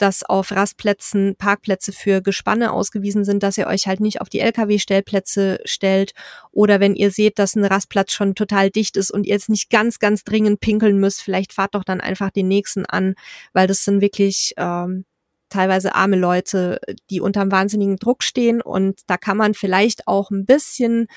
dass 0.01 0.23
auf 0.23 0.51
Rastplätzen 0.51 1.35
Parkplätze 1.37 1.91
für 1.91 2.21
Gespanne 2.21 2.73
ausgewiesen 2.73 3.23
sind, 3.23 3.43
dass 3.43 3.57
ihr 3.57 3.67
euch 3.67 3.87
halt 3.87 3.99
nicht 3.99 4.21
auf 4.21 4.29
die 4.29 4.39
Lkw-Stellplätze 4.39 5.59
stellt 5.65 6.13
oder 6.51 6.79
wenn 6.79 6.95
ihr 6.95 7.11
seht, 7.11 7.37
dass 7.37 7.55
ein 7.55 7.65
Rastplatz 7.65 8.11
schon 8.11 8.33
total 8.33 8.71
dicht 8.71 8.97
ist 8.97 9.11
und 9.11 9.25
ihr 9.25 9.33
jetzt 9.33 9.49
nicht 9.49 9.69
ganz, 9.69 9.99
ganz 9.99 10.23
dringend 10.23 10.59
pinkeln 10.59 10.99
müsst, 10.99 11.21
vielleicht 11.21 11.53
fahrt 11.53 11.75
doch 11.75 11.83
dann 11.83 12.01
einfach 12.01 12.31
den 12.31 12.47
nächsten 12.47 12.85
an, 12.85 13.15
weil 13.53 13.67
das 13.67 13.83
sind 13.83 14.01
wirklich 14.01 14.53
ähm, 14.57 15.05
teilweise 15.49 15.93
arme 15.93 16.15
Leute, 16.15 16.79
die 17.09 17.21
unterm 17.21 17.51
wahnsinnigen 17.51 17.97
Druck 17.97 18.23
stehen 18.23 18.61
und 18.61 19.01
da 19.07 19.17
kann 19.17 19.37
man 19.37 19.53
vielleicht 19.53 20.07
auch 20.07 20.31
ein 20.31 20.45
bisschen 20.45 21.07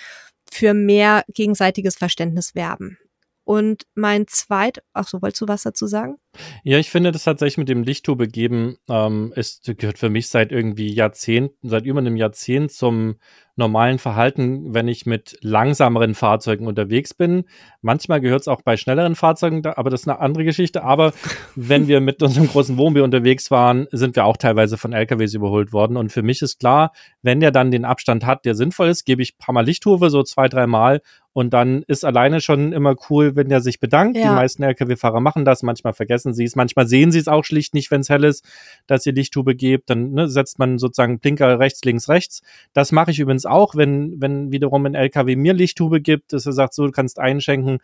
für 0.51 0.75
mehr 0.75 1.25
gegenseitiges 1.29 1.97
Verständnis 1.97 2.55
werben. 2.55 2.99
Und 3.45 3.87
mein 3.95 4.27
zweit, 4.27 4.83
ach 4.93 5.09
so, 5.09 5.23
wolltest 5.23 5.43
du 5.43 5.49
was 5.49 5.63
dazu 5.63 5.87
sagen? 5.87 6.17
Ja, 6.63 6.79
ich 6.79 6.91
finde 6.91 7.13
das 7.13 7.25
tatsächlich 7.25 7.59
mit 7.59 7.69
dem 7.69 7.83
Lichttube 7.83 8.29
geben, 8.29 8.77
ähm, 8.89 9.33
ist, 9.37 9.73
gehört 9.79 9.99
für 9.99 10.11
mich 10.11 10.29
seit 10.29 10.53
irgendwie 10.53 10.93
Jahrzehnten, 10.93 11.69
seit 11.69 11.87
über 11.87 12.01
einem 12.01 12.17
Jahrzehnt 12.17 12.73
zum 12.73 13.17
normalen 13.57 13.99
Verhalten, 13.99 14.75
wenn 14.75 14.89
ich 14.89 15.07
mit 15.07 15.39
langsameren 15.41 16.15
Fahrzeugen 16.15 16.67
unterwegs 16.67 17.15
bin. 17.15 17.45
Manchmal 17.83 18.21
gehört 18.21 18.41
es 18.43 18.49
auch 18.49 18.63
bei 18.63 18.77
schnelleren 18.77 19.15
Fahrzeugen, 19.15 19.63
da, 19.63 19.75
aber 19.77 19.91
das 19.91 20.03
ist 20.03 20.09
eine 20.09 20.19
andere 20.19 20.45
Geschichte. 20.45 20.83
Aber 20.83 21.13
wenn 21.55 21.87
wir 21.87 22.01
mit 22.01 22.23
unserem 22.23 22.49
großen 22.49 22.77
Wohnmobil 22.77 23.03
unterwegs 23.03 23.51
waren, 23.51 23.87
sind 23.93 24.17
wir 24.17 24.25
auch 24.25 24.37
teilweise 24.37 24.77
von 24.77 24.93
LKWs 24.93 25.35
überholt 25.35 25.73
worden. 25.73 25.97
Und 25.97 26.11
für 26.11 26.23
mich 26.23 26.43
ist 26.43 26.59
klar, 26.59 26.93
wenn 27.23 27.41
der 27.41 27.53
dann 27.53 27.71
den 27.71 27.85
Abstand 27.85 28.27
hat, 28.27 28.45
der 28.45 28.55
sinnvoll 28.55 28.89
ist, 28.89 29.05
gebe 29.05 29.23
ich 29.23 29.35
ein 29.35 29.39
paar 29.45 29.53
Mal 29.53 29.65
Lichthufe, 29.65 30.11
so 30.11 30.23
zwei, 30.25 30.49
drei 30.49 30.67
Mal. 30.67 31.01
Und 31.33 31.53
dann 31.53 31.83
ist 31.89 32.05
alleine 32.05 32.41
schon 32.41 32.73
immer 32.73 32.95
cool, 33.11 33.35
wenn 33.35 33.49
der 33.49 33.61
sich 33.61 33.81
bedankt. 33.81 34.17
Ja. 34.17 34.23
Die 34.23 34.35
meisten 34.35 34.63
LKW-Fahrer 34.63 35.21
machen 35.21 35.45
das, 35.45 35.63
manchmal 35.63 35.93
vergessen 35.93 36.24
sie 36.33 36.45
es, 36.45 36.57
manchmal 36.57 36.87
sehen 36.87 37.13
sie 37.13 37.19
es 37.19 37.29
auch 37.29 37.45
schlicht 37.45 37.75
nicht, 37.75 37.91
wenn 37.91 38.01
es 38.01 38.09
hell 38.09 38.25
ist, 38.25 38.45
dass 38.87 39.05
ihr 39.05 39.13
Lichthube 39.13 39.55
gebt. 39.55 39.91
Dann 39.91 40.13
ne, 40.13 40.29
setzt 40.29 40.59
man 40.59 40.79
sozusagen 40.79 41.19
Blinker 41.19 41.59
rechts, 41.59 41.85
links, 41.85 42.09
rechts. 42.09 42.43
Das 42.73 42.93
mache 42.93 43.11
ich 43.11 43.19
übrigens 43.19 43.47
auch, 43.47 43.75
wenn, 43.75 44.21
wenn 44.21 44.53
wiederum 44.53 44.87
ein 44.87 44.95
LKW 44.95 45.37
mir 45.37 45.53
Lichthube 45.53 46.01
gibt, 46.01 46.33
dass 46.33 46.47
er 46.47 46.53
sagt, 46.53 46.75
so, 46.75 46.87
du 46.87 46.93
kannst 46.93 47.19
einschenken, 47.19 47.79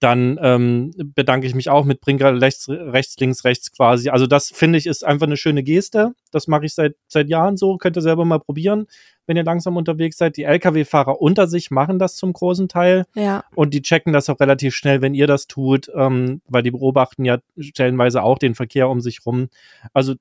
dann 0.00 0.38
ähm, 0.42 0.92
bedanke 1.14 1.46
ich 1.46 1.54
mich 1.54 1.68
auch 1.68 1.84
mit 1.84 2.00
Brinker 2.00 2.40
rechts, 2.40 2.68
rechts, 2.68 3.16
links, 3.20 3.44
rechts 3.44 3.70
quasi. 3.70 4.08
Also 4.08 4.26
das 4.26 4.48
finde 4.48 4.78
ich 4.78 4.86
ist 4.86 5.04
einfach 5.04 5.26
eine 5.26 5.36
schöne 5.36 5.62
Geste. 5.62 6.14
Das 6.30 6.48
mache 6.48 6.64
ich 6.64 6.74
seit, 6.74 6.96
seit 7.06 7.28
Jahren 7.28 7.58
so. 7.58 7.76
Könnt 7.76 7.96
ihr 7.98 8.02
selber 8.02 8.24
mal 8.24 8.40
probieren, 8.40 8.86
wenn 9.26 9.36
ihr 9.36 9.44
langsam 9.44 9.76
unterwegs 9.76 10.16
seid. 10.16 10.38
Die 10.38 10.44
Lkw-Fahrer 10.44 11.20
unter 11.20 11.46
sich 11.46 11.70
machen 11.70 11.98
das 11.98 12.16
zum 12.16 12.32
großen 12.32 12.66
Teil. 12.66 13.04
Ja. 13.14 13.44
Und 13.54 13.74
die 13.74 13.82
checken 13.82 14.14
das 14.14 14.30
auch 14.30 14.40
relativ 14.40 14.74
schnell, 14.74 15.02
wenn 15.02 15.14
ihr 15.14 15.26
das 15.26 15.46
tut, 15.46 15.90
ähm, 15.94 16.40
weil 16.48 16.62
die 16.62 16.70
beobachten 16.70 17.26
ja 17.26 17.38
stellenweise 17.58 18.22
auch 18.22 18.38
den 18.38 18.54
Verkehr 18.54 18.88
um 18.88 19.02
sich 19.02 19.26
rum. 19.26 19.50
Also 19.92 20.14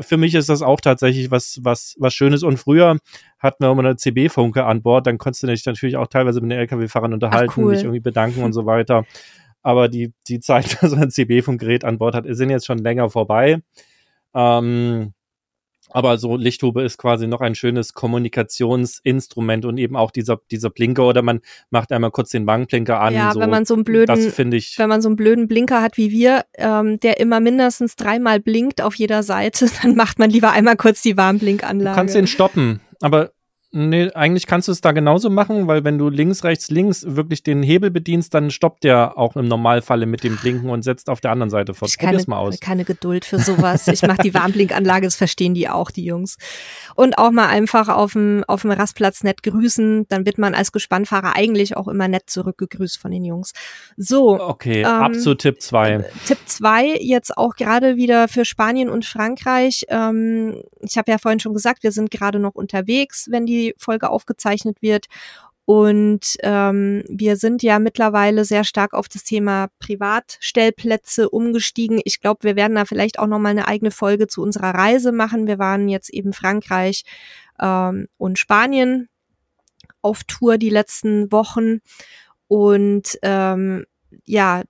für 0.00 0.16
mich 0.16 0.34
ist 0.34 0.48
das 0.48 0.62
auch 0.62 0.80
tatsächlich 0.80 1.30
was, 1.30 1.60
was, 1.62 1.96
was 1.98 2.14
Schönes. 2.14 2.42
Und 2.42 2.58
früher 2.58 2.98
hatten 3.38 3.64
wir 3.64 3.70
immer 3.70 3.84
eine 3.84 3.96
CB-Funke 3.96 4.64
an 4.64 4.82
Bord, 4.82 5.06
dann 5.06 5.18
konntest 5.18 5.42
du 5.42 5.46
dich 5.46 5.64
natürlich 5.64 5.96
auch 5.96 6.06
teilweise 6.06 6.40
mit 6.40 6.50
den 6.50 6.58
LKW-Fahrern 6.58 7.14
unterhalten, 7.14 7.52
Ach, 7.52 7.58
cool. 7.58 7.74
dich 7.74 7.82
irgendwie 7.82 8.00
bedanken 8.00 8.42
und 8.42 8.52
so 8.52 8.66
weiter. 8.66 9.04
Aber 9.62 9.88
die, 9.88 10.12
die 10.28 10.40
Zeit, 10.40 10.64
dass 10.82 10.92
man 10.92 11.04
ein 11.04 11.10
CB-Funkgerät 11.10 11.84
an 11.84 11.98
Bord 11.98 12.14
hat, 12.14 12.24
sind 12.28 12.50
jetzt 12.50 12.66
schon 12.66 12.78
länger 12.78 13.08
vorbei. 13.10 13.62
Ähm, 14.34 15.12
aber 15.90 16.18
so 16.18 16.36
Lichthube 16.36 16.82
ist 16.82 16.98
quasi 16.98 17.26
noch 17.26 17.40
ein 17.40 17.54
schönes 17.54 17.94
Kommunikationsinstrument 17.94 19.64
und 19.64 19.78
eben 19.78 19.96
auch 19.96 20.10
dieser, 20.10 20.40
dieser 20.50 20.70
Blinker 20.70 21.06
oder 21.06 21.22
man 21.22 21.40
macht 21.70 21.92
einmal 21.92 22.10
kurz 22.10 22.30
den 22.30 22.46
Wagenblinker 22.46 23.00
an. 23.00 23.14
Ja, 23.14 23.32
so. 23.32 23.40
wenn 23.40 23.50
man 23.50 23.64
so 23.64 23.74
einen 23.74 23.84
blöden, 23.84 24.52
ich, 24.52 24.78
wenn 24.78 24.88
man 24.88 25.02
so 25.02 25.08
einen 25.08 25.16
blöden 25.16 25.48
Blinker 25.48 25.82
hat 25.82 25.96
wie 25.96 26.10
wir, 26.10 26.44
ähm, 26.56 27.00
der 27.00 27.20
immer 27.20 27.40
mindestens 27.40 27.96
dreimal 27.96 28.40
blinkt 28.40 28.80
auf 28.82 28.94
jeder 28.94 29.22
Seite, 29.22 29.66
dann 29.82 29.96
macht 29.96 30.18
man 30.18 30.30
lieber 30.30 30.52
einmal 30.52 30.76
kurz 30.76 31.02
die 31.02 31.16
Warnblinkanlage. 31.16 31.94
Du 31.94 31.96
kannst 31.96 32.14
den 32.14 32.26
stoppen, 32.26 32.80
aber 33.00 33.32
Nee, 33.72 34.10
eigentlich 34.14 34.48
kannst 34.48 34.66
du 34.66 34.72
es 34.72 34.80
da 34.80 34.90
genauso 34.90 35.30
machen, 35.30 35.68
weil 35.68 35.84
wenn 35.84 35.96
du 35.96 36.08
links, 36.08 36.42
rechts, 36.42 36.70
links 36.70 37.04
wirklich 37.06 37.44
den 37.44 37.62
Hebel 37.62 37.92
bedienst, 37.92 38.34
dann 38.34 38.50
stoppt 38.50 38.82
der 38.82 39.16
auch 39.16 39.36
im 39.36 39.46
Normalfalle 39.46 40.06
mit 40.06 40.24
dem 40.24 40.36
Blinken 40.36 40.70
und 40.70 40.82
setzt 40.82 41.08
auf 41.08 41.20
der 41.20 41.30
anderen 41.30 41.50
Seite 41.50 41.72
fort. 41.74 41.96
Probier's 41.96 42.26
mal 42.26 42.38
aus. 42.38 42.58
Keine 42.58 42.84
Geduld 42.84 43.24
für 43.24 43.38
sowas. 43.38 43.86
Ich 43.86 44.02
mache 44.02 44.22
die 44.24 44.34
Warnblinkanlage, 44.34 45.06
das 45.06 45.14
verstehen 45.14 45.54
die 45.54 45.68
auch, 45.68 45.92
die 45.92 46.04
Jungs. 46.04 46.36
Und 46.96 47.16
auch 47.18 47.30
mal 47.30 47.46
einfach 47.46 47.88
auf 47.88 48.14
dem, 48.14 48.42
auf 48.48 48.62
dem 48.62 48.72
Rastplatz 48.72 49.22
nett 49.22 49.44
grüßen, 49.44 50.06
dann 50.08 50.26
wird 50.26 50.38
man 50.38 50.54
als 50.54 50.72
Gespannfahrer 50.72 51.36
eigentlich 51.36 51.76
auch 51.76 51.86
immer 51.86 52.08
nett 52.08 52.24
zurückgegrüßt 52.26 52.98
von 52.98 53.12
den 53.12 53.24
Jungs. 53.24 53.52
So. 53.96 54.40
Okay, 54.40 54.80
ähm, 54.80 54.86
ab 54.86 55.14
zu 55.14 55.36
Tipp 55.36 55.62
zwei. 55.62 55.92
Äh, 55.92 56.04
Tipp 56.26 56.38
zwei 56.46 56.96
jetzt 57.00 57.36
auch 57.36 57.54
gerade 57.54 57.94
wieder 57.96 58.26
für 58.26 58.44
Spanien 58.44 58.88
und 58.88 59.04
Frankreich. 59.04 59.84
Ähm, 59.90 60.60
ich 60.80 60.98
habe 60.98 61.12
ja 61.12 61.18
vorhin 61.18 61.38
schon 61.38 61.54
gesagt, 61.54 61.84
wir 61.84 61.92
sind 61.92 62.10
gerade 62.10 62.40
noch 62.40 62.56
unterwegs, 62.56 63.28
wenn 63.30 63.46
die 63.46 63.59
Folge 63.78 64.10
aufgezeichnet 64.10 64.82
wird. 64.82 65.06
Und 65.64 66.36
ähm, 66.42 67.04
wir 67.08 67.36
sind 67.36 67.62
ja 67.62 67.78
mittlerweile 67.78 68.44
sehr 68.44 68.64
stark 68.64 68.92
auf 68.92 69.08
das 69.08 69.22
Thema 69.22 69.68
Privatstellplätze 69.78 71.30
umgestiegen. 71.30 72.00
Ich 72.04 72.20
glaube, 72.20 72.42
wir 72.42 72.56
werden 72.56 72.74
da 72.74 72.84
vielleicht 72.84 73.20
auch 73.20 73.28
noch 73.28 73.38
mal 73.38 73.50
eine 73.50 73.68
eigene 73.68 73.92
Folge 73.92 74.26
zu 74.26 74.42
unserer 74.42 74.74
Reise 74.74 75.12
machen. 75.12 75.46
Wir 75.46 75.60
waren 75.60 75.88
jetzt 75.88 76.10
eben 76.10 76.32
Frankreich 76.32 77.04
ähm, 77.60 78.08
und 78.18 78.38
Spanien 78.38 79.08
auf 80.02 80.24
Tour 80.24 80.58
die 80.58 80.70
letzten 80.70 81.30
Wochen. 81.30 81.78
Und 82.48 83.16
ähm, 83.22 83.86
ja, 84.24 84.64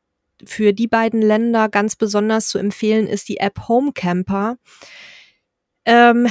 für 0.45 0.72
die 0.72 0.88
beiden 0.88 1.22
Länder 1.22 1.68
ganz 1.68 1.97
besonders 1.97 2.49
zu 2.49 2.59
empfehlen 2.59 3.07
ist 3.07 3.28
die 3.28 3.38
App 3.38 3.68
Homecamper. 3.68 4.59
Ähm, 5.86 6.28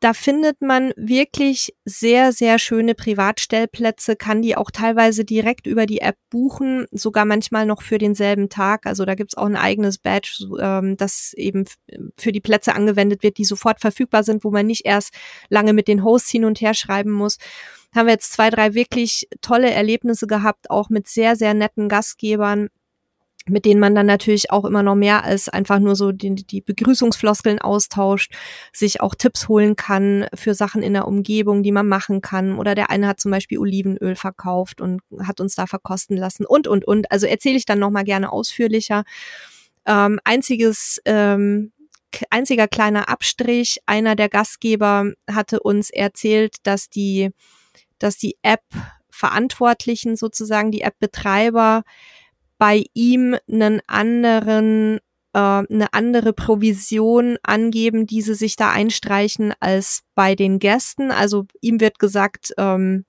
da 0.00 0.14
findet 0.14 0.60
man 0.60 0.92
wirklich 0.96 1.74
sehr, 1.84 2.32
sehr 2.32 2.60
schöne 2.60 2.94
Privatstellplätze, 2.94 4.14
kann 4.14 4.42
die 4.42 4.56
auch 4.56 4.70
teilweise 4.70 5.24
direkt 5.24 5.66
über 5.66 5.86
die 5.86 6.00
App 6.00 6.16
buchen, 6.30 6.86
sogar 6.92 7.24
manchmal 7.24 7.66
noch 7.66 7.82
für 7.82 7.98
denselben 7.98 8.48
Tag. 8.48 8.86
Also 8.86 9.04
da 9.04 9.16
gibt's 9.16 9.36
auch 9.36 9.46
ein 9.46 9.56
eigenes 9.56 9.98
Badge, 9.98 10.46
ähm, 10.60 10.96
das 10.96 11.32
eben 11.36 11.64
für 12.16 12.30
die 12.30 12.40
Plätze 12.40 12.76
angewendet 12.76 13.24
wird, 13.24 13.38
die 13.38 13.44
sofort 13.44 13.80
verfügbar 13.80 14.22
sind, 14.22 14.44
wo 14.44 14.50
man 14.52 14.66
nicht 14.66 14.86
erst 14.86 15.12
lange 15.48 15.72
mit 15.72 15.88
den 15.88 16.04
Hosts 16.04 16.30
hin 16.30 16.44
und 16.44 16.60
her 16.60 16.74
schreiben 16.74 17.10
muss. 17.10 17.38
Haben 17.92 18.06
wir 18.06 18.12
jetzt 18.12 18.32
zwei, 18.32 18.50
drei 18.50 18.74
wirklich 18.74 19.28
tolle 19.40 19.70
Erlebnisse 19.70 20.28
gehabt, 20.28 20.70
auch 20.70 20.90
mit 20.90 21.08
sehr, 21.08 21.34
sehr 21.34 21.54
netten 21.54 21.88
Gastgebern 21.88 22.68
mit 23.48 23.64
denen 23.64 23.80
man 23.80 23.94
dann 23.94 24.06
natürlich 24.06 24.50
auch 24.50 24.64
immer 24.64 24.82
noch 24.82 24.94
mehr 24.94 25.24
als 25.24 25.48
einfach 25.48 25.78
nur 25.78 25.96
so 25.96 26.12
die, 26.12 26.34
die 26.34 26.60
Begrüßungsfloskeln 26.60 27.58
austauscht, 27.58 28.32
sich 28.72 29.00
auch 29.00 29.14
Tipps 29.14 29.48
holen 29.48 29.76
kann 29.76 30.26
für 30.34 30.54
Sachen 30.54 30.82
in 30.82 30.92
der 30.92 31.08
Umgebung, 31.08 31.62
die 31.62 31.72
man 31.72 31.88
machen 31.88 32.20
kann. 32.20 32.58
Oder 32.58 32.74
der 32.74 32.90
eine 32.90 33.08
hat 33.08 33.20
zum 33.20 33.30
Beispiel 33.30 33.58
Olivenöl 33.58 34.14
verkauft 34.16 34.80
und 34.80 35.00
hat 35.20 35.40
uns 35.40 35.54
da 35.54 35.66
verkosten 35.66 36.16
lassen 36.16 36.46
und, 36.46 36.66
und, 36.66 36.86
und. 36.86 37.10
Also 37.10 37.26
erzähle 37.26 37.56
ich 37.56 37.66
dann 37.66 37.78
nochmal 37.78 38.04
gerne 38.04 38.32
ausführlicher. 38.32 39.04
Ähm, 39.86 40.20
einziges, 40.24 41.00
ähm, 41.04 41.72
einziger 42.30 42.68
kleiner 42.68 43.08
Abstrich. 43.08 43.78
Einer 43.86 44.16
der 44.16 44.28
Gastgeber 44.28 45.12
hatte 45.30 45.60
uns 45.60 45.90
erzählt, 45.90 46.56
dass 46.62 46.90
die, 46.90 47.30
dass 47.98 48.16
die 48.16 48.36
App 48.42 48.62
Verantwortlichen 49.18 50.16
sozusagen, 50.16 50.70
die 50.70 50.82
App-Betreiber 50.82 51.82
bei 52.58 52.84
ihm 52.94 53.36
einen 53.50 53.80
anderen 53.86 54.98
äh, 55.32 55.38
eine 55.38 55.92
andere 55.92 56.32
Provision 56.32 57.38
angeben, 57.42 58.06
die 58.06 58.22
sie 58.22 58.34
sich 58.34 58.56
da 58.56 58.70
einstreichen 58.70 59.54
als 59.60 60.02
bei 60.14 60.34
den 60.34 60.58
Gästen. 60.58 61.10
Also 61.10 61.46
ihm 61.60 61.80
wird 61.80 61.98
gesagt, 61.98 62.52
ähm, 62.58 63.04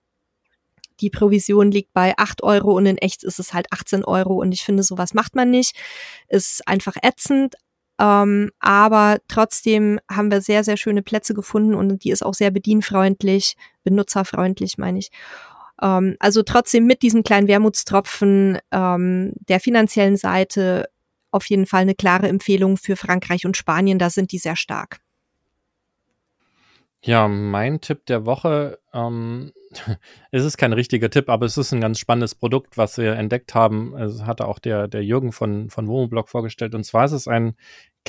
die 1.01 1.09
Provision 1.09 1.71
liegt 1.71 1.93
bei 1.93 2.13
acht 2.17 2.43
Euro 2.43 2.75
und 2.75 2.85
in 2.85 2.97
echt 2.97 3.23
ist 3.23 3.39
es 3.39 3.53
halt 3.53 3.67
18 3.71 4.03
Euro 4.03 4.35
und 4.35 4.51
ich 4.51 4.63
finde, 4.63 4.83
sowas 4.83 5.13
macht 5.13 5.35
man 5.35 5.49
nicht. 5.49 5.75
Ist 6.27 6.67
einfach 6.67 6.95
ätzend. 7.01 7.55
Ähm, 7.99 8.51
aber 8.59 9.17
trotzdem 9.27 9.99
haben 10.09 10.31
wir 10.31 10.41
sehr, 10.41 10.63
sehr 10.63 10.77
schöne 10.77 11.01
Plätze 11.01 11.33
gefunden 11.33 11.73
und 11.73 12.03
die 12.03 12.11
ist 12.11 12.23
auch 12.23 12.33
sehr 12.33 12.51
bedienfreundlich, 12.51 13.55
benutzerfreundlich, 13.83 14.77
meine 14.77 14.99
ich. 14.99 15.09
Ähm, 15.81 16.15
also 16.19 16.43
trotzdem 16.43 16.85
mit 16.85 17.01
diesem 17.01 17.23
kleinen 17.23 17.47
Wermutstropfen 17.47 18.59
ähm, 18.71 19.33
der 19.47 19.59
finanziellen 19.59 20.17
Seite 20.17 20.89
auf 21.31 21.45
jeden 21.45 21.65
Fall 21.65 21.81
eine 21.81 21.95
klare 21.95 22.27
Empfehlung 22.27 22.77
für 22.77 22.95
Frankreich 22.95 23.45
und 23.45 23.55
Spanien. 23.55 23.99
Da 23.99 24.09
sind 24.09 24.31
die 24.31 24.39
sehr 24.39 24.55
stark. 24.55 24.99
Ja, 27.01 27.27
mein 27.29 27.79
Tipp 27.79 28.05
der 28.07 28.25
Woche, 28.25 28.79
ähm, 28.93 29.53
es 30.31 30.43
ist 30.43 30.57
kein 30.57 30.73
richtiger 30.73 31.09
Tipp, 31.09 31.29
aber 31.29 31.45
es 31.45 31.57
ist 31.57 31.71
ein 31.71 31.79
ganz 31.79 31.99
spannendes 31.99 32.35
Produkt, 32.35 32.77
was 32.77 32.97
wir 32.97 33.13
entdeckt 33.13 33.55
haben. 33.55 33.95
Es 33.95 34.23
hatte 34.23 34.47
auch 34.47 34.59
der, 34.59 34.87
der 34.87 35.03
Jürgen 35.03 35.31
von, 35.31 35.69
von 35.69 35.87
Womoblog 35.87 36.27
vorgestellt. 36.27 36.75
Und 36.75 36.83
zwar 36.83 37.05
ist 37.05 37.13
es 37.13 37.27
ein 37.27 37.55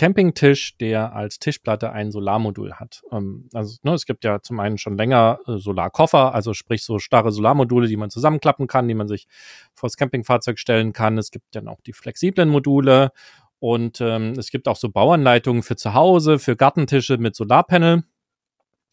Campingtisch, 0.00 0.78
der 0.78 1.12
als 1.14 1.40
Tischplatte 1.40 1.92
ein 1.92 2.10
Solarmodul 2.10 2.72
hat. 2.72 3.02
Ähm, 3.12 3.50
also 3.52 3.76
ne, 3.82 3.92
es 3.92 4.06
gibt 4.06 4.24
ja 4.24 4.40
zum 4.40 4.58
einen 4.58 4.78
schon 4.78 4.96
länger 4.96 5.40
äh, 5.46 5.58
Solarkoffer, 5.58 6.34
also 6.34 6.54
sprich 6.54 6.84
so 6.84 6.98
starre 6.98 7.32
Solarmodule, 7.32 7.86
die 7.86 7.98
man 7.98 8.08
zusammenklappen 8.08 8.66
kann, 8.66 8.88
die 8.88 8.94
man 8.94 9.08
sich 9.08 9.26
vors 9.74 9.98
Campingfahrzeug 9.98 10.58
stellen 10.58 10.94
kann. 10.94 11.18
Es 11.18 11.30
gibt 11.30 11.54
dann 11.54 11.68
auch 11.68 11.82
die 11.82 11.92
flexiblen 11.92 12.48
Module 12.48 13.10
Und 13.58 14.00
ähm, 14.00 14.32
es 14.38 14.50
gibt 14.50 14.68
auch 14.68 14.76
so 14.76 14.88
Bauanleitungen 14.88 15.62
für 15.62 15.76
zu 15.76 15.92
Hause, 15.92 16.38
für 16.38 16.56
Gartentische 16.56 17.18
mit 17.18 17.36
Solarpanel. 17.36 18.04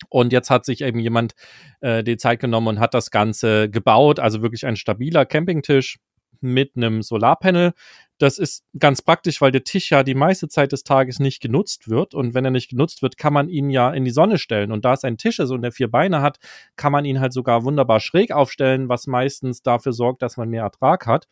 Und 0.10 0.34
jetzt 0.34 0.50
hat 0.50 0.66
sich 0.66 0.82
eben 0.82 1.00
jemand 1.00 1.34
äh, 1.80 2.04
die 2.04 2.18
Zeit 2.18 2.42
genommen 2.42 2.68
und 2.68 2.80
hat 2.80 2.94
das 2.94 3.12
Ganze 3.12 3.70
gebaut, 3.70 4.20
also 4.20 4.42
wirklich 4.42 4.66
ein 4.66 4.76
stabiler 4.76 5.26
Campingtisch 5.26 6.00
mit 6.42 6.76
einem 6.76 7.02
Solarpanel. 7.02 7.74
Das 8.20 8.40
ist 8.40 8.64
ganz 8.80 9.02
praktisch, 9.02 9.42
weil 9.42 9.52
der 9.52 9.64
Tisch 9.64 9.92
ja 9.92 10.02
die 10.04 10.16
meiste 10.16 10.48
Zeit 10.48 10.72
des 10.72 10.84
Tages 10.84 11.20
nicht 11.20 11.42
genutzt 11.42 11.88
wird. 11.88 12.16
Und 12.16 12.34
wenn 12.34 12.46
er 12.46 12.52
nicht 12.52 12.70
genutzt 12.70 13.02
wird, 13.02 13.18
kann 13.18 13.34
man 13.34 13.48
ihn 13.48 13.70
ja 13.70 13.92
in 13.92 14.06
die 14.06 14.12
Sonne 14.12 14.40
stellen. 14.40 14.72
Und 14.72 14.86
da 14.86 14.94
es 14.94 15.04
ein 15.04 15.18
Tisch 15.18 15.40
ist 15.40 15.52
und 15.52 15.62
der 15.62 15.72
vier 15.72 15.90
Beine 15.90 16.22
hat, 16.22 16.40
kann 16.76 16.92
man 16.92 17.06
ihn 17.06 17.20
halt 17.20 17.34
sogar 17.34 17.64
wunderbar 17.64 18.00
schräg 18.00 18.32
aufstellen, 18.32 18.90
was 18.90 19.06
meistens 19.06 19.62
dafür 19.62 19.94
sorgt, 19.94 20.22
dass 20.22 20.38
man 20.38 20.50
mehr 20.50 20.64
Ertrag 20.64 21.06
hat. 21.06 21.28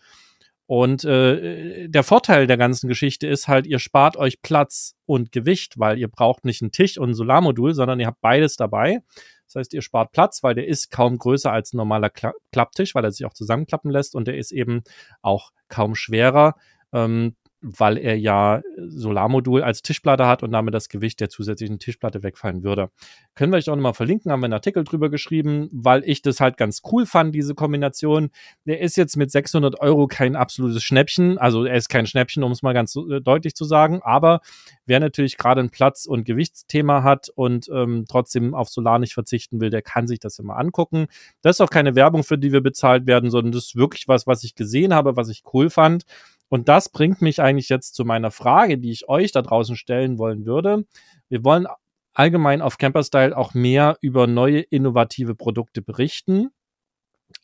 Und 0.67 1.03
äh, 1.05 1.87
der 1.87 2.03
Vorteil 2.03 2.47
der 2.47 2.57
ganzen 2.57 2.87
Geschichte 2.87 3.27
ist 3.27 3.47
halt, 3.47 3.67
ihr 3.67 3.77
spart 3.77 4.17
euch 4.17 4.41
Platz 4.41 4.95
und 5.05 5.31
Gewicht, 5.31 5.77
weil 5.77 5.99
ihr 5.99 6.07
braucht 6.07 6.43
nicht 6.43 6.61
einen 6.61 6.71
Tisch 6.71 6.97
und 6.97 7.11
ein 7.11 7.13
Solarmodul, 7.13 7.75
sondern 7.75 7.99
ihr 7.99 8.07
habt 8.07 8.21
beides 8.21 8.55
dabei. 8.55 9.01
Das 9.45 9.55
heißt, 9.55 9.73
ihr 9.75 9.83
spart 9.83 10.11
Platz, 10.11 10.41
weil 10.41 10.55
der 10.55 10.67
ist 10.67 10.89
kaum 10.89 11.19
größer 11.19 11.51
als 11.51 11.73
ein 11.73 11.77
normaler 11.77 12.09
Kla 12.09 12.33
Klapptisch, 12.51 12.95
weil 12.95 13.03
er 13.03 13.11
sich 13.11 13.25
auch 13.27 13.33
zusammenklappen 13.33 13.91
lässt 13.91 14.15
und 14.15 14.27
der 14.27 14.37
ist 14.37 14.51
eben 14.51 14.83
auch 15.21 15.51
kaum 15.67 15.93
schwerer. 15.93 16.55
Ähm, 16.95 17.35
weil 17.65 17.97
er 17.97 18.15
ja 18.15 18.61
Solarmodul 18.77 19.63
als 19.63 19.81
Tischplatte 19.81 20.27
hat 20.27 20.43
und 20.43 20.51
damit 20.51 20.73
das 20.73 20.87
Gewicht 20.87 21.19
der 21.19 21.29
zusätzlichen 21.29 21.79
Tischplatte 21.79 22.21
wegfallen 22.21 22.63
würde. 22.63 22.91
Können 23.33 23.51
wir 23.51 23.57
euch 23.57 23.69
auch 23.69 23.75
nochmal 23.75 23.95
verlinken, 23.95 24.31
haben 24.31 24.41
wir 24.41 24.45
einen 24.45 24.53
Artikel 24.53 24.83
drüber 24.83 25.09
geschrieben, 25.09 25.69
weil 25.71 26.03
ich 26.05 26.21
das 26.21 26.39
halt 26.39 26.57
ganz 26.57 26.81
cool 26.91 27.07
fand, 27.07 27.33
diese 27.33 27.55
Kombination. 27.55 28.29
Der 28.65 28.81
ist 28.81 28.97
jetzt 28.97 29.17
mit 29.17 29.31
600 29.31 29.79
Euro 29.79 30.05
kein 30.05 30.35
absolutes 30.35 30.83
Schnäppchen, 30.83 31.39
also 31.39 31.65
er 31.65 31.75
ist 31.75 31.89
kein 31.89 32.05
Schnäppchen, 32.05 32.43
um 32.43 32.51
es 32.51 32.61
mal 32.61 32.73
ganz 32.73 32.95
äh, 32.95 33.19
deutlich 33.19 33.55
zu 33.55 33.65
sagen, 33.65 33.99
aber 34.03 34.41
wer 34.85 34.99
natürlich 34.99 35.37
gerade 35.37 35.61
ein 35.61 35.71
Platz- 35.71 36.05
und 36.05 36.23
Gewichtsthema 36.23 37.01
hat 37.01 37.29
und 37.29 37.67
ähm, 37.73 38.05
trotzdem 38.07 38.53
auf 38.53 38.69
Solar 38.69 38.99
nicht 38.99 39.15
verzichten 39.15 39.59
will, 39.59 39.71
der 39.71 39.81
kann 39.81 40.07
sich 40.07 40.19
das 40.19 40.37
immer 40.37 40.57
angucken. 40.57 41.07
Das 41.41 41.55
ist 41.55 41.61
auch 41.61 41.71
keine 41.71 41.95
Werbung, 41.95 42.23
für 42.23 42.37
die 42.37 42.51
wir 42.51 42.61
bezahlt 42.61 43.07
werden, 43.07 43.31
sondern 43.31 43.53
das 43.53 43.65
ist 43.65 43.75
wirklich 43.75 44.07
was, 44.07 44.27
was 44.27 44.43
ich 44.43 44.53
gesehen 44.53 44.93
habe, 44.93 45.15
was 45.15 45.29
ich 45.29 45.43
cool 45.53 45.71
fand. 45.71 46.05
Und 46.49 46.69
das 46.69 46.89
bringt 46.89 47.21
mich 47.21 47.41
eigentlich 47.41 47.69
jetzt 47.69 47.95
zu 47.95 48.05
meiner 48.05 48.31
Frage, 48.31 48.77
die 48.77 48.91
ich 48.91 49.09
euch 49.09 49.31
da 49.31 49.41
draußen 49.41 49.75
stellen 49.75 50.17
wollen 50.17 50.45
würde. 50.45 50.85
Wir 51.29 51.43
wollen 51.43 51.67
allgemein 52.13 52.61
auf 52.61 52.77
Camperstyle 52.77 53.35
auch 53.35 53.53
mehr 53.53 53.97
über 54.01 54.27
neue 54.27 54.59
innovative 54.59 55.35
Produkte 55.35 55.81
berichten. 55.81 56.51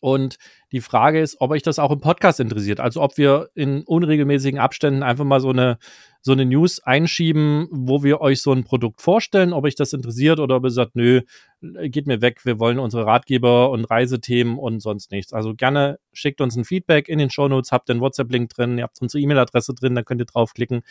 Und 0.00 0.36
die 0.72 0.80
Frage 0.80 1.20
ist, 1.20 1.40
ob 1.40 1.52
euch 1.52 1.62
das 1.62 1.78
auch 1.78 1.92
im 1.92 2.00
Podcast 2.00 2.40
interessiert. 2.40 2.80
Also 2.80 3.02
ob 3.02 3.18
wir 3.18 3.50
in 3.54 3.82
unregelmäßigen 3.82 4.58
Abständen 4.58 5.02
einfach 5.04 5.24
mal 5.24 5.40
so 5.40 5.50
eine, 5.50 5.78
so 6.22 6.32
eine 6.32 6.44
News 6.44 6.80
einschieben, 6.80 7.68
wo 7.70 8.02
wir 8.02 8.20
euch 8.20 8.42
so 8.42 8.52
ein 8.52 8.64
Produkt 8.64 9.00
vorstellen, 9.00 9.52
ob 9.52 9.64
euch 9.64 9.76
das 9.76 9.92
interessiert 9.92 10.40
oder 10.40 10.56
ob 10.56 10.64
ihr 10.64 10.70
sagt, 10.70 10.96
nö, 10.96 11.20
geht 11.60 12.06
mir 12.06 12.20
weg, 12.20 12.44
wir 12.44 12.58
wollen 12.58 12.80
unsere 12.80 13.06
Ratgeber 13.06 13.70
und 13.70 13.84
Reisethemen 13.84 14.58
und 14.58 14.80
sonst 14.80 15.12
nichts. 15.12 15.32
Also 15.32 15.54
gerne 15.54 15.98
schickt 16.12 16.40
uns 16.40 16.56
ein 16.56 16.64
Feedback 16.64 17.08
in 17.08 17.18
den 17.18 17.30
Shownotes, 17.30 17.70
habt 17.70 17.88
den 17.88 18.00
WhatsApp-Link 18.00 18.50
drin, 18.50 18.78
ihr 18.78 18.84
habt 18.84 19.00
unsere 19.00 19.22
E-Mail-Adresse 19.22 19.74
drin, 19.74 19.94
da 19.94 20.02
könnt 20.02 20.20
ihr 20.20 20.26
draufklicken, 20.26 20.82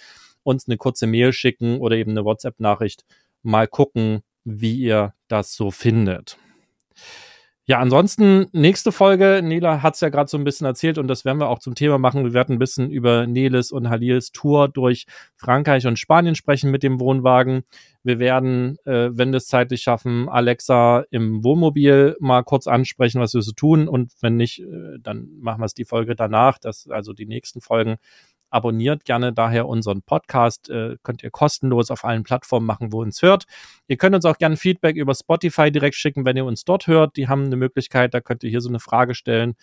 uns 0.44 0.68
eine 0.68 0.78
kurze 0.78 1.08
Mail 1.08 1.34
schicken 1.34 1.80
oder 1.80 1.98
eben 1.98 2.12
eine 2.12 2.24
WhatsApp-Nachricht. 2.24 3.04
Mal 3.44 3.68
gucken, 3.68 4.22
wie 4.44 4.76
ihr 4.76 5.14
das 5.28 5.54
so 5.54 5.72
findet. 5.72 6.38
Ja, 7.72 7.80
ansonsten 7.80 8.48
nächste 8.52 8.92
Folge. 8.92 9.40
Nela 9.42 9.82
hat 9.82 9.94
es 9.94 10.02
ja 10.02 10.10
gerade 10.10 10.30
so 10.30 10.38
ein 10.38 10.44
bisschen 10.44 10.68
erzählt 10.68 10.98
und 10.98 11.08
das 11.08 11.24
werden 11.24 11.38
wir 11.38 11.48
auch 11.48 11.60
zum 11.60 11.74
Thema 11.74 11.98
machen. 11.98 12.26
Wir 12.26 12.34
werden 12.34 12.58
ein 12.58 12.60
bisschen 12.60 12.92
über 12.92 13.26
Neles 13.28 13.72
und 13.72 13.90
Halils 13.90 14.34
Tour 14.34 14.68
durch 14.68 15.06
Frankreich 15.38 15.88
und 15.88 15.98
Spanien 15.98 16.36
sprechen 16.36 16.70
mit 16.70 16.84
dem 16.84 17.00
Wohnwagen. 17.00 17.64
Wir 18.04 18.20
werden, 18.20 18.76
äh, 18.84 19.12
wenn 19.14 19.32
wir 19.32 19.38
es 19.38 19.48
zeitlich 19.48 19.84
schaffen, 19.84 20.28
Alexa 20.28 21.06
im 21.12 21.46
Wohnmobil 21.46 22.18
mal 22.20 22.44
kurz 22.44 22.68
ansprechen, 22.68 23.22
was 23.22 23.34
wir 23.34 23.42
so 23.42 23.54
tun. 23.54 23.88
Und 23.88 24.12
wenn 24.20 24.36
nicht, 24.36 24.60
äh, 24.60 24.98
dann 25.00 25.30
machen 25.40 25.62
wir 25.62 25.66
es 25.66 25.74
die 25.74 25.86
Folge 25.86 26.14
danach, 26.14 26.58
das, 26.58 26.90
also 26.90 27.14
die 27.14 27.26
nächsten 27.26 27.62
Folgen. 27.62 28.00
Abonniert 28.52 29.06
gerne 29.06 29.34
daher 29.34 29.68
unseren 29.68 30.04
Podcast. 30.04 30.70
Äh, 30.70 30.98
könnt 31.02 31.24
ihr 31.24 31.32
kostenlos 31.32 31.90
auf 31.90 32.06
allen 32.06 32.24
Plattformen 32.24 32.68
machen, 32.68 32.92
wo 32.92 33.02
ihr 33.02 33.06
uns 33.06 33.22
hört. 33.22 33.46
Ihr 33.88 33.98
könnt 33.98 34.16
uns 34.16 34.26
auch 34.26 34.38
gerne 34.38 34.58
Feedback 34.58 34.96
über 34.96 35.16
Spotify 35.16 35.72
direkt 35.72 35.96
schicken, 35.96 36.26
wenn 36.26 36.38
ihr 36.38 36.46
uns 36.46 36.66
dort 36.66 36.86
hört. 36.86 37.16
Die 37.18 37.28
haben 37.28 37.46
eine 37.46 37.56
Möglichkeit, 37.56 38.14
da 38.14 38.22
könnt 38.22 38.44
ihr 38.44 38.50
hier 38.50 38.62
so 38.62 38.70
eine 38.70 38.80
Frage 38.80 39.16
stellen. 39.16 39.56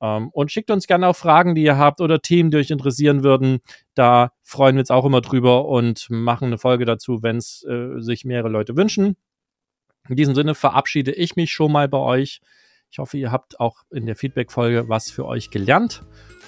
Ähm, 0.00 0.28
und 0.28 0.52
schickt 0.52 0.70
uns 0.70 0.86
gerne 0.86 1.08
auch 1.08 1.16
Fragen, 1.16 1.54
die 1.54 1.62
ihr 1.62 1.78
habt 1.78 2.00
oder 2.00 2.20
Themen, 2.20 2.50
die 2.50 2.58
euch 2.58 2.70
interessieren 2.70 3.24
würden. 3.24 3.60
Da 3.94 4.32
freuen 4.42 4.76
wir 4.76 4.80
uns 4.80 4.90
auch 4.90 5.04
immer 5.04 5.22
drüber 5.22 5.66
und 5.66 6.08
machen 6.10 6.46
eine 6.46 6.58
Folge 6.58 6.84
dazu, 6.84 7.22
wenn 7.22 7.38
es 7.38 7.64
äh, 7.64 8.00
sich 8.00 8.24
mehrere 8.24 8.50
Leute 8.50 8.76
wünschen. 8.76 9.16
In 10.08 10.16
diesem 10.16 10.34
Sinne 10.34 10.54
verabschiede 10.54 11.12
ich 11.12 11.36
mich 11.36 11.52
schon 11.52 11.72
mal 11.72 11.88
bei 11.88 11.98
euch. 11.98 12.40
Ich 12.94 13.00
hoffe, 13.00 13.16
ihr 13.16 13.32
habt 13.32 13.58
auch 13.58 13.82
in 13.90 14.06
der 14.06 14.14
Feedback-Folge 14.14 14.88
was 14.88 15.10
für 15.10 15.26
euch 15.26 15.50
gelernt 15.50 16.04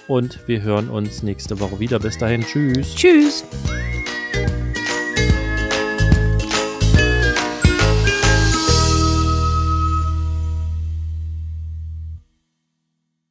und 0.06 0.46
wir 0.46 0.62
hören 0.62 0.90
uns 0.90 1.24
nächste 1.24 1.58
Woche 1.58 1.80
wieder. 1.80 1.98
Bis 1.98 2.18
dahin, 2.18 2.42
tschüss. 2.42 2.94
Tschüss. 2.94 3.44